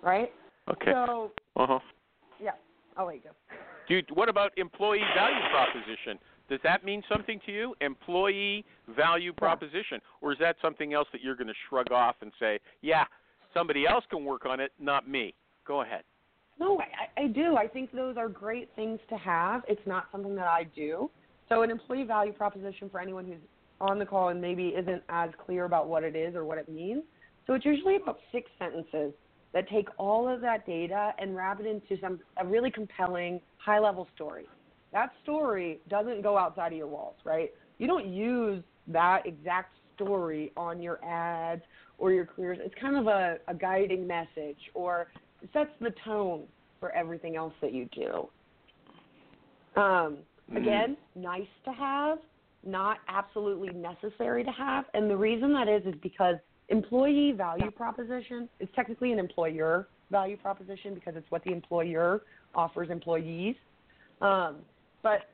right? 0.01 0.31
Okay. 0.69 0.91
So, 0.91 1.31
Uh 1.55 1.67
huh. 1.67 1.79
yeah, 2.41 2.51
I'll 2.97 3.05
let 3.05 3.15
you 3.15 3.21
go. 3.21 3.29
Dude, 3.87 4.05
what 4.13 4.29
about 4.29 4.57
employee 4.57 5.01
value 5.15 5.41
proposition? 5.51 6.17
Does 6.49 6.59
that 6.63 6.85
mean 6.85 7.03
something 7.11 7.39
to 7.45 7.51
you? 7.51 7.75
Employee 7.81 8.65
value 8.95 9.33
proposition, 9.33 9.99
or 10.21 10.31
is 10.31 10.39
that 10.39 10.55
something 10.61 10.93
else 10.93 11.07
that 11.11 11.21
you're 11.21 11.35
going 11.35 11.47
to 11.47 11.53
shrug 11.69 11.91
off 11.91 12.15
and 12.21 12.31
say, 12.39 12.59
"Yeah, 12.81 13.05
somebody 13.53 13.87
else 13.87 14.05
can 14.09 14.23
work 14.23 14.45
on 14.45 14.59
it, 14.59 14.71
not 14.79 15.07
me." 15.07 15.33
Go 15.65 15.81
ahead. 15.81 16.03
No, 16.59 16.79
I, 16.79 17.21
I 17.23 17.27
do. 17.27 17.55
I 17.57 17.67
think 17.67 17.91
those 17.91 18.17
are 18.17 18.29
great 18.29 18.69
things 18.75 18.99
to 19.09 19.17
have. 19.17 19.63
It's 19.67 19.85
not 19.87 20.05
something 20.11 20.35
that 20.35 20.47
I 20.47 20.65
do. 20.75 21.09
So, 21.53 21.61
an 21.61 21.69
employee 21.69 22.03
value 22.03 22.33
proposition 22.33 22.89
for 22.89 22.99
anyone 22.99 23.25
who's 23.25 23.37
on 23.79 23.99
the 23.99 24.05
call 24.05 24.29
and 24.29 24.41
maybe 24.41 24.69
isn't 24.69 25.03
as 25.09 25.29
clear 25.45 25.65
about 25.65 25.87
what 25.87 26.03
it 26.03 26.15
is 26.15 26.33
or 26.33 26.45
what 26.45 26.57
it 26.57 26.67
means. 26.67 27.03
So, 27.45 27.53
it's 27.53 27.63
usually 27.63 27.97
about 27.97 28.17
six 28.31 28.49
sentences 28.57 29.13
that 29.53 29.69
take 29.69 29.87
all 29.99 30.27
of 30.27 30.41
that 30.41 30.65
data 30.65 31.11
and 31.19 31.35
wrap 31.35 31.59
it 31.59 31.67
into 31.67 32.01
some 32.01 32.19
a 32.37 32.45
really 32.45 32.71
compelling, 32.71 33.39
high-level 33.57 34.07
story. 34.15 34.45
That 34.93 35.11
story 35.21 35.79
doesn't 35.89 36.23
go 36.23 36.39
outside 36.39 36.71
of 36.71 36.77
your 36.77 36.87
walls, 36.87 37.17
right? 37.23 37.51
You 37.77 37.85
don't 37.85 38.07
use 38.07 38.63
that 38.87 39.27
exact 39.27 39.75
story 39.95 40.51
on 40.57 40.81
your 40.81 41.03
ads 41.05 41.61
or 41.99 42.11
your 42.11 42.25
careers. 42.25 42.57
It's 42.61 42.73
kind 42.81 42.97
of 42.97 43.05
a, 43.05 43.37
a 43.47 43.53
guiding 43.53 44.07
message 44.07 44.57
or 44.73 45.07
sets 45.51 45.69
the 45.79 45.93
tone 46.03 46.45
for 46.79 46.91
everything 46.93 47.35
else 47.35 47.53
that 47.61 47.73
you 47.73 47.87
do. 47.93 48.27
Um, 49.79 50.17
again, 50.55 50.97
nice 51.15 51.47
to 51.65 51.71
have, 51.71 52.19
not 52.65 52.97
absolutely 53.07 53.69
necessary 53.73 54.43
to 54.43 54.51
have. 54.51 54.85
And 54.93 55.09
the 55.09 55.17
reason 55.17 55.53
that 55.53 55.67
is 55.67 55.85
is 55.85 55.99
because 56.01 56.35
employee 56.69 57.33
value 57.35 57.71
proposition 57.71 58.49
is 58.59 58.69
technically 58.75 59.11
an 59.11 59.19
employer 59.19 59.87
value 60.11 60.37
proposition 60.37 60.93
because 60.93 61.15
it's 61.15 61.29
what 61.29 61.43
the 61.43 61.51
employer 61.51 62.21
offers 62.55 62.89
employees. 62.89 63.55
Um, 64.21 64.57
but 65.01 65.29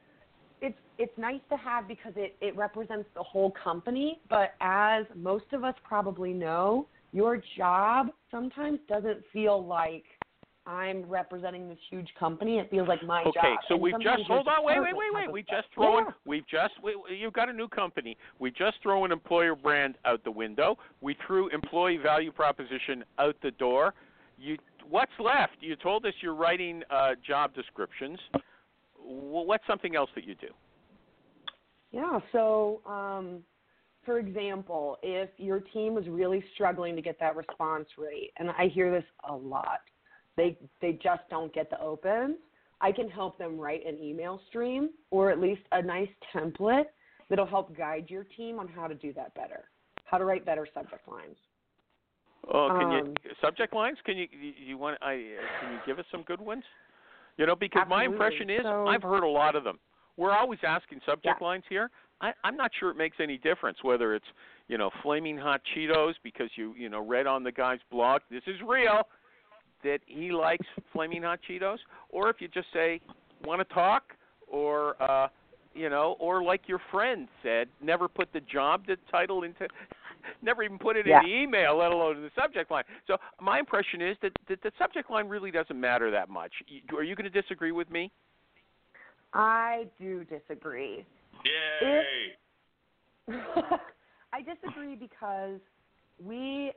it's 0.61 0.77
it's 0.97 1.17
nice 1.17 1.41
to 1.49 1.57
have 1.57 1.87
because 1.87 2.13
it, 2.15 2.35
it 2.41 2.55
represents 2.55 3.07
the 3.15 3.23
whole 3.23 3.53
company. 3.63 4.19
But 4.29 4.55
as 4.61 5.05
most 5.15 5.45
of 5.53 5.63
us 5.63 5.75
probably 5.83 6.33
know, 6.33 6.87
your 7.13 7.41
job 7.57 8.07
sometimes 8.31 8.79
doesn't 8.87 9.19
feel 9.31 9.65
like 9.65 10.03
I'm 10.69 11.03
representing 11.09 11.67
this 11.67 11.79
huge 11.89 12.09
company. 12.19 12.59
It 12.59 12.69
feels 12.69 12.87
like 12.87 13.01
my 13.03 13.23
job. 13.23 13.33
Okay, 13.37 13.55
so 13.67 13.73
And 13.73 13.81
we've 13.81 13.99
just 13.99 14.23
hold 14.27 14.47
on, 14.47 14.63
wait, 14.63 14.79
wait, 14.79 14.93
wait, 14.95 15.11
wait. 15.13 15.31
We 15.31 15.41
set. 15.49 15.63
just 15.63 15.67
throwing, 15.73 16.05
Yeah. 16.05 16.11
we've 16.25 16.47
just, 16.47 16.73
we, 16.83 16.95
you've 17.17 17.33
got 17.33 17.49
a 17.49 17.53
new 17.53 17.67
company. 17.67 18.15
We 18.37 18.51
just 18.51 18.77
throw 18.83 19.03
an 19.03 19.11
employer 19.11 19.55
brand 19.55 19.95
out 20.05 20.23
the 20.23 20.29
window. 20.31 20.77
We 21.01 21.15
threw 21.25 21.49
employee 21.49 21.97
value 21.97 22.31
proposition 22.31 23.03
out 23.17 23.35
the 23.41 23.49
door. 23.51 23.95
You, 24.37 24.57
what's 24.87 25.11
left? 25.19 25.53
You 25.59 25.75
told 25.75 26.05
us 26.05 26.13
you're 26.21 26.35
writing 26.35 26.83
uh, 26.91 27.11
job 27.27 27.55
descriptions. 27.55 28.19
Wh- 28.95 29.47
What's 29.47 29.65
something 29.65 29.95
else 29.95 30.11
that 30.13 30.23
you 30.23 30.35
do? 30.35 30.49
Yeah. 31.91 32.19
So, 32.31 32.81
um, 32.85 33.39
for 34.05 34.19
example, 34.19 34.97
if 35.01 35.29
your 35.37 35.61
team 35.61 35.97
is 35.97 36.07
really 36.07 36.43
struggling 36.53 36.95
to 36.95 37.01
get 37.01 37.19
that 37.19 37.35
response 37.35 37.87
rate, 37.97 38.31
and 38.37 38.51
I 38.51 38.67
hear 38.67 38.91
this 38.91 39.03
a 39.27 39.35
lot, 39.35 39.79
they 40.39 40.57
they 40.81 40.93
just 40.93 41.21
don't 41.29 41.53
get 41.53 41.69
the 41.69 41.79
opens. 41.81 42.37
I 42.79 42.93
can 42.93 43.09
help 43.09 43.37
them 43.37 43.59
write 43.59 43.85
an 43.85 43.97
email 44.01 44.39
stream 44.47 44.91
or 45.11 45.29
at 45.29 45.39
least 45.39 45.61
a 45.73 45.81
nice 45.81 46.07
template 46.33 46.85
that'll 47.29 47.45
help 47.45 47.75
guide 47.75 48.05
your 48.07 48.23
team 48.37 48.57
on 48.57 48.69
how 48.69 48.87
to 48.87 48.95
do 48.95 49.11
that 49.13 49.35
better, 49.35 49.65
how 50.05 50.17
to 50.17 50.23
write 50.23 50.45
better 50.45 50.65
subject 50.73 51.05
lines. 51.09 51.35
Oh, 52.47 52.69
can 52.79 52.91
you 52.91 52.97
Um, 52.99 53.13
subject 53.41 53.73
lines? 53.73 53.97
Can 54.05 54.15
you 54.17 54.27
you, 54.31 54.53
you 54.57 54.77
want? 54.77 54.97
I 55.01 55.13
uh, 55.13 55.59
can 55.59 55.73
you 55.73 55.79
give 55.85 55.99
us 55.99 56.05
some 56.09 56.23
good 56.23 56.39
ones? 56.39 56.63
You 57.37 57.45
know, 57.45 57.55
because 57.55 57.85
my 57.89 58.05
impression 58.05 58.49
is 58.49 58.61
So- 58.63 58.87
I've 58.87 59.03
heard 59.03 59.23
a 59.23 59.27
lot 59.27 59.55
of 59.57 59.65
them. 59.65 59.77
We're 60.15 60.31
always 60.31 60.59
asking 60.63 61.01
subject 61.05 61.37
Yeah. 61.41 61.47
lines 61.47 61.65
here. 61.69 61.91
I, 62.21 62.33
I'm 62.43 62.57
not 62.57 62.71
sure 62.77 62.89
it 62.89 62.97
makes 62.97 63.17
any 63.21 63.37
difference 63.37 63.77
whether 63.81 64.13
it's 64.15 64.25
you 64.69 64.77
know 64.77 64.89
flaming 65.03 65.37
hot 65.37 65.61
Cheetos 65.73 66.15
because 66.23 66.49
you 66.55 66.73
you 66.77 66.87
know 66.89 67.01
read 67.05 67.27
on 67.27 67.43
the 67.43 67.51
guy's 67.51 67.79
blog 67.91 68.21
this 68.29 68.43
is 68.47 68.55
real 68.65 69.03
that 69.83 69.99
he 70.05 70.31
likes 70.31 70.65
flaming 70.93 71.23
hot 71.23 71.39
Cheetos, 71.49 71.77
or 72.09 72.29
if 72.29 72.37
you 72.39 72.47
just 72.47 72.67
say 72.73 72.99
want 73.45 73.67
to 73.67 73.73
talk, 73.73 74.13
or 74.47 75.01
uh, 75.01 75.27
you 75.73 75.89
know, 75.89 76.15
or 76.19 76.43
like 76.43 76.61
your 76.67 76.81
friend 76.91 77.27
said, 77.43 77.67
never 77.81 78.07
put 78.07 78.31
the 78.33 78.41
job 78.41 78.85
the 78.87 78.97
title 79.09 79.43
into, 79.43 79.67
never 80.41 80.63
even 80.63 80.77
put 80.77 80.97
it 80.97 81.05
Yeah. 81.05 81.19
in 81.19 81.25
the 81.25 81.35
email, 81.35 81.77
let 81.77 81.91
alone 81.91 82.17
in 82.17 82.23
the 82.23 82.31
subject 82.35 82.71
line. 82.71 82.83
So 83.07 83.17
my 83.39 83.59
impression 83.59 84.01
is 84.01 84.17
that, 84.21 84.31
that 84.47 84.61
the 84.61 84.71
subject 84.77 85.09
line 85.09 85.27
really 85.27 85.51
doesn't 85.51 85.79
matter 85.79 86.11
that 86.11 86.29
much. 86.29 86.51
Are 86.95 87.03
you 87.03 87.15
going 87.15 87.31
to 87.31 87.41
disagree 87.41 87.71
with 87.71 87.89
me? 87.89 88.11
I 89.33 89.87
do 89.99 90.25
disagree. 90.25 91.05
Yay! 91.45 92.35
I 94.33 94.41
disagree 94.41 94.95
because 94.95 95.59
we 96.21 96.71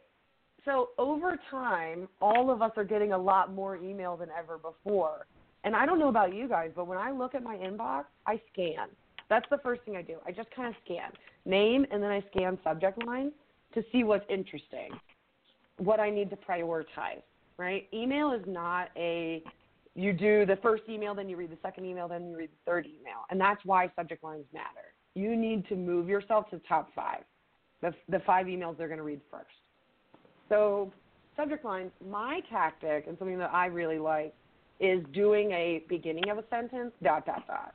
so 0.65 0.91
over 0.99 1.39
time 1.51 2.09
all 2.21 2.51
of 2.51 2.63
us 2.63 2.73
are 2.77 2.85
getting 2.85 3.13
a 3.13 3.19
lot 3.19 3.53
more 3.53 3.77
email 3.77 4.17
than 4.17 4.29
ever 4.37 4.59
before. 4.59 5.27
And 5.65 5.77
I 5.77 5.87
don't 5.87 5.99
know 5.99 6.09
about 6.09 6.35
you 6.35 6.49
guys, 6.49 6.71
but 6.75 6.87
when 6.87 6.99
I 6.99 7.11
look 7.11 7.35
at 7.35 7.43
my 7.43 7.57
inbox, 7.57 8.05
I 8.27 8.41
scan. 8.53 8.89
That's 9.29 9.47
the 9.51 9.59
first 9.59 9.83
thing 9.83 9.97
I 9.97 10.03
do. 10.03 10.17
I 10.27 10.33
just 10.33 10.51
kind 10.55 10.69
of 10.69 10.75
scan 10.85 11.11
name 11.45 11.87
and 11.91 12.03
then 12.03 12.11
I 12.11 12.23
scan 12.35 12.59
subject 12.63 13.05
line 13.07 13.33
to 13.75 13.83
see 13.91 14.05
what's 14.05 14.25
interesting, 14.29 14.91
what 15.79 15.99
I 15.99 16.11
need 16.11 16.31
to 16.31 16.37
prioritize, 16.37 17.23
right? 17.57 17.89
Email 17.93 18.33
is 18.33 18.43
not 18.47 18.91
a 18.97 19.43
you 19.95 20.13
do 20.13 20.47
the 20.47 20.57
first 20.63 20.85
email, 20.89 21.15
then 21.15 21.29
you 21.29 21.37
read 21.37 21.51
the 21.51 21.59
second 21.63 21.85
email, 21.85 22.09
then 22.09 22.31
you 22.31 22.37
read 22.37 22.49
the 22.49 22.71
third 22.71 22.87
email. 22.87 23.27
And 23.31 23.41
that's 23.41 23.63
why 23.65 23.91
subject 23.95 24.25
lines 24.25 24.47
matter. 24.53 24.95
You 25.15 25.37
need 25.37 25.69
to 25.69 25.77
move 25.77 26.09
yourself 26.09 26.49
to 26.51 26.57
the 26.57 26.63
top 26.67 26.89
five, 26.95 27.25
the, 27.83 27.93
the 28.09 28.21
five 28.21 28.47
emails 28.47 28.79
they're 28.79 28.89
going 28.89 28.99
to 28.99 29.05
read 29.05 29.21
first. 29.31 29.51
So, 30.53 30.93
subject 31.35 31.65
lines, 31.65 31.93
my 32.07 32.41
tactic 32.51 33.07
and 33.09 33.17
something 33.19 33.39
that 33.39 33.55
I 33.55 33.67
really 33.67 33.99
like 33.99 34.35
is 34.81 35.03
doing 35.15 35.51
a 35.53 35.83
beginning 35.89 36.29
of 36.29 36.37
a 36.37 36.45
sentence, 36.51 36.93
dot, 37.03 37.25
dot, 37.25 37.47
dot. 37.47 37.75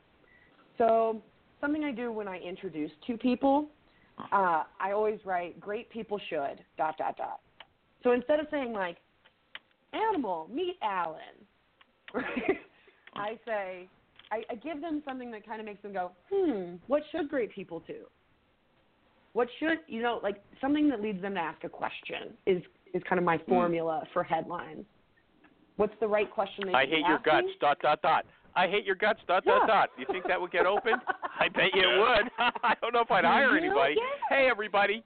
So, 0.78 1.24
something 1.60 1.84
I 1.84 1.92
do 1.92 2.12
when 2.12 2.28
I 2.28 2.38
introduce 2.38 2.92
two 3.08 3.18
people, 3.18 3.70
uh, 4.32 4.62
I 4.80 4.92
always 4.92 5.18
write, 5.26 5.60
great 5.60 5.90
people 5.90 6.20
should, 6.30 6.64
dot, 6.78 7.00
dot, 7.00 7.18
dot. 7.18 7.40
So, 8.04 8.12
instead 8.12 8.40
of 8.40 8.46
saying, 8.52 8.74
like, 8.74 8.98
animal, 9.92 10.48
meet 10.54 10.76
Alan? 10.84 11.20
I 13.16 13.40
say, 13.44 13.90
I, 14.32 14.44
I 14.52 14.56
give 14.56 14.82
them 14.82 15.02
something 15.04 15.32
that 15.32 15.48
kind 15.48 15.60
of 15.60 15.66
makes 15.66 15.82
them 15.82 15.94
go, 15.94 16.12
hmm, 16.32 16.76
what 16.86 17.02
should 17.12 17.28
great 17.28 17.52
people 17.56 17.82
do? 17.88 18.06
What 19.38 19.50
should 19.60 19.78
you 19.86 20.02
know, 20.02 20.20
like 20.24 20.42
something 20.60 20.90
that 20.90 21.00
leads 21.00 21.22
them 21.22 21.36
to 21.36 21.40
ask 21.40 21.64
a 21.64 21.70
question 21.70 22.34
is 22.48 22.64
is 22.96 23.04
kind 23.08 23.20
of 23.20 23.24
my 23.24 23.38
hmm. 23.38 23.52
formula 23.52 24.02
for 24.12 24.24
headlines. 24.24 24.84
What's 25.76 25.94
the 26.00 26.08
right 26.08 26.30
question 26.32 26.64
they 26.66 26.74
I 26.74 26.86
should 26.86 26.90
be 26.90 26.96
hate 26.96 27.06
your 27.06 27.18
asking? 27.18 27.34
guts. 27.34 27.48
Dot 27.62 27.78
dot 27.84 28.02
dot. 28.02 28.26
I 28.56 28.68
hate 28.68 28.84
your 28.84 28.96
guts. 28.96 29.20
Dot 29.28 29.46
dot 29.46 29.62
Yeah. 29.62 29.68
dot. 29.68 29.90
You 29.96 30.08
think 30.12 30.26
that 30.28 30.42
would 30.42 30.50
get 30.50 30.66
opened? 30.66 31.04
I 31.40 31.50
bet 31.50 31.70
you 31.76 31.84
it 31.84 32.00
would. 32.00 32.32
I 32.64 32.74
don't 32.82 32.96
know 32.96 33.02
if 33.02 33.12
I'd 33.12 33.26
hire 33.26 33.52
You 33.52 33.66
anybody. 33.66 33.94
get 33.94 34.04
Hey 34.36 34.48
everybody, 34.50 35.04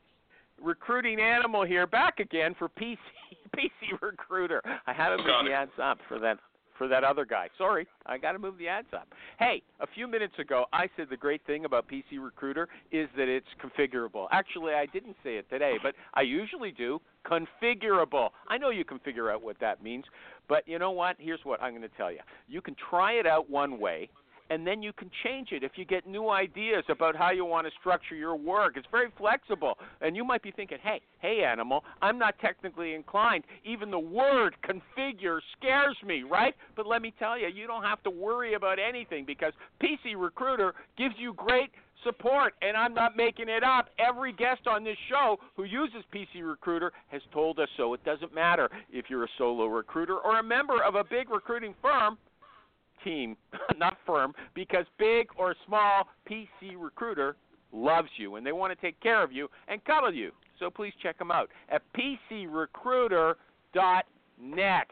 recruiting 0.61 1.19
animal 1.19 1.65
here, 1.65 1.85
back 1.85 2.21
again 2.21 2.55
for 2.57 2.69
PC 2.69 2.99
PC 3.57 4.01
recruiter. 4.01 4.61
I 4.87 4.93
haven't 4.93 5.27
Got 5.27 5.43
been 5.43 5.51
the 5.51 5.57
ads 5.57 5.71
up 5.83 5.97
for 6.07 6.19
that 6.19 6.37
for 6.81 6.87
that 6.87 7.03
other 7.03 7.25
guy. 7.25 7.47
Sorry, 7.59 7.85
I 8.07 8.17
got 8.17 8.31
to 8.31 8.39
move 8.39 8.57
the 8.57 8.67
ads 8.67 8.87
up. 8.91 9.07
Hey, 9.37 9.61
a 9.81 9.85
few 9.85 10.07
minutes 10.07 10.33
ago, 10.39 10.65
I 10.73 10.87
said 10.97 11.09
the 11.11 11.17
great 11.17 11.45
thing 11.45 11.65
about 11.65 11.87
PC 11.87 12.19
Recruiter 12.19 12.67
is 12.91 13.07
that 13.15 13.27
it's 13.27 13.45
configurable. 13.63 14.25
Actually, 14.31 14.73
I 14.73 14.87
didn't 14.87 15.15
say 15.23 15.35
it 15.35 15.47
today, 15.47 15.75
but 15.83 15.93
I 16.15 16.21
usually 16.21 16.71
do. 16.71 16.99
Configurable. 17.23 18.29
I 18.47 18.57
know 18.57 18.71
you 18.71 18.83
can 18.83 18.97
figure 18.97 19.29
out 19.29 19.43
what 19.43 19.57
that 19.59 19.83
means, 19.83 20.05
but 20.49 20.67
you 20.67 20.79
know 20.79 20.89
what? 20.89 21.17
Here's 21.19 21.41
what 21.43 21.61
I'm 21.61 21.73
going 21.73 21.83
to 21.83 21.97
tell 21.97 22.11
you. 22.11 22.21
You 22.47 22.61
can 22.61 22.75
try 22.89 23.11
it 23.11 23.27
out 23.27 23.47
one 23.47 23.79
way 23.79 24.09
and 24.51 24.67
then 24.67 24.83
you 24.83 24.91
can 24.91 25.09
change 25.23 25.53
it 25.53 25.63
if 25.63 25.71
you 25.77 25.85
get 25.85 26.05
new 26.05 26.29
ideas 26.29 26.83
about 26.89 27.15
how 27.15 27.31
you 27.31 27.45
want 27.45 27.65
to 27.65 27.71
structure 27.79 28.15
your 28.15 28.35
work. 28.35 28.75
It's 28.75 28.87
very 28.91 29.07
flexible. 29.17 29.77
And 30.01 30.13
you 30.13 30.25
might 30.25 30.43
be 30.43 30.51
thinking, 30.51 30.77
hey, 30.83 30.99
hey, 31.19 31.45
animal, 31.45 31.85
I'm 32.01 32.19
not 32.19 32.37
technically 32.39 32.93
inclined. 32.93 33.45
Even 33.63 33.89
the 33.89 33.99
word 33.99 34.57
configure 34.61 35.39
scares 35.57 35.95
me, 36.05 36.23
right? 36.23 36.53
But 36.75 36.85
let 36.85 37.01
me 37.01 37.13
tell 37.17 37.39
you, 37.39 37.47
you 37.47 37.65
don't 37.65 37.83
have 37.83 38.03
to 38.03 38.09
worry 38.09 38.55
about 38.55 38.77
anything 38.77 39.23
because 39.25 39.53
PC 39.81 40.15
Recruiter 40.17 40.73
gives 40.97 41.15
you 41.17 41.33
great 41.33 41.69
support, 42.03 42.53
and 42.61 42.75
I'm 42.75 42.93
not 42.93 43.15
making 43.15 43.47
it 43.47 43.63
up. 43.63 43.87
Every 43.99 44.33
guest 44.33 44.67
on 44.67 44.83
this 44.83 44.97
show 45.07 45.37
who 45.55 45.63
uses 45.63 46.03
PC 46.13 46.43
Recruiter 46.43 46.91
has 47.07 47.21
told 47.31 47.57
us 47.59 47.69
so. 47.77 47.93
It 47.93 48.03
doesn't 48.03 48.35
matter 48.35 48.69
if 48.91 49.05
you're 49.07 49.23
a 49.23 49.29
solo 49.37 49.67
recruiter 49.67 50.17
or 50.17 50.39
a 50.39 50.43
member 50.43 50.83
of 50.83 50.95
a 50.95 51.05
big 51.05 51.29
recruiting 51.29 51.73
firm 51.81 52.17
team, 53.03 53.35
not 53.77 53.97
firm, 54.05 54.33
because 54.53 54.85
big 54.97 55.27
or 55.37 55.55
small, 55.65 56.07
PC 56.29 56.75
Recruiter 56.77 57.35
loves 57.73 58.09
you 58.17 58.35
and 58.35 58.45
they 58.45 58.51
want 58.51 58.77
to 58.77 58.85
take 58.85 58.99
care 58.99 59.23
of 59.23 59.31
you 59.31 59.47
and 59.67 59.83
cuddle 59.85 60.13
you. 60.13 60.31
So 60.59 60.69
please 60.69 60.93
check 61.01 61.17
them 61.17 61.31
out 61.31 61.49
at 61.69 61.81
pcrecruiter.net. 61.97 64.87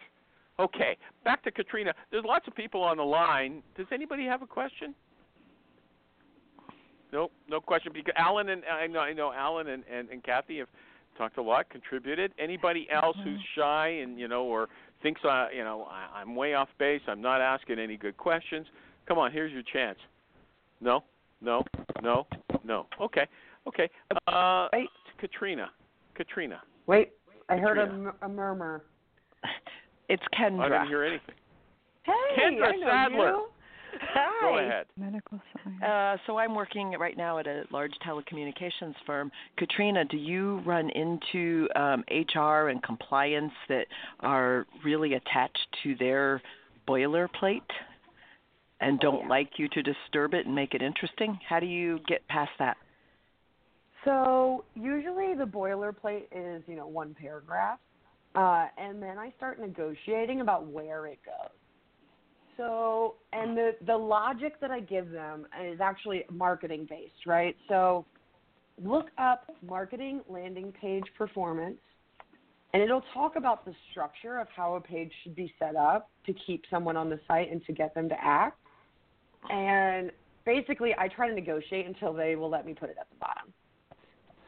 Okay, 0.60 0.98
back 1.24 1.44
to 1.44 1.52
Katrina. 1.52 1.94
There's 2.12 2.26
lots 2.26 2.48
of 2.48 2.56
people 2.56 2.82
on 2.82 2.98
the 2.98 3.04
line. 3.04 3.62
Does 3.78 3.86
anybody 3.94 4.26
have 4.26 4.42
a 4.42 4.48
question? 4.48 4.94
No, 7.14 7.30
no 7.50 7.60
question. 7.62 7.92
Because 7.94 8.14
Alan 8.18 8.50
and 8.50 8.64
I 8.66 8.88
know, 8.88 9.00
I 9.00 9.14
know 9.14 9.32
Alan 9.32 9.68
and, 9.68 9.84
and, 9.92 10.10
and 10.10 10.24
Kathy 10.24 10.58
have 10.60 10.68
talked 11.18 11.38
a 11.38 11.42
lot, 11.42 11.70
contributed. 11.70 12.34
Anybody 12.40 12.88
else 12.92 13.16
Mm-hmm. 13.18 13.30
who's 13.30 13.40
shy 13.56 13.88
and 14.02 14.20
you 14.20 14.28
know, 14.28 14.44
or 14.44 14.68
thinks 15.02 15.22
I, 15.24 15.50
you 15.56 15.64
know, 15.64 15.88
I, 15.90 16.20
I'm 16.20 16.36
way 16.36 16.54
off 16.54 16.70
base. 16.78 17.02
I'm 17.08 17.22
not 17.22 17.42
asking 17.42 17.80
any 17.80 17.98
good 17.98 18.18
questions. 18.18 18.68
Come 19.08 19.18
on, 19.18 19.32
here's 19.32 19.52
your 19.52 19.64
chance. 19.74 19.98
No, 20.82 21.04
no, 21.42 21.64
no, 22.02 22.28
no. 22.64 22.86
Okay, 23.02 23.28
okay. 23.68 23.90
Uh, 24.28 24.68
Wait. 24.74 24.90
Katrina, 25.20 25.70
Katrina. 26.16 26.62
Wait, 26.88 27.12
I 27.50 27.58
heard 27.58 27.78
a, 27.78 27.86
Katrina. 27.88 28.14
murmur. 28.30 28.84
It's 30.10 30.24
Kendra. 30.40 30.62
I 30.66 30.70
didn't 30.70 30.88
hear 30.88 31.04
anything. 31.04 31.36
Hey, 32.04 32.12
Kendra 32.38 32.68
I 32.68 32.72
know 32.72 32.88
Sadler. 32.88 33.28
you. 33.30 33.48
Hi. 34.00 34.42
Go 34.42 34.58
ahead. 34.58 34.86
Medical 34.98 35.40
science. 35.54 35.84
Uh, 35.84 36.18
so 36.26 36.38
I'm 36.38 36.56
working 36.56 36.92
right 37.00 37.18
now 37.18 37.38
at 37.40 37.48
a 37.48 37.64
large 37.72 37.94
telecommunications 38.06 38.96
firm. 39.06 39.32
Katrina, 39.58 40.06
do 40.06 40.18
you 40.18 40.60
run 40.66 40.90
into 40.92 41.68
um, 41.76 42.04
HR 42.10 42.70
and 42.70 42.82
compliance 42.82 43.54
that 43.68 43.86
are 44.22 44.66
really 44.84 45.14
attached 45.14 45.68
to 45.84 45.96
their 45.96 46.42
boilerplate 46.88 47.62
and 48.82 49.00
don't 49.00 49.24
yeah. 49.24 49.30
like 49.30 49.52
you 49.58 49.68
to 49.70 49.84
disturb 49.84 50.34
it 50.34 50.46
and 50.46 50.56
make 50.56 50.74
it 50.74 50.82
interesting? 50.82 51.40
How 51.48 51.60
do 51.60 51.66
you 51.66 52.00
get 52.08 52.28
past 52.28 52.52
that? 52.60 52.78
So 54.06 54.64
usually 54.76 55.36
the 55.36 55.46
boilerplate 55.46 56.26
is, 56.32 56.64
you 56.68 56.76
know, 56.76 56.88
one 56.88 57.16
paragraph, 57.20 57.80
uh, 58.34 58.68
and 58.78 59.04
then 59.04 59.18
I 59.18 59.34
start 59.36 59.60
negotiating 59.60 60.40
about 60.40 60.68
where 60.68 61.06
it 61.08 61.20
goes. 61.26 61.59
So, 62.60 63.16
and 63.32 63.56
the 63.56 63.72
the 63.88 63.96
logic 63.96 64.60
that 64.60 64.70
I 64.70 64.82
give 64.82 65.12
them 65.12 65.48
is 65.66 65.80
actually 65.80 66.26
marketing 66.30 66.88
based, 66.90 67.26
right? 67.26 67.56
So, 67.70 68.06
look 68.84 69.06
up 69.18 69.50
marketing 69.66 70.22
landing 70.28 70.74
page 70.74 71.06
performance, 71.18 71.80
and 72.74 72.84
it'll 72.84 73.04
talk 73.14 73.38
about 73.38 73.64
the 73.64 73.74
structure 73.92 74.40
of 74.40 74.48
how 74.54 74.76
a 74.76 74.82
page 74.82 75.10
should 75.24 75.38
be 75.38 75.54
set 75.58 75.78
up 75.78 76.10
to 76.26 76.34
keep 76.46 76.66
someone 76.70 76.98
on 76.98 77.10
the 77.10 77.18
site 77.30 77.50
and 77.50 77.66
to 77.66 77.72
get 77.72 77.96
them 77.96 78.10
to 78.10 78.16
act. 78.22 78.60
And 79.50 80.12
basically, 80.46 80.94
I 80.98 81.08
try 81.08 81.30
to 81.30 81.34
negotiate 81.34 81.86
until 81.86 82.12
they 82.12 82.36
will 82.36 82.50
let 82.50 82.66
me 82.66 82.74
put 82.74 82.90
it 82.90 82.98
at 83.00 83.10
the 83.10 83.16
bottom. 83.22 83.54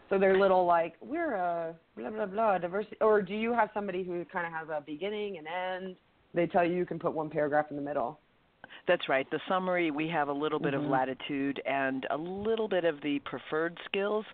So 0.09 0.20
they're 0.20 0.38
little 0.38 0.66
like 0.66 0.95
we're 0.99 1.36
a 1.36 1.74
blah 1.95 2.09
blah 2.09 2.26
blah 2.26 2.57
diversity, 2.57 2.97
or 2.99 3.22
do 3.22 3.34
you 3.34 3.53
have 3.53 3.70
somebody 3.74 4.03
who 4.03 4.26
kind 4.26 4.45
of 4.45 4.51
has 4.51 4.68
a 4.68 4.84
beginning 4.86 5.38
and 5.38 5.47
end? 5.47 5.95
They 6.34 6.47
tell 6.47 6.65
you 6.65 6.75
you 6.75 6.86
can 6.86 6.99
put 6.99 7.13
one 7.13 7.29
paragraph 7.29 7.67
in 7.69 7.75
the 7.75 7.82
middle. 7.82 8.19
That's 8.88 9.07
right. 9.09 9.29
The 9.29 9.39
summary, 9.47 9.91
we 9.91 10.07
have 10.09 10.29
a 10.29 10.34
little 10.34 10.59
bit 10.59 10.73
of 10.73 10.82
Mhm. 10.82 10.89
latitude 10.89 11.61
and 11.65 12.05
a 12.09 12.17
little 12.17 12.67
bit 12.67 12.84
of 12.84 13.01
the 13.01 13.19
preferred 13.19 13.77
skills, 13.86 14.25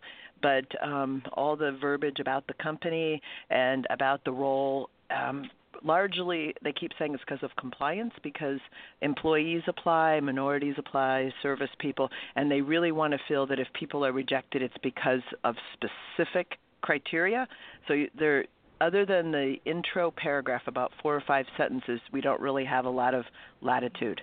but 0.42 0.66
um, 0.82 1.24
all 1.34 1.56
the 1.56 1.72
verbiage 1.74 2.20
about 2.20 2.48
the 2.48 2.54
company 2.54 3.22
and 3.50 3.88
about 3.90 4.24
the 4.24 4.32
role. 4.32 4.90
Um, 5.10 5.50
largely, 5.84 6.56
they 6.62 6.72
keep 6.72 6.92
saying 6.98 7.14
it's 7.14 7.24
because 7.24 7.44
of 7.44 7.56
compliance, 7.56 8.14
because 8.22 8.60
employees 9.02 9.64
apply, 9.68 10.20
minorities 10.20 10.76
apply, 10.78 11.34
service 11.42 11.72
people, 11.80 12.10
and 12.36 12.50
they 12.50 12.62
really 12.62 12.92
want 12.92 13.12
to 13.14 13.20
feel 13.28 13.46
that 13.48 13.60
if 13.60 13.72
people 13.74 14.06
are 14.06 14.12
rejected, 14.12 14.62
it's 14.62 14.78
because 14.78 15.24
of 15.44 15.56
specific 15.74 16.58
criteria. 16.82 17.48
So 17.88 18.06
they're 18.18 18.46
other 18.82 19.06
than 19.06 19.32
the 19.32 19.56
intro 19.66 20.12
paragraph, 20.12 20.64
about 20.68 20.92
four 21.02 21.16
or 21.16 21.22
five 21.28 21.46
sentences, 21.58 22.00
we 22.12 22.22
don't 22.22 22.40
really 22.42 22.66
have 22.66 22.86
a 22.86 22.90
lot 22.90 23.14
of 23.14 23.26
latitude. 23.62 24.22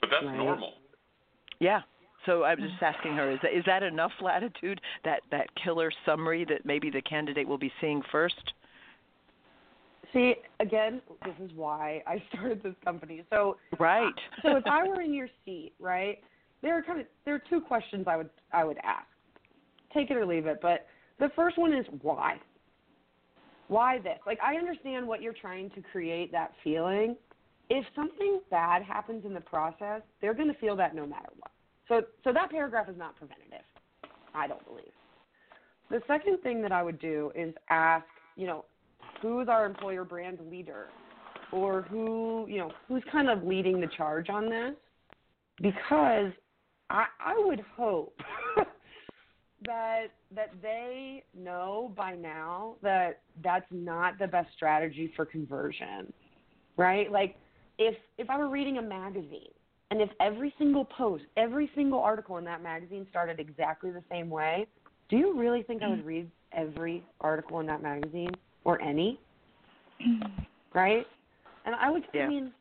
But 0.00 0.10
that's 0.10 0.24
Right. 0.24 0.36
normal. 0.36 0.74
Yeah. 1.58 1.82
So 2.24 2.42
I 2.42 2.54
was 2.54 2.68
just 2.68 2.82
asking 2.82 3.14
her, 3.14 3.30
is 3.30 3.40
that, 3.42 3.52
is 3.52 3.64
that 3.66 3.82
enough 3.82 4.12
latitude? 4.20 4.80
That 5.04 5.22
that 5.30 5.54
killer 5.54 5.92
summary 6.04 6.44
that 6.44 6.66
maybe 6.66 6.90
the 6.90 7.00
candidate 7.02 7.46
will 7.46 7.58
be 7.58 7.72
seeing 7.80 8.02
first? 8.10 8.52
See, 10.12 10.34
again, 10.60 11.00
this 11.24 11.34
is 11.40 11.52
why 11.54 12.02
I 12.06 12.22
started 12.32 12.62
this 12.62 12.74
company. 12.84 13.24
So, 13.30 13.58
Right. 13.78 14.14
so 14.42 14.56
if 14.56 14.66
I 14.66 14.86
were 14.86 15.00
in 15.00 15.14
your 15.14 15.28
seat, 15.44 15.72
right, 15.78 16.22
there 16.62 16.76
are 16.76 16.82
kind 16.82 17.00
of 17.00 17.06
there 17.24 17.34
are 17.34 17.42
two 17.50 17.60
questions 17.60 18.06
I 18.08 18.16
would 18.16 18.30
I 18.52 18.64
would 18.64 18.78
ask. 18.82 19.06
Take 19.94 20.10
it 20.10 20.16
or 20.16 20.26
leave 20.26 20.46
it, 20.46 20.58
but 20.60 20.86
the 21.18 21.30
first 21.36 21.58
one 21.58 21.72
is 21.72 21.86
why. 22.02 22.40
Why 23.68 23.98
this? 23.98 24.18
Like 24.26 24.38
I 24.44 24.56
understand 24.56 25.06
what 25.06 25.22
you're 25.22 25.32
trying 25.32 25.70
to 25.70 25.82
create 25.92 26.32
that 26.32 26.52
feeling. 26.62 27.16
If 27.68 27.84
something 27.96 28.40
bad 28.50 28.82
happens 28.82 29.24
in 29.24 29.34
the 29.34 29.40
process, 29.40 30.02
they're 30.20 30.34
going 30.34 30.52
to 30.52 30.58
feel 30.58 30.76
that 30.76 30.94
no 30.94 31.06
matter 31.06 31.28
what. 31.38 31.50
So 31.88 32.02
so 32.24 32.32
that 32.32 32.50
paragraph 32.50 32.88
is 32.88 32.96
not 32.96 33.16
preventative. 33.16 33.64
I 34.34 34.46
don't 34.46 34.64
believe. 34.66 34.84
The 35.90 36.00
second 36.06 36.38
thing 36.42 36.62
that 36.62 36.72
I 36.72 36.82
would 36.82 36.98
do 36.98 37.32
is 37.34 37.54
ask, 37.70 38.06
you 38.36 38.46
know, 38.46 38.64
who's 39.22 39.48
our 39.48 39.66
employer 39.66 40.04
brand 40.04 40.38
leader 40.50 40.88
or 41.52 41.82
who, 41.82 42.46
you 42.48 42.58
know, 42.58 42.72
who's 42.88 43.02
kind 43.10 43.30
of 43.30 43.44
leading 43.44 43.80
the 43.80 43.86
charge 43.96 44.28
on 44.28 44.48
this? 44.48 44.74
Because 45.60 46.32
I 46.90 47.06
I 47.20 47.34
would 47.36 47.64
hope 47.76 48.20
that 49.66 50.06
that 50.34 50.50
they 50.62 51.24
know 51.36 51.92
by 51.96 52.14
now 52.14 52.76
that 52.82 53.20
that's 53.42 53.66
not 53.70 54.18
the 54.18 54.26
best 54.26 54.48
strategy 54.56 55.12
for 55.16 55.24
conversion. 55.24 56.12
Right? 56.76 57.10
Like 57.10 57.36
if 57.78 57.96
if 58.18 58.30
I 58.30 58.38
were 58.38 58.48
reading 58.48 58.78
a 58.78 58.82
magazine 58.82 59.50
and 59.90 60.00
if 60.00 60.10
every 60.20 60.52
single 60.58 60.84
post, 60.84 61.24
every 61.36 61.70
single 61.74 62.00
article 62.00 62.38
in 62.38 62.44
that 62.44 62.62
magazine 62.62 63.06
started 63.10 63.38
exactly 63.38 63.90
the 63.90 64.02
same 64.10 64.28
way, 64.28 64.66
do 65.08 65.16
you 65.16 65.38
really 65.38 65.62
think 65.62 65.82
I 65.82 65.88
would 65.88 66.02
mm. 66.02 66.06
read 66.06 66.30
every 66.52 67.04
article 67.20 67.60
in 67.60 67.66
that 67.66 67.82
magazine 67.82 68.34
or 68.64 68.80
any? 68.82 69.20
right? 70.74 71.06
And 71.64 71.74
I 71.74 71.90
would, 71.90 72.04
Yeah. 72.12 72.24
I 72.24 72.28
mean, 72.28 72.52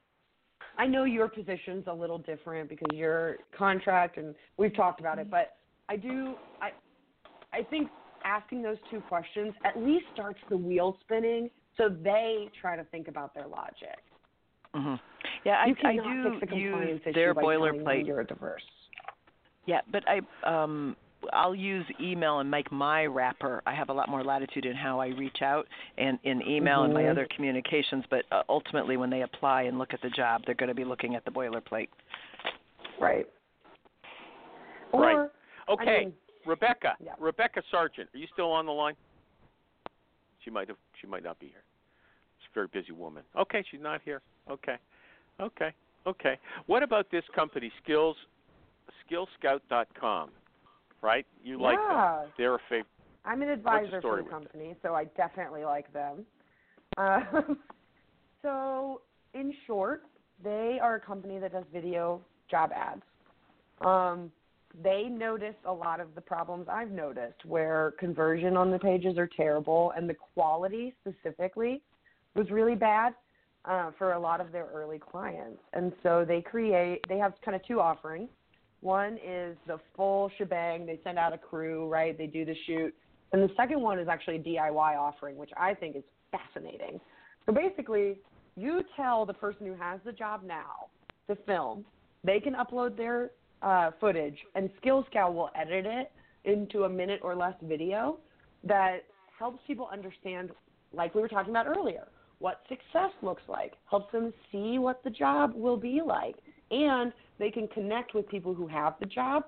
I 0.78 0.86
know 0.86 1.06
your 1.06 1.28
position's 1.28 1.86
a 1.88 1.93
little 1.93 2.18
different 2.18 2.70
because 2.70 2.88
you're 2.93 3.38
contract 3.58 4.18
and 4.18 4.36
we've 4.58 4.76
talked 4.76 4.99
about 4.99 5.18
it, 5.20 5.24
mm-hmm. 5.24 5.32
but 5.32 5.58
I 5.89 5.95
do, 5.95 6.36
I, 6.62 6.72
I 7.56 7.64
think 7.64 7.89
asking 8.24 8.62
those 8.62 8.78
two 8.89 8.99
questions 9.01 9.53
at 9.64 9.78
least 9.82 10.06
starts 10.14 10.39
the 10.49 10.58
wheel 10.58 10.97
spinning 11.01 11.49
so 11.78 11.89
they 11.89 12.49
try 12.60 12.76
to 12.76 12.84
think 12.86 13.08
about 13.08 13.34
their 13.34 13.47
logic. 13.47 13.97
hmm 14.74 14.95
Yeah, 15.45 15.53
I, 15.53 15.74
I 15.88 15.95
do 15.95 16.39
fix 16.39 16.51
the 16.51 16.58
use 16.58 17.01
their 17.14 17.34
by 17.34 17.41
telling 17.41 17.78
them 17.78 17.86
boilerplate. 17.86 18.08
you're 18.08 18.24
diverse. 18.24 18.64
Yeah, 19.66 19.82
but 19.91 20.03
I 20.08 20.22
um 20.49 20.95
I'll 21.34 21.56
use 21.56 21.86
email 21.99 22.39
and 22.39 22.51
make 22.51 22.72
my 22.72 23.06
wrapper. 23.06 23.64
I 23.66 23.74
have 23.74 23.89
a 23.89 23.93
lot 23.93 24.10
more 24.10 24.24
latitude 24.24 24.66
in 24.66 24.76
how 24.76 24.99
I 24.99 25.08
reach 25.08 25.41
out 25.41 25.68
and 25.97 26.20
in 26.24 26.47
email 26.47 26.84
and 26.84 26.93
my 26.93 27.03
Mhm. 27.03 27.12
other 27.12 27.28
communications, 27.36 28.06
but 28.12 28.26
uh, 28.32 28.43
ultimately 28.47 28.95
when 28.95 29.10
they 29.10 29.22
apply 29.24 29.64
and 29.64 29.80
look 29.80 29.93
at 29.93 30.01
the 30.01 30.10
job, 30.12 30.43
they're 30.45 30.53
going 30.56 30.70
to 30.70 30.76
be 30.76 30.84
looking 30.84 31.16
at 31.16 31.26
the 31.26 31.32
boilerplate. 31.32 31.89
Right. 32.99 33.28
Right. 34.93 35.30
Okay, 35.68 35.95
I 35.97 35.99
mean, 36.06 36.14
Rebecca. 36.46 36.96
yeah. 37.04 37.14
Rebecca 37.20 37.62
Sargent, 37.72 38.10
are 38.14 38.18
you 38.18 38.28
still 38.34 38.52
on 38.52 38.66
the 38.66 38.72
line? 38.72 38.96
She 40.43 40.52
might 40.52 40.68
have. 40.68 40.78
She 41.02 41.08
might 41.08 41.24
not 41.24 41.39
be 41.39 41.48
here. 41.48 41.64
She's 42.39 42.50
a 42.52 42.54
very 42.54 42.68
busy 42.68 42.91
woman. 42.91 43.24
Okay, 43.38 43.64
she's 43.70 43.82
not 43.82 44.02
here. 44.06 44.22
Okay. 44.50 44.76
Okay. 45.41 45.74
Okay. 46.06 46.38
What 46.68 46.84
about 46.84 47.10
this 47.12 47.24
company, 47.34 47.72
Skills 47.84 48.16
skillscout.com? 49.10 50.30
Right? 51.02 51.26
You 51.43 51.60
like 51.60 51.78
yeah. 51.89 52.22
them. 52.22 52.32
They're 52.38 52.56
a 52.56 52.60
favorite. 52.70 52.88
I'm 53.26 53.41
an 53.41 53.50
advisor 53.50 54.02
for 54.02 54.22
the 54.22 54.30
company, 54.30 54.76
so 54.84 54.93
I 54.93 55.06
definitely 55.18 55.66
like 55.66 55.91
them. 55.91 56.26
Um, 56.98 57.58
so, 58.43 59.02
in 59.34 59.52
short, 59.66 60.04
they 60.43 60.78
are 60.82 60.96
a 60.96 61.00
company 61.00 61.39
that 61.39 61.52
does 61.52 61.64
video 61.74 62.22
job 62.50 62.72
ads. 62.74 63.02
Um, 63.82 64.32
they 64.84 65.03
notice 65.03 65.55
a 65.65 65.71
lot 65.71 65.99
of 65.99 66.13
the 66.15 66.21
problems 66.21 66.67
I've 66.69 66.91
noticed, 66.91 67.45
where 67.45 67.93
conversion 67.99 68.57
on 68.57 68.71
the 68.71 68.80
pages 68.80 69.17
are 69.17 69.28
terrible, 69.28 69.93
and 69.95 70.09
the 70.09 70.15
quality 70.34 70.93
specifically 71.01 71.82
was 72.36 72.49
really 72.51 72.76
bad 72.76 73.13
uh, 73.65 73.91
for 73.97 74.13
a 74.13 74.19
lot 74.19 74.41
of 74.41 74.51
their 74.51 74.67
early 74.73 74.99
clients. 74.99 75.61
And 75.73 75.93
so 76.03 76.26
they 76.28 76.41
create, 76.41 77.01
they 77.07 77.17
have 77.17 77.34
kind 77.43 77.55
of 77.55 77.65
two 77.65 77.80
offerings. 77.80 78.30
One 78.82 79.17
is 79.26 79.57
the 79.65 79.80
full 79.95 80.30
shebang. 80.38 80.86
They 80.86 80.99
send 81.03 81.17
out 81.17 81.34
a 81.34 81.38
crew, 81.38 81.88
right? 81.88 82.17
They 82.17 82.28
do 82.28 82.45
the 82.45 82.55
shoot. 82.67 82.93
And 83.32 83.41
the 83.41 83.53
second 83.57 83.82
one 83.82 83.97
is 83.99 84.07
actually 84.07 84.36
a 84.36 84.39
DIY 84.39 84.97
offering, 84.97 85.38
which 85.38 85.49
I 85.57 85.73
think 85.73 85.95
is 85.95 86.03
fascinating. 86.32 86.99
So 87.45 87.53
basically, 87.53 88.17
you 88.55 88.84
tell 88.95 89.26
the 89.26 89.34
person 89.34 89.65
who 89.65 89.73
has 89.76 89.99
the 90.05 90.11
job 90.11 90.41
now 90.45 90.88
to 91.28 91.36
film, 91.47 91.86
they 92.23 92.39
can 92.39 92.53
upload 92.53 92.95
their 92.95 93.32
uh, 93.62 93.91
footage, 93.99 94.38
and 94.56 94.70
Skill 94.78 95.06
Scout 95.10 95.34
will 95.34 95.49
edit 95.56 95.86
it 95.86 96.12
into 96.45 96.84
a 96.84 96.89
minute 96.89 97.20
or 97.24 97.36
less 97.36 97.56
video 97.64 98.18
that 98.64 99.03
helps 99.38 99.60
people 99.68 99.89
understand, 99.91 100.51
like 100.93 101.16
we 101.16 101.22
were 101.22 101.28
talking 101.28 101.51
about 101.51 101.68
earlier, 101.68 102.08
what 102.39 102.62
success 102.70 103.12
looks 103.22 103.43
like, 103.47 103.74
helps 103.89 104.12
them 104.12 104.34
see 104.51 104.78
what 104.78 105.03
the 105.03 105.10
job 105.10 105.53
will 105.56 105.78
be 105.78 106.01
like, 106.06 106.36
and 106.72 107.12
they 107.39 107.49
can 107.49 107.68
connect 107.70 108.14
with 108.14 108.28
people 108.28 108.53
who 108.53 108.68
have 108.68 108.95
the 108.99 109.06
job. 109.06 109.43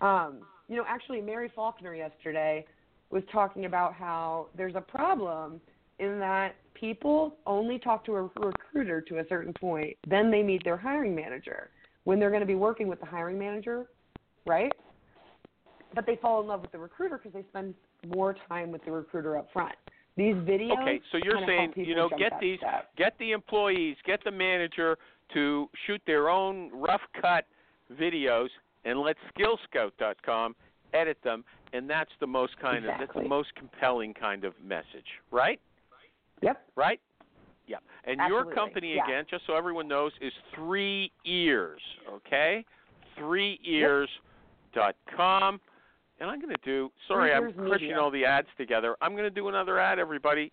Um, 0.00 0.40
you 0.68 0.76
know, 0.76 0.84
actually, 0.88 1.20
Mary 1.20 1.50
Faulkner 1.54 1.94
yesterday 1.94 2.64
was 3.10 3.22
talking 3.32 3.64
about 3.64 3.94
how 3.94 4.46
there's 4.56 4.76
a 4.76 4.80
problem 4.80 5.60
in 5.98 6.18
that 6.18 6.54
people 6.74 7.36
only 7.46 7.78
talk 7.78 8.04
to 8.06 8.14
a 8.14 8.22
recruiter 8.22 9.00
to 9.02 9.18
a 9.18 9.24
certain 9.28 9.52
point, 9.52 9.96
then 10.08 10.30
they 10.30 10.42
meet 10.42 10.64
their 10.64 10.76
hiring 10.76 11.14
manager 11.14 11.70
when 12.10 12.18
they're 12.18 12.30
going 12.30 12.40
to 12.40 12.46
be 12.46 12.56
working 12.56 12.88
with 12.88 12.98
the 12.98 13.06
hiring 13.06 13.38
manager, 13.38 13.86
right? 14.44 14.72
But 15.94 16.06
they 16.06 16.16
fall 16.16 16.40
in 16.40 16.48
love 16.48 16.60
with 16.60 16.72
the 16.72 16.78
recruiter 16.78 17.18
because 17.18 17.32
they 17.32 17.44
spend 17.50 17.72
more 18.04 18.34
time 18.48 18.72
with 18.72 18.84
the 18.84 18.90
recruiter 18.90 19.38
up 19.38 19.46
front. 19.52 19.76
These 20.16 20.34
videos. 20.34 20.82
Okay, 20.82 21.00
so 21.12 21.18
you're 21.22 21.38
saying 21.46 21.72
you 21.76 21.94
know 21.94 22.08
get 22.18 22.32
these, 22.40 22.58
step. 22.58 22.88
get 22.96 23.16
the 23.20 23.30
employees, 23.30 23.96
get 24.04 24.24
the 24.24 24.30
manager 24.32 24.98
to 25.34 25.70
shoot 25.86 26.02
their 26.04 26.28
own 26.28 26.72
rough 26.72 27.00
cut 27.20 27.46
videos 27.92 28.48
and 28.84 28.98
let 28.98 29.14
SkillScout.com 29.38 30.56
edit 30.92 31.18
them, 31.22 31.44
and 31.72 31.88
that's 31.88 32.10
the 32.18 32.26
most 32.26 32.58
kind 32.60 32.78
exactly. 32.78 33.04
of 33.04 33.08
that's 33.08 33.22
the 33.22 33.28
most 33.28 33.54
compelling 33.54 34.14
kind 34.14 34.42
of 34.42 34.54
message, 34.64 35.06
right? 35.30 35.60
Yep. 36.42 36.60
Right. 36.74 36.98
Yeah. 37.70 37.76
And 38.04 38.20
Absolutely. 38.20 38.48
your 38.48 38.54
company 38.54 38.94
yeah. 38.96 39.04
again, 39.04 39.24
just 39.30 39.46
so 39.46 39.54
everyone 39.54 39.86
knows, 39.86 40.10
is 40.20 40.32
three 40.56 41.12
ears. 41.24 41.80
Okay. 42.12 42.64
Three 43.16 43.60
ears 43.64 44.08
dot 44.74 44.96
com. 45.16 45.60
And 46.18 46.28
I'm 46.28 46.40
going 46.40 46.54
to 46.54 46.64
do. 46.64 46.90
Sorry, 47.06 47.32
I'm 47.32 47.52
crushing 47.52 47.88
media. 47.88 48.00
all 48.00 48.10
the 48.10 48.24
ads 48.24 48.48
together. 48.58 48.96
I'm 49.00 49.12
going 49.12 49.24
to 49.24 49.30
do 49.30 49.48
another 49.48 49.78
ad, 49.78 49.98
everybody. 50.00 50.50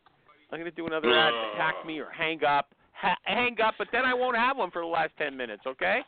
I'm 0.51 0.59
going 0.59 0.72
to 0.72 0.78
do 0.78 0.86
another 0.86 1.11
ad. 1.11 1.34
Attack 1.53 1.86
me 1.86 1.99
or 1.99 2.09
hang 2.15 2.43
up. 2.45 2.70
Ha- 2.93 3.18
hang 3.24 3.57
up, 3.63 3.74
but 3.78 3.88
then 3.91 4.05
I 4.05 4.13
won't 4.13 4.38
have 4.38 4.57
one 4.57 4.72
for 4.72 4.82
the 4.82 4.88
last 4.88 5.11
ten 5.18 5.36
minutes. 5.36 5.63
Okay. 5.65 6.01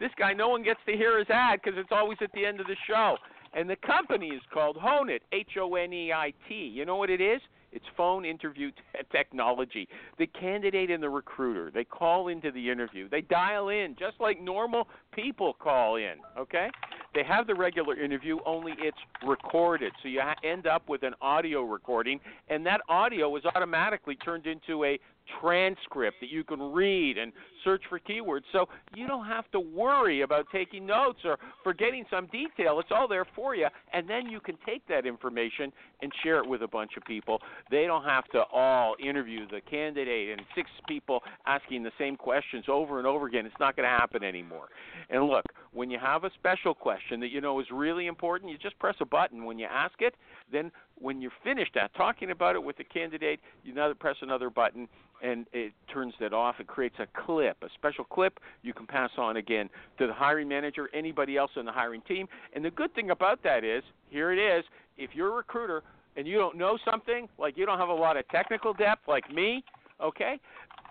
This 0.00 0.10
guy, 0.18 0.32
no 0.32 0.48
one 0.48 0.62
gets 0.62 0.80
to 0.86 0.92
hear 0.92 1.18
his 1.18 1.28
ad 1.28 1.60
because 1.62 1.78
it's 1.78 1.90
always 1.92 2.18
at 2.22 2.32
the 2.32 2.46
end 2.46 2.60
of 2.60 2.66
the 2.66 2.76
show. 2.86 3.16
And 3.54 3.68
the 3.68 3.76
company 3.76 4.28
is 4.28 4.40
called 4.52 4.76
Honeit, 4.76 5.20
H 5.32 5.50
O 5.60 5.74
N 5.74 5.92
E 5.92 6.12
I 6.12 6.32
T. 6.48 6.54
You 6.54 6.84
know 6.84 6.96
what 6.96 7.10
it 7.10 7.20
is? 7.20 7.40
It's 7.72 7.84
phone 7.96 8.24
interview 8.24 8.70
t- 8.70 8.82
technology. 9.10 9.88
The 10.18 10.26
candidate 10.26 10.90
and 10.90 11.02
the 11.02 11.08
recruiter, 11.08 11.70
they 11.72 11.84
call 11.84 12.28
into 12.28 12.50
the 12.50 12.70
interview. 12.70 13.08
They 13.08 13.22
dial 13.22 13.68
in 13.70 13.96
just 13.98 14.20
like 14.20 14.40
normal 14.40 14.88
people 15.12 15.54
call 15.54 15.96
in, 15.96 16.14
okay? 16.38 16.68
They 17.14 17.22
have 17.24 17.46
the 17.46 17.54
regular 17.54 17.98
interview, 17.98 18.38
only 18.46 18.72
it's 18.78 18.96
recorded. 19.26 19.92
So 20.02 20.08
you 20.08 20.20
ha- 20.20 20.36
end 20.44 20.66
up 20.66 20.88
with 20.88 21.02
an 21.02 21.14
audio 21.20 21.62
recording, 21.62 22.20
and 22.48 22.64
that 22.66 22.80
audio 22.88 23.34
is 23.36 23.44
automatically 23.54 24.16
turned 24.16 24.46
into 24.46 24.84
a 24.84 24.98
transcript 25.40 26.20
that 26.20 26.30
you 26.30 26.44
can 26.44 26.60
read 26.60 27.18
and 27.18 27.32
search 27.64 27.82
for 27.88 27.98
keywords. 28.00 28.42
So 28.52 28.68
you 28.94 29.06
don't 29.06 29.26
have 29.26 29.50
to 29.52 29.60
worry 29.60 30.22
about 30.22 30.46
taking 30.52 30.86
notes 30.86 31.20
or 31.24 31.38
forgetting 31.62 32.04
some 32.10 32.26
detail. 32.26 32.80
It's 32.80 32.90
all 32.90 33.08
there 33.08 33.26
for 33.34 33.54
you. 33.54 33.66
And 33.92 34.08
then 34.08 34.26
you 34.26 34.40
can 34.40 34.56
take 34.66 34.86
that 34.88 35.06
information 35.06 35.72
and 36.00 36.12
share 36.22 36.38
it 36.38 36.48
with 36.48 36.62
a 36.62 36.68
bunch 36.68 36.92
of 36.96 37.04
people. 37.04 37.40
They 37.70 37.86
don't 37.86 38.04
have 38.04 38.24
to 38.28 38.42
all 38.52 38.96
interview 39.02 39.46
the 39.48 39.60
candidate 39.60 40.30
and 40.30 40.42
six 40.54 40.68
people 40.88 41.20
asking 41.46 41.82
the 41.82 41.92
same 41.98 42.16
questions 42.16 42.64
over 42.68 42.98
and 42.98 43.06
over 43.06 43.26
again. 43.26 43.46
It's 43.46 43.54
not 43.60 43.76
going 43.76 43.88
to 43.88 43.90
happen 43.90 44.24
anymore. 44.24 44.68
And 45.10 45.24
look, 45.24 45.44
when 45.72 45.90
you 45.90 45.98
have 45.98 46.24
a 46.24 46.30
special 46.34 46.74
question 46.74 47.20
that 47.20 47.30
you 47.30 47.40
know 47.40 47.60
is 47.60 47.66
really 47.72 48.06
important, 48.06 48.50
you 48.50 48.58
just 48.58 48.78
press 48.78 48.96
a 49.00 49.06
button. 49.06 49.44
When 49.44 49.58
you 49.58 49.66
ask 49.70 49.94
it, 50.00 50.14
then 50.50 50.70
when 50.96 51.20
you're 51.20 51.32
finished 51.42 51.76
at 51.76 51.94
talking 51.94 52.30
about 52.30 52.54
it 52.54 52.62
with 52.62 52.76
the 52.76 52.84
candidate, 52.84 53.40
you 53.64 53.74
now 53.74 53.92
press 53.94 54.16
another 54.20 54.50
button 54.50 54.88
and 55.22 55.46
it 55.52 55.72
turns 55.92 56.12
that 56.20 56.32
off. 56.32 56.56
It 56.58 56.66
creates 56.66 56.96
a 56.98 57.06
clip, 57.24 57.56
a 57.62 57.68
special 57.74 58.04
clip 58.04 58.40
you 58.62 58.74
can 58.74 58.86
pass 58.86 59.10
on 59.16 59.36
again 59.36 59.70
to 59.98 60.06
the 60.06 60.12
hiring 60.12 60.48
manager, 60.48 60.90
anybody 60.92 61.36
else 61.36 61.52
in 61.56 61.64
the 61.64 61.72
hiring 61.72 62.02
team. 62.02 62.26
And 62.54 62.64
the 62.64 62.70
good 62.70 62.94
thing 62.94 63.10
about 63.10 63.42
that 63.44 63.64
is, 63.64 63.82
here 64.10 64.32
it 64.32 64.38
is, 64.38 64.64
if 64.98 65.10
you're 65.14 65.28
a 65.28 65.36
recruiter 65.36 65.82
and 66.16 66.26
you 66.26 66.36
don't 66.36 66.58
know 66.58 66.76
something, 66.84 67.28
like 67.38 67.56
you 67.56 67.64
don't 67.64 67.78
have 67.78 67.88
a 67.88 67.94
lot 67.94 68.16
of 68.16 68.28
technical 68.28 68.74
depth 68.74 69.08
like 69.08 69.32
me, 69.32 69.64
okay? 70.02 70.38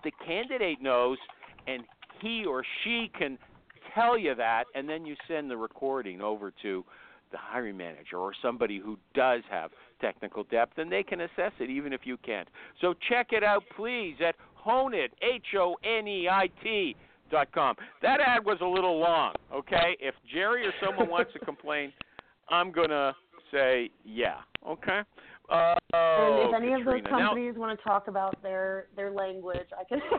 The 0.02 0.10
candidate 0.26 0.80
knows 0.80 1.18
and 1.66 1.82
he 2.20 2.44
or 2.44 2.64
she 2.82 3.10
can 3.16 3.38
tell 3.94 4.16
you 4.16 4.34
that 4.34 4.64
and 4.74 4.88
then 4.88 5.04
you 5.04 5.14
send 5.28 5.50
the 5.50 5.56
recording 5.56 6.20
over 6.20 6.52
to 6.62 6.84
the 7.30 7.38
hiring 7.38 7.76
manager 7.76 8.18
or 8.18 8.32
somebody 8.42 8.78
who 8.78 8.98
does 9.14 9.42
have 9.50 9.70
technical 10.02 10.44
depth, 10.44 10.76
and 10.76 10.92
they 10.92 11.02
can 11.02 11.22
assess 11.22 11.52
it 11.60 11.70
even 11.70 11.92
if 11.94 12.02
you 12.04 12.18
can't. 12.18 12.48
So 12.80 12.94
check 13.08 13.28
it 13.30 13.42
out, 13.42 13.62
please, 13.76 14.16
at 14.26 14.34
Honeit, 14.62 15.12
H 15.22 15.46
O 15.56 15.76
N 15.82 16.06
E 16.06 16.28
I 16.28 16.48
T 16.62 16.94
dot 17.30 17.50
com. 17.52 17.74
That 18.02 18.20
ad 18.20 18.44
was 18.44 18.58
a 18.60 18.66
little 18.66 18.98
long, 18.98 19.34
okay? 19.52 19.96
If 20.00 20.14
Jerry 20.32 20.66
or 20.66 20.72
someone 20.84 21.08
wants 21.08 21.32
to 21.32 21.38
complain, 21.44 21.92
I'm 22.50 22.70
gonna 22.70 23.14
say 23.50 23.90
yeah, 24.04 24.38
okay? 24.68 25.00
Uh, 25.48 25.74
and 25.92 26.48
if 26.48 26.54
any 26.54 26.72
of 26.72 26.84
those 26.84 27.02
Katrina. 27.02 27.08
companies 27.10 27.54
want 27.56 27.78
to 27.78 27.84
talk 27.84 28.08
about 28.08 28.40
their 28.42 28.86
their 28.96 29.10
language, 29.10 29.68
I 29.78 29.84
can. 29.84 30.00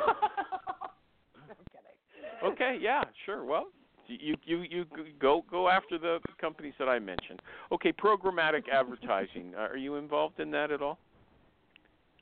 I'm 1.36 1.56
kidding. 1.72 2.52
Okay, 2.54 2.78
yeah, 2.82 3.04
sure. 3.26 3.46
Well, 3.46 3.68
you 4.08 4.36
you 4.44 4.62
you 4.70 4.86
go 5.20 5.44
go 5.50 5.70
after 5.70 5.98
the 5.98 6.20
companies 6.40 6.74
that 6.80 6.90
I 6.90 7.00
mentioned. 7.00 7.42
Okay, 7.72 7.92
programmatic 7.92 8.64
advertising. 8.72 9.54
Are 9.56 9.78
you 9.78 9.96
involved 9.96 10.40
in 10.40 10.52
that 10.52 10.72
at 10.72 10.82
all? 10.82 11.00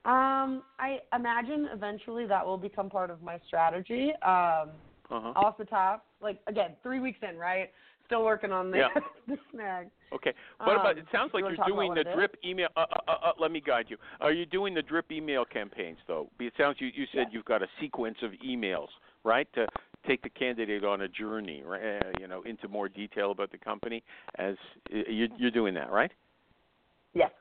Um, 0.04 0.64
I 0.80 1.00
imagine 1.14 1.68
eventually 1.72 2.26
that 2.26 2.44
will 2.46 2.58
become 2.58 2.90
part 2.90 3.12
of 3.12 3.22
my 3.22 3.40
strategy. 3.46 4.12
Um, 4.24 4.72
Uh-huh. 5.12 5.34
off 5.36 5.58
the 5.58 5.66
top, 5.66 6.06
like 6.22 6.40
again, 6.48 6.76
three 6.82 7.00
weeks 7.00 7.20
in, 7.28 7.38
right? 7.38 7.72
Still 8.06 8.24
working 8.24 8.52
on 8.52 8.72
the 8.72 8.78
Yeah. 8.78 8.88
the 9.28 9.38
snag. 9.52 9.90
Okay. 10.14 10.34
What 10.58 10.76
about? 10.76 10.94
Um, 10.94 11.00
It 11.00 11.06
sounds 11.12 11.34
like 11.34 11.44
wanna 11.44 11.56
you're 11.58 11.68
doing 11.68 11.94
the 11.94 12.02
it 12.02 12.08
is? 12.08 12.14
drip 12.14 12.36
email. 12.44 12.70
Uh, 12.76 12.86
uh, 12.92 13.00
uh, 13.08 13.12
uh, 13.12 13.32
let 13.40 13.52
me 13.52 13.62
guide 13.62 13.86
you. 13.90 13.98
Are 14.20 14.32
you 14.32 14.46
doing 14.46 14.74
the 14.74 14.82
drip 14.82 15.12
email 15.12 15.46
campaigns 15.46 16.00
though? 16.08 16.30
It 16.40 16.54
sounds 16.58 16.78
you 16.80 16.88
you 16.88 17.06
said 17.14 17.26
Yes. 17.28 17.30
you've 17.34 17.46
got 17.46 17.62
a 17.62 17.68
sequence 17.80 18.18
of 18.22 18.32
emails, 18.46 18.90
right? 19.24 19.48
To 19.54 19.68
take 20.08 20.22
the 20.22 20.30
candidate 20.30 20.84
on 20.84 21.02
a 21.02 21.08
journey, 21.08 21.64
right? 21.66 21.82
Uh, 21.82 22.12
you 22.20 22.28
know, 22.28 22.42
into 22.44 22.68
more 22.68 22.90
detail 22.90 23.32
about 23.32 23.52
the 23.52 23.58
company. 23.58 24.04
As 24.36 24.56
uh, 24.94 24.98
you, 25.10 25.28
you're 25.38 25.52
doing 25.52 25.74
that, 25.76 25.92
right? 25.92 26.12
Yes. 27.14 27.32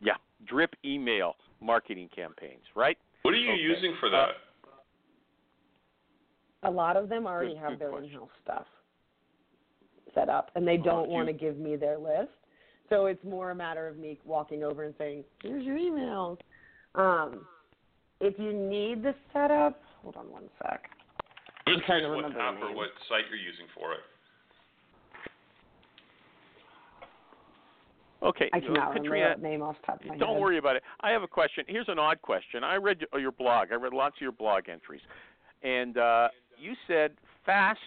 Yeah. 0.00 0.14
Drip 0.46 0.74
email 0.84 1.34
marketing 1.60 2.08
campaigns, 2.14 2.62
right? 2.76 2.96
What 3.22 3.34
are 3.34 3.38
you 3.38 3.50
Okay. 3.52 3.60
using 3.60 3.94
for 4.00 4.06
Uh, 4.06 4.10
that? 4.10 4.28
A 6.64 6.70
lot 6.70 6.96
of 6.96 7.08
them 7.08 7.26
already 7.26 7.50
Good- 7.54 7.58
have 7.58 7.70
good 7.70 7.78
their 7.78 7.90
question. 7.90 8.10
in-house 8.10 8.30
stuff 8.42 8.66
set 10.14 10.28
up, 10.28 10.50
and 10.54 10.66
they 10.66 10.76
don't 10.76 11.04
do 11.06 11.10
want 11.10 11.26
to 11.28 11.32
give 11.32 11.56
me 11.58 11.76
their 11.76 11.98
list. 11.98 12.32
So 12.88 13.06
it's 13.06 13.22
more 13.22 13.50
a 13.50 13.54
matter 13.54 13.86
of 13.86 13.96
me 13.98 14.18
walking 14.24 14.64
over 14.64 14.82
and 14.84 14.94
saying, 14.96 15.24
"Here's 15.42 15.64
your 15.64 15.76
emails." 15.76 16.38
Um, 16.94 17.46
if 18.20 18.38
you 18.38 18.52
need 18.52 19.02
the 19.02 19.14
setup, 19.32 19.80
hold 20.02 20.16
on 20.16 20.30
one 20.30 20.48
sec. 20.62 20.90
I'm 21.68 21.80
I'm 21.80 21.84
trying 21.86 22.02
to 22.02 22.08
curious 22.08 22.24
what 22.24 22.34
remember 22.34 22.38
the 22.38 22.64
app 22.66 22.70
or 22.70 22.76
what 22.76 22.88
site 23.08 23.24
you're 23.30 23.38
using 23.38 23.66
for 23.74 23.92
it. 23.92 24.00
Okay. 28.22 28.50
I 28.52 28.60
cannot 28.60 28.92
Katrina, 28.94 29.12
remember 29.14 29.42
the 29.42 29.48
name 29.48 29.62
off 29.62 29.76
the 29.80 29.86
top 29.86 30.00
of 30.00 30.06
my 30.08 30.16
Don't 30.18 30.34
head. 30.34 30.40
worry 30.40 30.58
about 30.58 30.76
it. 30.76 30.82
I 31.02 31.10
have 31.10 31.22
a 31.22 31.28
question. 31.28 31.64
Here's 31.68 31.88
an 31.88 31.98
odd 31.98 32.20
question. 32.20 32.64
I 32.64 32.74
read 32.76 33.00
your- 33.12 33.20
your 33.20 33.32
blog. 33.32 33.68
I 33.70 33.76
read 33.76 33.92
lots 33.92 34.16
of 34.16 34.22
your 34.22 34.32
blog 34.32 34.68
entries. 34.68 35.02
and 35.62 35.98
uh, 35.98 36.28
you 36.56 36.74
said 36.86 37.16
fast 37.44 37.80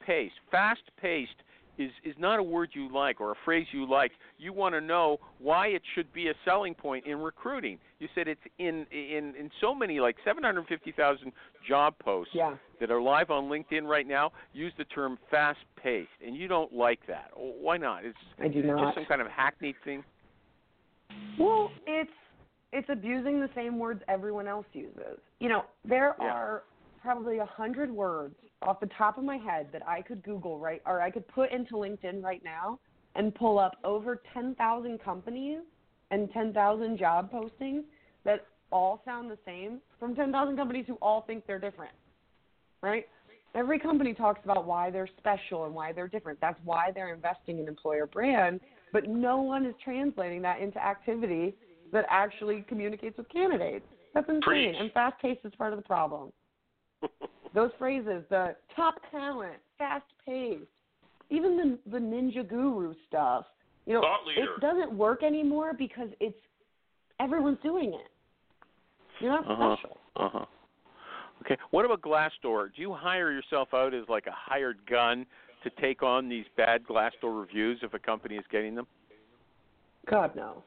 paced. 0.00 0.34
Fast 0.50 0.82
paced 0.96 1.36
is 1.84 1.90
is 2.04 2.14
not 2.18 2.38
a 2.38 2.42
word 2.42 2.70
you 2.72 2.92
like 2.92 3.20
or 3.20 3.32
a 3.32 3.34
phrase 3.44 3.66
you 3.72 3.88
like. 3.88 4.12
You 4.38 4.52
want 4.52 4.74
to 4.74 4.80
know 4.80 5.18
why 5.38 5.68
it 5.68 5.82
should 5.94 6.12
be 6.12 6.28
a 6.28 6.34
selling 6.44 6.74
point 6.74 7.06
in 7.06 7.18
recruiting. 7.18 7.78
You 7.98 8.08
said 8.14 8.28
it's 8.28 8.40
in 8.58 8.86
in 8.90 9.34
in 9.38 9.50
so 9.60 9.74
many 9.74 10.00
like 10.00 10.16
750,000 10.24 11.32
job 11.66 11.94
posts 11.98 12.34
Yeah. 12.34 12.56
that 12.80 12.90
are 12.90 13.00
live 13.00 13.30
on 13.30 13.44
LinkedIn 13.44 13.84
right 13.84 14.06
now 14.06 14.32
use 14.52 14.72
the 14.78 14.84
term 14.84 15.18
fast 15.30 15.60
paced, 15.76 16.08
and 16.24 16.36
you 16.36 16.48
don't 16.48 16.72
like 16.72 17.00
that. 17.06 17.30
Why 17.36 17.76
not? 17.76 18.04
It's 18.04 18.18
I 18.40 18.48
do 18.48 18.62
just 18.62 18.94
some 18.94 19.04
kind 19.06 19.20
of 19.20 19.28
hackneyed 19.28 19.76
thing. 19.84 20.04
Well, 21.38 21.70
it's 21.86 22.10
it's 22.72 22.88
abusing 22.88 23.38
the 23.40 23.50
same 23.54 23.78
words 23.78 24.02
everyone 24.08 24.48
else 24.48 24.66
uses. 24.72 25.18
You 25.40 25.48
know, 25.50 25.64
there 25.84 26.16
Yeah. 26.18 26.32
are 26.32 26.62
probably 27.02 27.38
a 27.38 27.46
hundred 27.46 27.90
words 27.90 28.34
off 28.62 28.80
the 28.80 28.88
top 28.96 29.18
of 29.18 29.24
my 29.24 29.36
head 29.36 29.68
that 29.72 29.86
I 29.86 30.02
could 30.02 30.22
Google 30.22 30.58
right 30.58 30.80
or 30.86 31.00
I 31.00 31.10
could 31.10 31.26
put 31.28 31.50
into 31.50 31.74
LinkedIn 31.74 32.22
right 32.22 32.42
now 32.44 32.78
and 33.14 33.34
pull 33.34 33.58
up 33.58 33.76
over 33.84 34.22
ten 34.32 34.54
thousand 34.54 35.02
companies 35.02 35.60
and 36.10 36.30
ten 36.32 36.52
thousand 36.52 36.98
job 36.98 37.30
postings 37.32 37.82
that 38.24 38.46
all 38.70 39.02
sound 39.04 39.30
the 39.30 39.38
same 39.44 39.80
from 39.98 40.14
ten 40.14 40.30
thousand 40.32 40.56
companies 40.56 40.84
who 40.86 40.94
all 41.02 41.22
think 41.26 41.46
they're 41.46 41.58
different. 41.58 41.92
Right? 42.82 43.06
Every 43.54 43.78
company 43.78 44.14
talks 44.14 44.40
about 44.44 44.66
why 44.66 44.90
they're 44.90 45.08
special 45.18 45.66
and 45.66 45.74
why 45.74 45.92
they're 45.92 46.08
different. 46.08 46.40
That's 46.40 46.58
why 46.64 46.90
they're 46.94 47.12
investing 47.12 47.58
in 47.58 47.68
employer 47.68 48.06
brand, 48.06 48.60
but 48.92 49.08
no 49.08 49.42
one 49.42 49.66
is 49.66 49.74
translating 49.84 50.40
that 50.42 50.60
into 50.60 50.82
activity 50.82 51.54
that 51.92 52.06
actually 52.08 52.64
communicates 52.66 53.18
with 53.18 53.28
candidates. 53.28 53.84
That's 54.14 54.26
insane. 54.28 54.40
Preach. 54.42 54.76
And 54.78 54.90
fast 54.92 55.20
paced 55.20 55.44
is 55.44 55.52
part 55.56 55.74
of 55.74 55.78
the 55.78 55.84
problem. 55.84 56.32
Those 57.54 57.70
phrases, 57.78 58.24
the 58.30 58.56
top 58.74 58.94
talent, 59.10 59.56
fast 59.78 60.04
paced, 60.24 60.62
even 61.30 61.56
the 61.56 61.90
the 61.90 61.98
ninja 61.98 62.46
guru 62.48 62.94
stuff, 63.08 63.46
you 63.86 63.94
know, 63.94 64.02
it 64.36 64.60
doesn't 64.60 64.92
work 64.92 65.22
anymore 65.22 65.72
because 65.76 66.08
it's 66.20 66.38
everyone's 67.20 67.58
doing 67.62 67.92
it. 67.94 68.10
You're 69.20 69.30
not 69.32 69.46
Uh-huh. 69.50 69.76
special. 69.76 69.98
Uh 70.16 70.28
huh. 70.32 70.44
Okay. 71.44 71.56
What 71.70 71.84
about 71.84 72.00
Glassdoor? 72.02 72.74
Do 72.74 72.80
you 72.80 72.92
hire 72.92 73.32
yourself 73.32 73.74
out 73.74 73.92
as 73.94 74.04
like 74.08 74.26
a 74.26 74.32
hired 74.34 74.78
gun 74.86 75.26
to 75.64 75.70
take 75.80 76.02
on 76.02 76.28
these 76.28 76.44
bad 76.56 76.84
Glassdoor 76.84 77.40
reviews 77.40 77.80
if 77.82 77.94
a 77.94 77.98
company 77.98 78.36
is 78.36 78.44
getting 78.50 78.74
them? 78.74 78.86
God 80.08 80.34
no. 80.36 80.62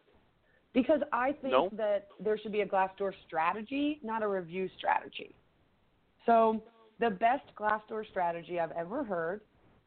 Because 0.74 1.00
I 1.14 1.32
think 1.32 1.52
No? 1.54 1.70
that 1.78 2.08
there 2.20 2.38
should 2.38 2.52
be 2.52 2.62
a 2.62 2.66
Glassdoor 2.66 3.14
strategy, 3.28 4.00
not 4.04 4.24
a 4.24 4.28
review 4.28 4.70
strategy. 4.78 5.34
So 6.26 6.62
the 7.00 7.10
best 7.10 7.44
Glassdoor 7.60 8.08
strategy 8.10 8.60
I've 8.60 8.72
ever 8.72 9.04
heard, 9.04 9.42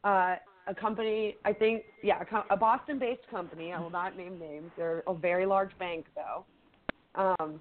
uh, 0.05 0.36
a 0.66 0.74
company, 0.74 1.36
I 1.45 1.53
think, 1.53 1.84
yeah, 2.03 2.22
a, 2.30 2.55
a 2.55 2.57
Boston-based 2.57 3.28
company. 3.30 3.72
I 3.72 3.80
will 3.80 3.91
not 3.91 4.16
name 4.16 4.39
names. 4.39 4.70
They're 4.76 5.03
a 5.07 5.14
very 5.14 5.47
large 5.47 5.76
bank, 5.78 6.07
though. 6.14 6.45
Um, 7.14 7.61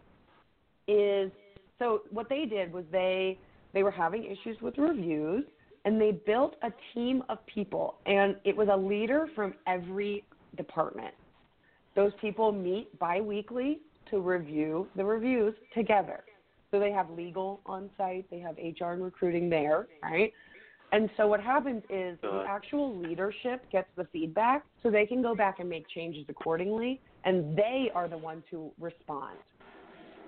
is 0.88 1.32
so 1.80 2.02
what 2.12 2.30
they 2.30 2.46
did 2.46 2.72
was 2.72 2.86
they 2.92 3.40
they 3.74 3.84
were 3.84 3.92
having 3.92 4.24
issues 4.24 4.58
with 4.62 4.78
reviews, 4.78 5.44
and 5.86 6.00
they 6.00 6.12
built 6.26 6.56
a 6.64 6.72
team 6.94 7.24
of 7.30 7.40
people, 7.46 7.96
and 8.06 8.36
it 8.46 8.56
was 8.56 8.68
a 8.72 8.78
leader 8.78 9.28
from 9.36 9.54
every 9.68 10.24
department. 10.56 11.14
Those 11.96 12.12
people 12.22 12.52
meet 12.52 12.98
biweekly 13.00 13.80
to 14.10 14.20
review 14.20 14.88
the 14.96 15.04
reviews 15.04 15.54
together. 15.74 16.24
So 16.72 16.80
they 16.80 16.91
have 16.91 17.09
legal 17.09 17.61
on 17.65 17.89
site, 17.97 18.26
they 18.30 18.39
have 18.39 18.57
HR 18.57 18.91
and 18.91 19.03
recruiting 19.03 19.49
there, 19.49 19.88
right? 20.03 20.34
And 20.91 21.09
so 21.18 21.28
what 21.28 21.41
happens 21.41 21.84
is 21.89 22.18
the 22.22 22.45
actual 22.47 22.97
leadership 22.97 23.70
gets 23.72 23.89
the 23.97 24.05
feedback 24.05 24.63
so 24.82 24.89
they 24.89 25.05
can 25.05 25.22
go 25.22 25.36
back 25.36 25.59
and 25.59 25.70
make 25.70 25.86
changes 25.89 26.26
accordingly 26.30 27.01
and 27.26 27.57
they 27.57 27.91
are 27.93 28.07
the 28.07 28.18
ones 28.18 28.43
who 28.49 28.72
respond. 28.80 29.38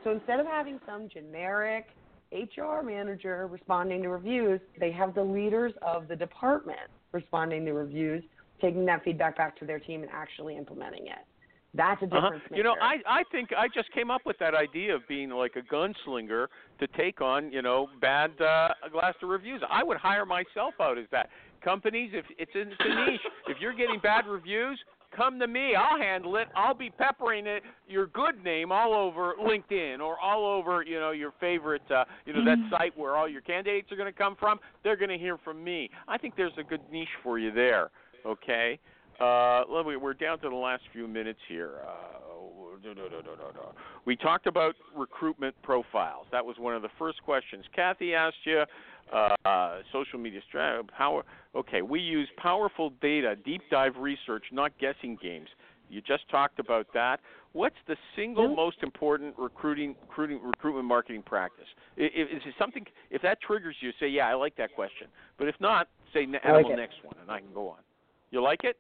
So 0.04 0.12
instead 0.12 0.40
of 0.40 0.46
having 0.46 0.80
some 0.86 1.08
generic 1.10 1.88
HR 2.32 2.82
manager 2.84 3.48
responding 3.48 4.04
to 4.04 4.10
reviews, 4.10 4.60
they 4.80 4.92
have 4.92 5.16
the 5.16 5.24
leaders 5.24 5.74
of 5.82 6.08
the 6.08 6.16
department 6.16 6.80
responding 7.12 7.66
to 7.66 7.74
reviews, 7.74 8.24
taking 8.62 8.86
that 8.86 9.04
feedback 9.04 9.38
back 9.38 9.58
to 9.60 9.66
their 9.66 9.80
team 9.80 10.04
and 10.04 10.12
actually 10.12 10.58
implementing 10.58 11.08
it. 11.08 11.26
That's 11.80 12.02
a 12.02 12.06
Uh-huh. 12.14 12.32
You 12.54 12.64
know, 12.64 12.76
I 12.82 12.98
I 13.08 13.24
think 13.32 13.54
I 13.58 13.70
just 13.74 13.90
came 13.94 14.12
up 14.12 14.26
with 14.26 14.38
that 14.40 14.54
idea 14.54 14.94
of 14.94 15.08
being 15.08 15.30
like 15.30 15.56
a 15.56 15.62
gunslinger 15.62 16.48
to 16.80 16.88
take 16.98 17.22
on 17.22 17.54
you 17.54 17.62
know 17.62 17.88
bad 18.02 18.32
uh, 18.42 18.70
Glassdoor 18.94 19.30
reviews. 19.30 19.62
I 19.70 19.82
would 19.82 19.98
hire 19.98 20.26
myself 20.26 20.74
out 20.82 20.98
as 20.98 21.06
that. 21.12 21.30
Companies, 21.64 22.12
if 22.14 22.26
it's 22.38 22.52
in 22.54 22.74
it's 22.74 22.82
a 22.82 23.12
niche, 23.12 23.22
if 23.48 23.58
you're 23.62 23.74
getting 23.74 24.00
bad 24.02 24.28
reviews, 24.28 24.78
come 25.16 25.40
to 25.40 25.48
me. 25.48 25.74
I'll 25.74 25.98
handle 25.98 26.36
it. 26.36 26.50
I'll 26.54 26.74
be 26.74 26.90
peppering 26.90 27.48
it 27.48 27.64
your 27.88 28.08
good 28.08 28.44
name 28.44 28.74
all 28.74 28.94
over 28.94 29.36
LinkedIn 29.42 30.02
or 30.02 30.20
all 30.20 30.46
over 30.46 30.84
you 30.84 31.00
know 31.00 31.12
your 31.12 31.32
favorite 31.40 31.90
uh, 31.90 32.04
you 32.26 32.34
know 32.34 32.44
that 32.44 32.58
site 32.70 32.98
where 32.98 33.16
all 33.16 33.30
your 33.30 33.42
candidates 33.42 33.90
are 33.94 33.96
going 33.96 34.12
to 34.12 34.18
come 34.18 34.36
from. 34.38 34.60
They're 34.84 34.98
going 34.98 35.12
to 35.12 35.18
hear 35.18 35.38
from 35.38 35.64
me. 35.64 35.90
I 36.10 36.18
think 36.18 36.36
there's 36.36 36.58
a 36.58 36.64
good 36.64 36.82
niche 36.92 37.08
for 37.24 37.40
you 37.40 37.54
there. 37.54 37.90
Okay. 38.26 38.80
Uh, 39.20 39.64
we're 40.02 40.14
down 40.14 40.40
to 40.40 40.50
the 40.50 40.56
last 40.56 40.84
few 40.94 41.08
minutes 41.08 41.40
here. 41.48 41.76
Uh. 41.86 42.20
We 44.06 44.16
talked 44.16 44.48
about 44.48 44.76
recruitment 44.96 45.56
profiles. 45.64 46.26
That 46.32 46.46
was 46.46 46.58
one 46.58 46.76
of 46.76 46.82
the 46.82 46.90
first 46.98 47.22
questions. 47.24 47.66
Kathy 47.76 48.14
asked 48.14 48.38
you 48.46 48.64
uh, 49.14 49.80
social 49.92 50.20
media 50.20 50.40
strategy. 50.48 50.88
Power. 50.98 51.24
Okay, 51.56 51.82
we 51.82 52.00
use 52.00 52.30
powerful 52.38 52.92
data, 53.02 53.36
deep 53.44 53.62
dive 53.70 53.98
research, 53.98 54.46
not 54.52 54.72
guessing 54.80 55.18
games. 55.22 55.48
You 55.90 56.02
just 56.02 56.30
talked 56.30 56.60
about 56.60 56.88
that. 56.94 57.20
What's 57.54 57.76
the 57.88 57.96
single 58.16 58.56
most 58.56 58.78
important 58.84 59.34
recruiting, 59.38 59.96
recruiting, 60.08 60.40
recruitment 60.44 60.86
marketing 60.86 61.24
practice? 61.24 61.66
Is 61.98 62.12
it 62.46 62.54
something? 62.60 62.86
If 63.10 63.24
that 63.24 63.42
triggers 63.42 63.76
you, 63.82 63.92
say, 64.00 64.08
"Yeah, 64.08 64.28
I 64.28 64.36
like 64.36 64.56
that 64.58 64.74
question." 64.76 65.08
But 65.38 65.48
if 65.48 65.56
not, 65.60 65.88
say, 66.14 66.28
"Ne- 66.28 66.40
I 66.44 66.52
like 66.52 66.66
"Animal 66.66 66.78
next 66.78 67.04
one," 67.04 67.16
and 67.20 67.32
I 67.32 67.40
can 67.40 67.52
go 67.52 67.70
on. 67.70 67.80
You 68.30 68.42
like 68.44 68.64
it? 68.64 68.78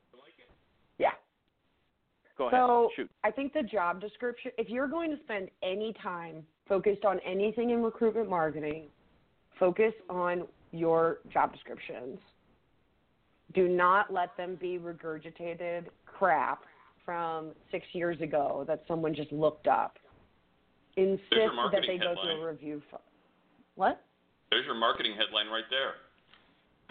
Yeah. 2.40 2.46
Go 2.46 2.48
ahead. 2.48 2.60
So 2.60 2.90
Shoot. 2.96 3.12
I 3.24 3.32
think 3.32 3.54
the 3.54 3.64
job 3.64 4.02
description, 4.02 4.52
if 4.58 4.70
you're 4.70 4.88
going 4.88 5.12
to 5.12 5.18
spend 5.24 5.50
any 5.64 5.94
time 6.02 6.44
focused 6.68 7.06
on 7.06 7.20
anything 7.26 7.72
in 7.72 7.84
recruitment 7.84 8.30
marketing, 8.30 8.86
focus 9.60 9.94
on 10.10 10.44
your 10.72 11.20
job 11.32 11.52
descriptions. 11.52 12.20
Do 13.54 13.68
not 13.68 14.14
let 14.14 14.38
them 14.38 14.58
be 14.60 14.78
regurgitated 14.78 15.86
crap 16.06 16.64
from 17.04 17.52
six 17.72 17.86
years 17.94 18.22
ago 18.22 18.64
that 18.68 18.84
someone 18.88 19.16
just 19.16 19.32
looked 19.32 19.68
up. 19.68 19.98
Insist 20.98 21.24
that 21.32 21.54
marketing 21.56 21.98
they 22.00 22.06
go 22.06 22.14
through 22.22 22.42
a 22.42 22.48
review. 22.52 22.82
F- 22.94 23.02
what? 23.76 24.02
There's 24.52 24.66
your 24.66 24.76
marketing 24.76 25.14
headline 25.18 25.48
right 25.48 25.64
there. 25.70 25.94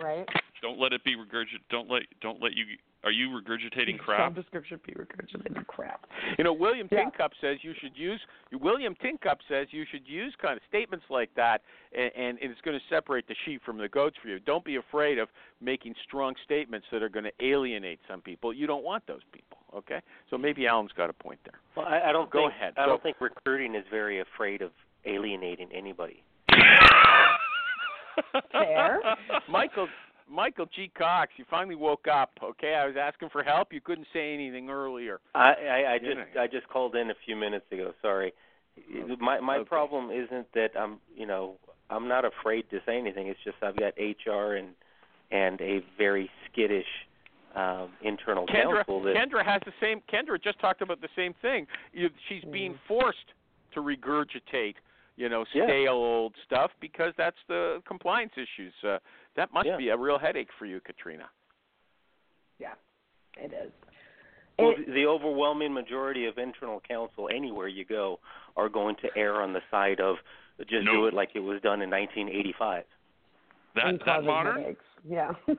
Right? 0.04 0.26
Don't 0.62 0.78
let 0.78 0.92
it 0.92 1.04
be 1.04 1.14
regurgitated. 1.14 1.62
Don't 1.70 1.88
let 1.90 2.02
don't 2.20 2.42
let 2.42 2.54
you. 2.54 2.64
Are 3.04 3.12
you 3.12 3.28
regurgitating 3.30 3.96
Job 3.98 4.04
crap? 4.04 4.34
description 4.34 4.80
be 4.84 4.92
regurgitated 4.92 5.66
crap. 5.68 6.06
You 6.36 6.42
know, 6.44 6.52
William 6.52 6.88
Yeah. 6.90 7.04
Tincup 7.04 7.30
says 7.40 7.58
you 7.62 7.72
should 7.80 7.96
use. 7.96 8.20
William 8.52 8.94
Tincup 9.00 9.38
says 9.48 9.68
you 9.70 9.84
should 9.90 10.06
use 10.06 10.34
kind 10.42 10.56
of 10.56 10.62
statements 10.68 11.04
like 11.08 11.30
that, 11.36 11.62
and, 11.96 12.10
and 12.16 12.38
it's 12.40 12.60
going 12.62 12.76
to 12.78 12.84
separate 12.92 13.28
the 13.28 13.36
sheep 13.44 13.62
from 13.64 13.78
the 13.78 13.88
goats 13.88 14.16
for 14.20 14.28
you. 14.28 14.40
Don't 14.40 14.64
be 14.64 14.76
afraid 14.76 15.18
of 15.18 15.28
making 15.60 15.94
strong 16.06 16.34
statements 16.44 16.86
that 16.90 17.02
are 17.02 17.08
going 17.08 17.24
to 17.24 17.32
alienate 17.40 18.00
some 18.10 18.20
people. 18.20 18.52
You 18.52 18.66
don't 18.66 18.82
want 18.84 19.06
those 19.06 19.22
people. 19.32 19.58
Okay, 19.76 20.00
so 20.30 20.38
maybe 20.38 20.66
Alan's 20.66 20.92
got 20.96 21.10
a 21.10 21.12
point 21.12 21.38
there. 21.44 21.60
Well, 21.76 21.86
I, 21.86 22.08
I 22.08 22.12
don't 22.12 22.30
Go 22.30 22.48
think 22.48 22.52
ahead. 22.54 22.74
I 22.78 22.86
don't 22.86 23.02
think 23.02 23.20
recruiting 23.20 23.74
is 23.74 23.84
very 23.90 24.20
afraid 24.20 24.62
of 24.62 24.70
alienating 25.04 25.68
anybody. 25.72 26.22
Fair. 28.52 29.00
Michael 29.48 29.86
Michael 30.30 30.66
G. 30.74 30.90
Cox, 30.96 31.32
you 31.36 31.44
finally 31.50 31.74
woke 31.74 32.06
up. 32.06 32.30
Okay, 32.42 32.74
I 32.74 32.86
was 32.86 32.96
asking 33.00 33.30
for 33.30 33.42
help. 33.42 33.72
You 33.72 33.80
couldn't 33.80 34.06
say 34.12 34.34
anything 34.34 34.68
earlier. 34.68 35.20
I, 35.34 35.52
I, 35.52 35.92
I 35.94 35.98
just. 35.98 36.38
I 36.38 36.46
just 36.46 36.68
called 36.68 36.94
in 36.96 37.10
a 37.10 37.14
few 37.24 37.36
minutes 37.36 37.66
ago. 37.72 37.92
Sorry. 38.02 38.32
My 39.20 39.40
my 39.40 39.56
Okay. 39.56 39.68
problem 39.68 40.10
isn't 40.10 40.46
that 40.54 40.70
I'm 40.78 40.98
you 41.16 41.26
know 41.26 41.56
I'm 41.90 42.06
not 42.06 42.24
afraid 42.24 42.70
to 42.70 42.78
say 42.86 42.96
anything. 42.98 43.26
It's 43.26 43.40
just 43.44 43.56
I've 43.62 43.76
got 43.76 43.94
HR 43.98 44.54
and 44.54 44.68
and 45.30 45.60
a 45.60 45.80
very 45.96 46.30
skittish 46.50 46.86
um, 47.56 47.90
internal 48.02 48.46
Kendra, 48.46 48.84
counsel 48.84 49.02
that 49.02 49.16
Kendra 49.16 49.44
has 49.44 49.60
the 49.64 49.72
same. 49.80 50.00
Kendra 50.12 50.42
just 50.42 50.60
talked 50.60 50.82
about 50.82 51.00
the 51.00 51.08
same 51.16 51.34
thing. 51.42 51.66
She's 52.28 52.44
being 52.52 52.78
forced 52.86 53.18
to 53.74 53.80
regurgitate, 53.80 54.74
you 55.16 55.28
know, 55.28 55.44
Yeah. 55.52 55.64
stale 55.64 55.92
old 55.94 56.34
stuff 56.46 56.70
because 56.80 57.12
that's 57.16 57.36
the 57.48 57.82
compliance 57.86 58.32
issues. 58.36 58.72
Uh, 58.84 58.98
that 59.36 59.52
must 59.52 59.66
Yeah. 59.66 59.76
be 59.76 59.88
a 59.90 59.96
real 59.96 60.18
headache 60.18 60.48
for 60.58 60.66
you, 60.66 60.80
Katrina. 60.80 61.28
Yeah, 62.58 62.74
it 63.36 63.52
is. 63.52 63.72
well, 64.58 64.70
It- 64.72 64.86
the, 64.86 64.92
the 64.92 65.06
overwhelming 65.06 65.72
majority 65.72 66.26
of 66.26 66.38
internal 66.38 66.80
counsel 66.80 67.28
anywhere 67.32 67.68
you 67.68 67.84
go 67.84 68.18
are 68.56 68.68
going 68.68 68.96
to 68.96 69.08
err 69.16 69.40
on 69.42 69.52
the 69.52 69.62
side 69.70 70.00
of 70.00 70.16
just 70.68 70.84
No. 70.84 70.92
do 70.92 71.06
it 71.06 71.14
like 71.14 71.30
it 71.34 71.40
was 71.40 71.60
done 71.62 71.82
in 71.82 71.90
1985. 71.90 72.84
That 73.76 73.84
that 73.84 74.04
causing 74.04 74.26
modern? 74.26 74.60
headaches. 74.60 74.84
Yeah. 75.08 75.32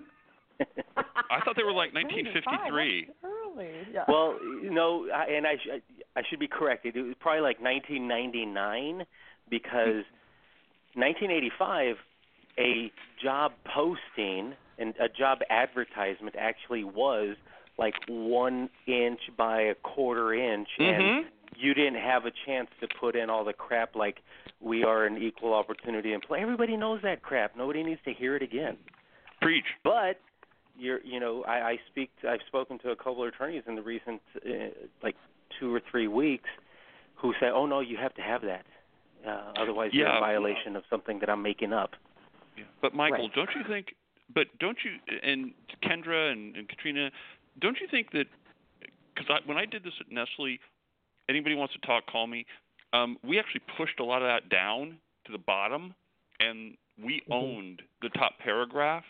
I 1.30 1.40
thought 1.46 1.56
they 1.56 1.64
were 1.64 1.72
like 1.72 1.94
1953. 1.94 3.08
Early. 3.24 3.70
Yeah. 3.94 4.04
well, 4.10 4.38
you 4.62 4.72
know, 4.72 5.08
I- 5.10 5.28
and 5.32 5.48
I 5.48 5.56
sh- 5.56 5.82
I 6.18 6.22
should 6.30 6.40
be 6.40 6.50
corrected. 6.50 6.98
It 6.98 7.04
was 7.04 7.16
probably 7.22 7.40
like 7.42 7.62
1999 7.62 9.06
because 9.50 10.04
1985 10.96 11.96
a 12.58 12.92
job 13.22 13.54
posting 13.66 14.54
and 14.78 14.94
a 15.00 15.10
job 15.10 15.40
advertisement 15.50 16.36
actually 16.38 16.84
was 16.84 17.36
like 17.78 17.94
one 18.08 18.70
inch 18.88 19.20
by 19.38 19.62
a 19.62 19.76
quarter 19.76 20.34
inch 20.34 20.68
and 20.80 21.04
Mhm. 21.04 21.26
you 21.56 21.74
didn't 21.74 21.96
have 22.00 22.26
a 22.26 22.32
chance 22.46 22.70
to 22.82 22.88
put 22.88 23.16
in 23.16 23.30
all 23.30 23.44
the 23.44 23.54
crap 23.54 23.96
like 23.96 24.22
we 24.62 24.84
are 24.84 25.06
an 25.06 25.18
equal 25.18 25.54
opportunity 25.54 26.12
employer. 26.14 26.42
Everybody 26.42 26.76
knows 26.76 27.02
that 27.02 27.22
crap. 27.22 27.56
Nobody 27.56 27.84
needs 27.84 28.02
to 28.04 28.14
hear 28.14 28.36
it 28.36 28.42
again. 28.42 28.78
Preach. 29.42 29.66
But 29.84 30.20
you're, 30.78 31.00
you 31.04 31.20
know, 31.20 31.44
I, 31.46 31.72
I 31.72 31.80
speak. 31.88 32.12
I've 32.28 32.42
spoken 32.48 32.78
to 32.80 32.92
a 32.92 32.96
couple 32.96 33.24
of 33.24 33.30
attorneys 33.30 33.64
in 33.68 33.76
the 33.76 33.82
recent, 33.82 34.22
uh, 34.46 34.50
like 35.02 35.16
two 35.60 35.74
or 35.74 35.80
three 35.80 36.08
weeks, 36.08 36.50
who 37.16 37.34
say, 37.40 37.48
"Oh 37.50 37.66
no, 37.66 37.80
you 37.80 37.98
have 37.98 38.14
to 38.16 38.22
have 38.22 38.42
that. 38.44 38.66
Uh, 39.26 39.54
otherwise, 39.58 39.94
you're 39.94 40.08
in 40.08 40.20
violation 40.20 40.76
of 40.76 40.84
something 40.90 41.20
that 41.20 41.30
I'm 41.30 41.42
making 41.42 41.74
up." 41.74 41.96
Yeah. 42.60 42.66
But 42.82 42.94
Michael, 42.94 43.26
Right. 43.28 43.34
don't 43.36 43.50
you 43.56 43.64
think? 43.68 43.96
But 44.34 44.48
don't 44.60 44.78
you 44.84 44.92
and 45.24 45.54
Kendra 45.84 46.32
and, 46.32 46.56
and 46.56 46.68
Katrina, 46.70 47.12
don't 47.60 47.80
you 47.80 47.88
think 47.88 48.12
that? 48.12 48.28
Because 49.16 49.30
I, 49.30 49.48
when 49.48 49.58
I 49.58 49.66
did 49.66 49.84
this 49.84 49.94
at 50.00 50.12
Nestle, 50.12 50.60
anybody 51.28 51.56
wants 51.56 51.74
to 51.74 51.80
talk, 51.82 52.06
call 52.08 52.28
me. 52.28 52.46
Um, 52.94 53.18
we 53.24 53.40
actually 53.40 53.62
pushed 53.78 54.00
a 54.00 54.04
lot 54.04 54.22
of 54.22 54.28
that 54.28 54.50
down 54.50 54.98
to 55.26 55.32
the 55.32 55.38
bottom, 55.38 55.94
and 56.40 56.78
we 57.02 57.22
Mhm. 57.22 57.34
owned 57.34 57.82
the 58.02 58.10
top 58.10 58.38
paragraph 58.40 59.06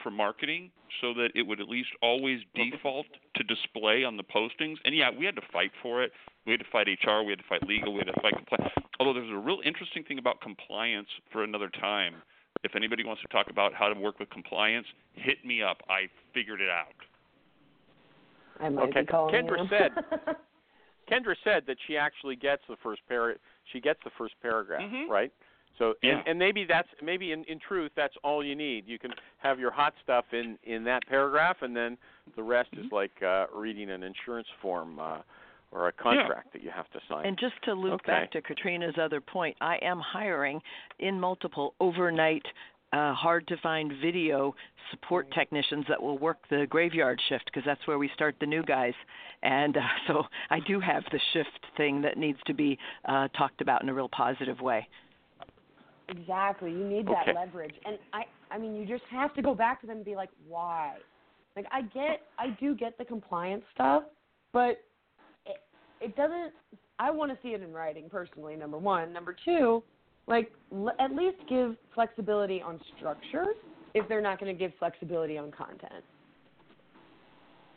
for 0.00 0.10
marketing, 0.10 0.70
so 1.00 1.12
that 1.14 1.32
it 1.34 1.42
would 1.42 1.60
at 1.60 1.68
least 1.68 1.90
always 2.02 2.44
default 2.54 3.06
to 3.34 3.42
display 3.44 4.04
on 4.04 4.16
the 4.16 4.22
postings. 4.22 4.78
And 4.84 4.94
yeah, 4.94 5.10
we 5.10 5.24
had 5.24 5.34
to 5.36 5.42
fight 5.52 5.72
for 5.82 6.02
it. 6.02 6.12
We 6.46 6.52
had 6.52 6.60
to 6.60 6.66
fight 6.66 6.86
HR. 6.88 7.22
We 7.24 7.32
had 7.32 7.40
to 7.40 7.44
fight 7.48 7.62
legal. 7.66 7.92
We 7.92 7.98
had 7.98 8.14
to 8.14 8.20
fight 8.20 8.34
compliance. 8.36 8.72
Although 9.00 9.14
there's 9.14 9.30
a 9.30 9.36
real 9.36 9.60
interesting 9.64 10.04
thing 10.04 10.18
about 10.18 10.40
compliance 10.40 11.08
for 11.30 11.42
another 11.42 11.68
time. 11.68 12.22
If 12.64 12.74
anybody 12.76 13.04
wants 13.04 13.22
to 13.22 13.28
talk 13.28 13.50
about 13.50 13.72
how 13.74 13.88
to 13.92 13.98
work 13.98 14.18
with 14.18 14.30
compliance, 14.30 14.86
hit 15.14 15.44
me 15.44 15.62
up. 15.62 15.78
I 15.88 16.08
figured 16.34 16.60
it 16.60 16.70
out. 16.70 16.94
I 18.60 18.68
might 18.68 18.88
Okay. 18.88 19.00
be 19.02 19.06
calling 19.06 19.34
Kendra 19.34 19.58
you. 19.62 19.68
said- 19.68 19.92
Kendra 21.10 21.34
said 21.42 21.64
that 21.66 21.76
she 21.86 21.96
actually 21.96 22.36
gets 22.36 22.62
the 22.68 22.76
first 22.82 23.00
par 23.08 23.36
she 23.72 23.80
gets 23.80 24.02
the 24.04 24.10
first 24.10 24.34
paragraph, 24.42 24.82
Mhm. 24.82 25.08
right? 25.08 25.32
So 25.78 25.94
Yeah. 26.02 26.18
and, 26.18 26.28
and 26.28 26.38
maybe 26.38 26.64
that's 26.64 26.88
maybe 27.00 27.32
in, 27.32 27.44
in 27.44 27.58
truth 27.60 27.92
that's 27.94 28.16
all 28.24 28.42
you 28.44 28.54
need. 28.56 28.86
You 28.88 28.98
can 28.98 29.14
have 29.38 29.60
your 29.60 29.70
hot 29.70 29.94
stuff 30.02 30.24
in 30.32 30.58
in 30.64 30.84
that 30.84 31.06
paragraph 31.06 31.62
and 31.62 31.74
then 31.76 31.96
the 32.34 32.42
rest 32.42 32.70
is 32.74 32.90
like 32.92 33.22
uh 33.22 33.46
reading 33.52 33.90
an 33.90 34.02
insurance 34.02 34.48
form 34.60 34.98
uh 34.98 35.18
or 35.70 35.88
a 35.88 35.92
contract 35.92 36.52
that 36.52 36.62
you 36.62 36.70
have 36.70 36.88
to 36.90 37.00
sign. 37.08 37.26
And 37.26 37.38
just 37.38 37.54
to 37.64 37.74
loop 37.74 38.00
Okay. 38.00 38.12
back 38.12 38.30
to 38.32 38.42
Katrina's 38.42 38.96
other 38.98 39.20
point, 39.20 39.56
I 39.60 39.76
am 39.82 40.00
hiring 40.00 40.62
in 40.98 41.20
multiple 41.20 41.74
overnight, 41.80 42.46
uh, 42.92 43.12
hard 43.12 43.46
to 43.48 43.56
find 43.58 43.92
video 44.00 44.54
support 44.90 45.30
technicians 45.32 45.84
that 45.88 46.02
will 46.02 46.18
work 46.18 46.38
the 46.48 46.66
graveyard 46.70 47.20
shift 47.28 47.44
because 47.46 47.64
that's 47.64 47.86
where 47.86 47.98
we 47.98 48.08
start 48.14 48.34
the 48.40 48.46
new 48.46 48.62
guys. 48.62 48.94
And 49.42 49.76
uh, 49.76 49.80
so 50.06 50.24
I 50.50 50.60
do 50.60 50.80
have 50.80 51.04
the 51.12 51.20
shift 51.32 51.66
thing 51.76 52.00
that 52.02 52.16
needs 52.16 52.38
to 52.46 52.54
be 52.54 52.78
uh, 53.04 53.28
talked 53.36 53.60
about 53.60 53.82
in 53.82 53.88
a 53.88 53.94
real 53.94 54.08
positive 54.08 54.60
way. 54.60 54.88
Exactly. 56.08 56.70
You 56.70 56.86
need 56.86 57.06
that 57.06 57.28
Okay. 57.28 57.34
leverage. 57.34 57.74
And 57.84 57.98
I 58.12 58.24
I 58.50 58.56
mean 58.58 58.74
you 58.74 58.86
just 58.86 59.04
have 59.10 59.34
to 59.34 59.42
go 59.42 59.54
back 59.54 59.82
to 59.82 59.86
them 59.86 59.96
and 59.96 60.04
be 60.04 60.16
like, 60.16 60.30
why? 60.48 60.94
Like 61.54 61.66
I 61.70 61.82
get 61.82 62.22
I 62.38 62.56
do 62.58 62.74
get 62.74 62.96
the 62.96 63.04
compliance 63.04 63.64
stuff, 63.74 64.04
but 64.52 64.78
it 66.00 66.16
doesn't 66.16 66.52
I 66.98 67.10
want 67.10 67.30
to 67.30 67.38
see 67.42 67.54
it 67.54 67.62
in 67.62 67.72
writing 67.72 68.08
personally, 68.10 68.56
number 68.56 68.76
1. 68.76 69.12
Number 69.12 69.36
2, 69.44 69.82
like 70.26 70.50
l- 70.72 70.90
at 70.98 71.12
least 71.14 71.36
give 71.48 71.76
flexibility 71.94 72.60
on 72.60 72.80
structure 72.96 73.44
if 73.94 74.08
they're 74.08 74.20
not 74.20 74.40
going 74.40 74.52
to 74.52 74.58
give 74.58 74.72
flexibility 74.78 75.38
on 75.38 75.50
content. 75.52 76.04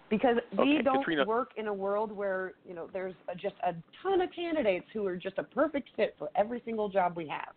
Because 0.10 0.38
we 0.58 0.74
Okay, 0.76 0.82
don't 0.82 0.98
Katrina- 1.00 1.26
work 1.26 1.52
in 1.56 1.68
a 1.68 1.74
world 1.74 2.12
where, 2.12 2.54
you 2.68 2.74
know, 2.74 2.90
there's 2.92 3.14
a, 3.30 3.36
just 3.36 3.56
a 3.64 3.74
ton 4.02 4.22
of 4.22 4.30
candidates 4.36 4.88
who 4.92 5.06
are 5.06 5.16
just 5.16 5.38
a 5.38 5.44
perfect 5.44 5.90
fit 5.96 6.16
for 6.18 6.30
every 6.36 6.62
single 6.66 6.90
job 6.90 7.16
we 7.16 7.28
have. 7.28 7.54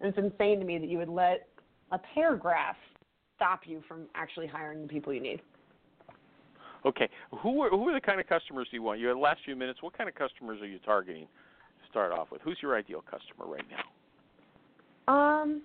And 0.00 0.08
it's 0.08 0.18
insane 0.18 0.60
to 0.60 0.64
me 0.64 0.78
that 0.78 0.88
you 0.88 0.96
would 0.98 1.08
let 1.08 1.48
a 1.90 1.98
paragraph 2.14 2.76
stop 3.34 3.62
you 3.66 3.82
from 3.88 4.06
actually 4.14 4.46
hiring 4.46 4.82
the 4.82 4.88
people 4.88 5.12
you 5.12 5.20
need. 5.20 5.42
Okay. 6.84 7.08
Who 7.42 7.62
are 7.62 7.70
who 7.70 7.88
are 7.88 7.94
the 7.94 8.00
kind 8.00 8.20
of 8.20 8.26
customers 8.28 8.68
do 8.70 8.76
you 8.76 8.82
want? 8.82 9.00
You 9.00 9.08
have 9.08 9.16
the 9.16 9.20
last 9.22 9.40
few 9.44 9.56
minutes. 9.56 9.82
What 9.82 9.96
kind 9.96 10.08
of 10.08 10.14
customers 10.14 10.60
are 10.60 10.66
you 10.66 10.78
targeting 10.78 11.24
to 11.24 11.90
start 11.90 12.12
off 12.12 12.30
with? 12.30 12.40
Who's 12.42 12.58
your 12.62 12.76
ideal 12.76 13.02
customer 13.02 13.46
right 13.46 13.64
now? 13.70 15.12
Um, 15.12 15.62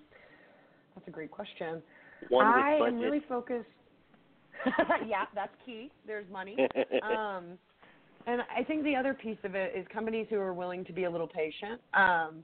that's 0.96 1.08
a 1.08 1.12
great 1.12 1.32
question. 1.32 1.82
One 2.30 2.46
I 2.46 2.80
am 2.88 3.00
really 3.00 3.22
focused. 3.28 3.68
yeah, 5.08 5.26
that's 5.36 5.54
key. 5.66 5.92
There's 6.08 6.30
money. 6.32 6.56
um, 7.04 7.58
and 8.26 8.42
I 8.56 8.64
think 8.64 8.84
the 8.84 8.96
other 8.96 9.14
piece 9.14 9.38
of 9.44 9.56
it 9.56 9.74
is 9.76 9.86
companies 9.92 10.28
who 10.30 10.38
are 10.38 10.54
willing 10.54 10.86
to 10.86 10.94
be 10.94 11.04
a 11.04 11.10
little 11.10 11.28
patient 11.28 11.82
um, 11.94 12.44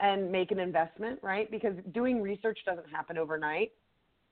and 0.00 0.32
make 0.32 0.50
an 0.50 0.58
investment, 0.58 1.18
right? 1.22 1.50
Because 1.50 1.74
doing 1.92 2.22
research 2.22 2.58
doesn't 2.64 2.88
happen 2.88 3.18
overnight. 3.18 3.72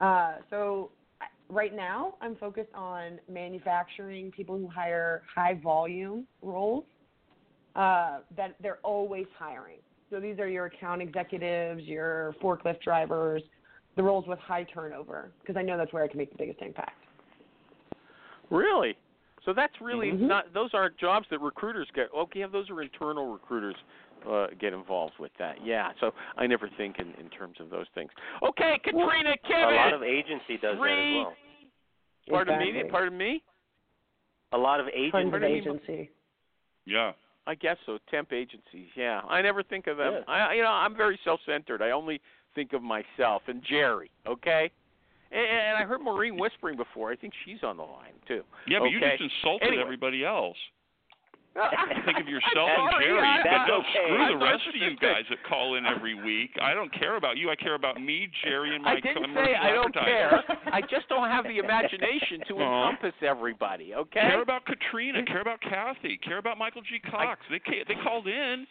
Uh, 0.00 0.36
so 0.48 0.90
I- 0.92 1.01
right 1.52 1.74
now, 1.74 2.14
I'm 2.20 2.36
focused 2.36 2.72
on 2.74 3.18
manufacturing, 3.30 4.30
people 4.30 4.58
who 4.58 4.68
hire 4.68 5.22
high 5.32 5.60
volume 5.62 6.26
roles. 6.40 6.84
Uh, 7.74 8.18
that 8.36 8.54
they're 8.60 8.80
always 8.82 9.24
hiring. 9.38 9.78
So 10.10 10.20
these 10.20 10.38
are 10.38 10.46
your 10.46 10.66
account 10.66 11.00
executives, 11.00 11.82
your 11.84 12.34
forklift 12.42 12.82
drivers, 12.82 13.42
the 13.96 14.02
roles 14.02 14.26
with 14.26 14.38
high 14.40 14.64
turnover, 14.64 15.30
because 15.40 15.56
I 15.56 15.62
know 15.62 15.78
that's 15.78 15.90
where 15.90 16.04
I 16.04 16.08
can 16.08 16.18
make 16.18 16.30
the 16.30 16.36
biggest 16.36 16.60
impact. 16.60 17.02
Really? 18.50 18.94
So 19.46 19.54
that's 19.54 19.72
really 19.80 20.12
Mhm. 20.12 20.20
not. 20.28 20.52
Those 20.52 20.74
aren't 20.74 20.98
jobs 20.98 21.26
that 21.30 21.40
recruiters 21.40 21.90
get. 21.92 22.12
Okay, 22.12 22.44
those 22.44 22.68
are 22.68 22.82
internal 22.82 23.32
recruiters 23.32 23.76
uh, 24.30 24.46
get 24.60 24.72
involved 24.72 25.14
with 25.18 25.32
that. 25.38 25.56
Yeah. 25.64 25.90
So 26.00 26.12
I 26.36 26.46
never 26.46 26.68
think 26.76 26.98
in, 26.98 27.08
in 27.22 27.30
terms 27.30 27.56
of 27.60 27.70
those 27.70 27.86
things. 27.94 28.10
Okay, 28.42 28.80
Katrina 28.82 29.34
Kimmy 29.48 29.72
a 29.72 29.76
lot 29.76 29.94
of 29.94 30.02
agency 30.02 30.54
does 30.60 30.60
that 30.62 30.72
as 30.72 30.78
well. 30.78 31.34
Pardon 32.28 32.54
Exactly. 32.60 32.82
me. 32.82 32.90
Pardon 32.90 33.18
me. 33.18 33.42
A 34.52 34.58
lot 34.58 34.80
of 34.80 34.86
Tons 34.86 34.94
agency. 34.96 35.24
of 35.26 35.30
Pardon 35.30 35.52
me, 35.52 35.58
agency. 35.58 36.10
Yeah. 36.84 37.12
I 37.46 37.54
guess 37.56 37.76
so. 37.86 37.98
Temp 38.10 38.32
agencies. 38.32 38.88
Yeah. 38.94 39.20
I 39.28 39.42
never 39.42 39.62
think 39.62 39.86
of 39.86 39.96
them. 39.96 40.14
Yeah. 40.28 40.32
I, 40.32 40.54
you 40.54 40.62
know, 40.62 40.68
I'm 40.68 40.96
very 40.96 41.18
self-centered. 41.24 41.82
I 41.82 41.90
only 41.90 42.20
think 42.54 42.72
of 42.72 42.82
myself 42.82 43.42
and 43.48 43.62
Jerry. 43.68 44.10
Okay. 44.26 44.70
And, 45.32 45.40
and 45.40 45.76
I 45.76 45.82
heard 45.84 46.00
Maureen 46.02 46.38
whispering 46.38 46.76
before. 46.76 47.10
I 47.10 47.16
think 47.16 47.32
she's 47.44 47.62
on 47.62 47.76
the 47.78 47.82
line 47.82 48.12
too. 48.28 48.42
Yeah, 48.68 48.78
but 48.78 48.86
you 48.86 49.00
just 49.00 49.20
insulted 49.20 49.66
Anyway. 49.66 49.82
everybody 49.82 50.24
else. 50.24 50.56
Think 51.52 52.18
of 52.18 52.28
yourself 52.28 52.70
and 52.78 52.90
Jerry, 53.02 53.20
I- 53.20 53.42
but 53.44 53.50
That's 53.50 53.68
no, 53.68 53.78
okay. 53.84 54.08
screw 54.08 54.38
the 54.38 54.44
rest 54.44 54.62
of 54.68 54.74
you 54.74 54.96
guys 54.96 55.24
that 55.28 55.38
call 55.48 55.74
in 55.76 55.84
every 55.84 56.14
week. 56.14 56.50
I 56.62 56.72
don't 56.72 56.92
care 56.98 57.16
about 57.16 57.36
you. 57.36 57.50
I 57.50 57.56
care 57.56 57.74
about 57.74 58.00
me, 58.00 58.28
Jerry, 58.42 58.74
and 58.74 58.82
my 58.84 58.92
I 58.92 59.00
didn't 59.00 59.22
commercial 59.22 59.52
say 59.52 59.54
I 59.60 59.70
don't 59.72 59.92
care. 59.94 60.42
I 60.72 60.80
just 60.80 61.08
don't 61.08 61.28
have 61.28 61.44
the 61.44 61.58
imagination 61.58 62.40
to 62.48 62.54
Aw. 62.58 62.88
encompass 62.90 63.14
everybody. 63.20 63.94
Okay. 63.94 64.20
Care 64.20 64.40
about 64.42 64.64
Katrina. 64.64 65.24
Care 65.26 65.42
about 65.42 65.60
Kathy. 65.60 66.18
Care 66.24 66.38
about 66.38 66.56
Michael 66.56 66.82
G. 66.82 66.98
Cox. 66.98 67.40
they 67.50 67.58
ca- 67.58 67.84
they 67.86 67.94
called 68.02 68.26
in. 68.28 68.66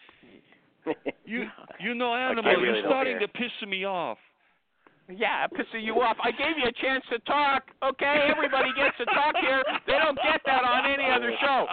You 1.25 1.45
you 1.79 1.93
know, 1.93 2.15
animal. 2.15 2.51
really 2.51 2.79
you're 2.79 2.88
starting 2.88 3.19
care. 3.19 3.27
to 3.27 3.34
piss 3.34 3.51
me 3.67 3.86
off. 3.86 4.17
Yeah, 5.18 5.47
pissing 5.47 5.84
you 5.84 6.01
off. 6.01 6.18
I 6.24 6.32
gave 6.32 6.57
you 6.57 6.68
a 6.68 6.72
chance 6.82 7.03
to 7.12 7.20
talk. 7.20 7.64
Okay, 7.84 8.28
everybody 8.30 8.70
gets 8.76 8.97
to 8.97 9.05
talk 9.05 9.36
here. 9.41 9.64
They 9.88 9.93
don't 9.93 10.18
get 10.24 10.41
that 10.45 10.64
on 10.64 10.89
any 10.89 11.09
other 11.09 11.32
show. 11.41 11.68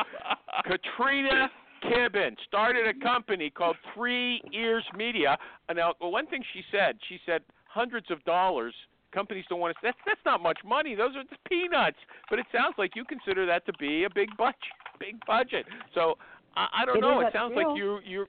Katrina 0.65 1.51
Kibben 1.85 2.37
started 2.47 2.87
a 2.87 3.05
company 3.05 3.51
called 3.51 3.77
Three 3.95 4.43
Ears 4.53 4.85
Media. 4.97 5.39
And 5.69 5.77
Now, 5.77 5.95
one 6.01 6.27
thing 6.27 6.43
she 6.53 6.63
said, 6.71 6.97
she 7.09 7.19
said 7.27 7.43
hundreds 7.67 8.11
of 8.11 8.23
dollars. 8.25 8.75
Companies 9.13 9.45
don't 9.49 9.61
want 9.61 9.75
to. 9.75 9.81
That's 9.83 9.97
that's 10.05 10.21
not 10.27 10.43
much 10.43 10.59
money. 10.65 10.95
Those 10.95 11.17
are 11.17 11.23
just 11.23 11.43
peanuts. 11.49 11.97
But 12.29 12.39
it 12.39 12.47
sounds 12.53 12.75
like 12.77 12.95
you 12.95 13.05
consider 13.05 13.47
that 13.47 13.65
to 13.65 13.73
be 13.79 14.05
a 14.05 14.11
big 14.11 14.29
budget. 14.37 14.57
Big 15.01 15.17
budget. 15.27 15.65
So 15.95 16.19
I, 16.57 16.83
I 16.83 16.85
don't 16.85 16.99
It 16.99 17.01
know. 17.01 17.21
It 17.21 17.33
sounds 17.33 17.55
like 17.57 17.75
you 17.75 18.01
you 18.05 18.27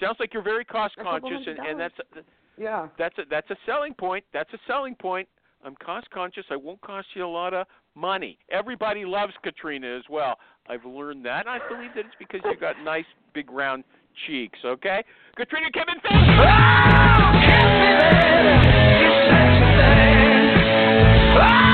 sounds 0.00 0.16
like 0.18 0.32
you're 0.32 0.42
very 0.42 0.64
cost 0.64 0.96
conscious, 0.96 1.46
and, 1.46 1.58
and 1.58 1.78
that's 1.78 1.94
Yeah. 2.58 2.88
that's 2.98 3.16
a 3.18 3.22
that's 3.30 3.50
a 3.50 3.56
selling 3.66 3.94
point. 3.94 4.24
That's 4.32 4.52
a 4.52 4.58
selling 4.66 4.94
point. 4.96 5.28
I'm 5.64 5.74
cost 5.76 6.08
conscious. 6.10 6.44
I 6.50 6.56
won't 6.56 6.80
cost 6.80 7.08
you 7.14 7.24
a 7.24 7.26
lot 7.26 7.52
of 7.52 7.66
money. 7.94 8.38
Everybody 8.50 9.04
loves 9.04 9.32
Katrina 9.42 9.96
as 9.96 10.04
well. 10.08 10.36
I've 10.68 10.84
learned 10.84 11.24
that. 11.24 11.46
And 11.46 11.50
I 11.50 11.58
believe 11.68 11.90
that 11.94 12.06
it's 12.06 12.14
because 12.18 12.40
you 12.44 12.56
got 12.56 12.76
nice 12.84 13.04
big 13.34 13.50
round 13.50 13.84
cheeks. 14.26 14.58
Okay, 14.64 15.02
Katrina 15.36 15.68
Kibben. 15.70 15.96
You 19.00 19.10
said 19.28 20.08
say 21.38 21.67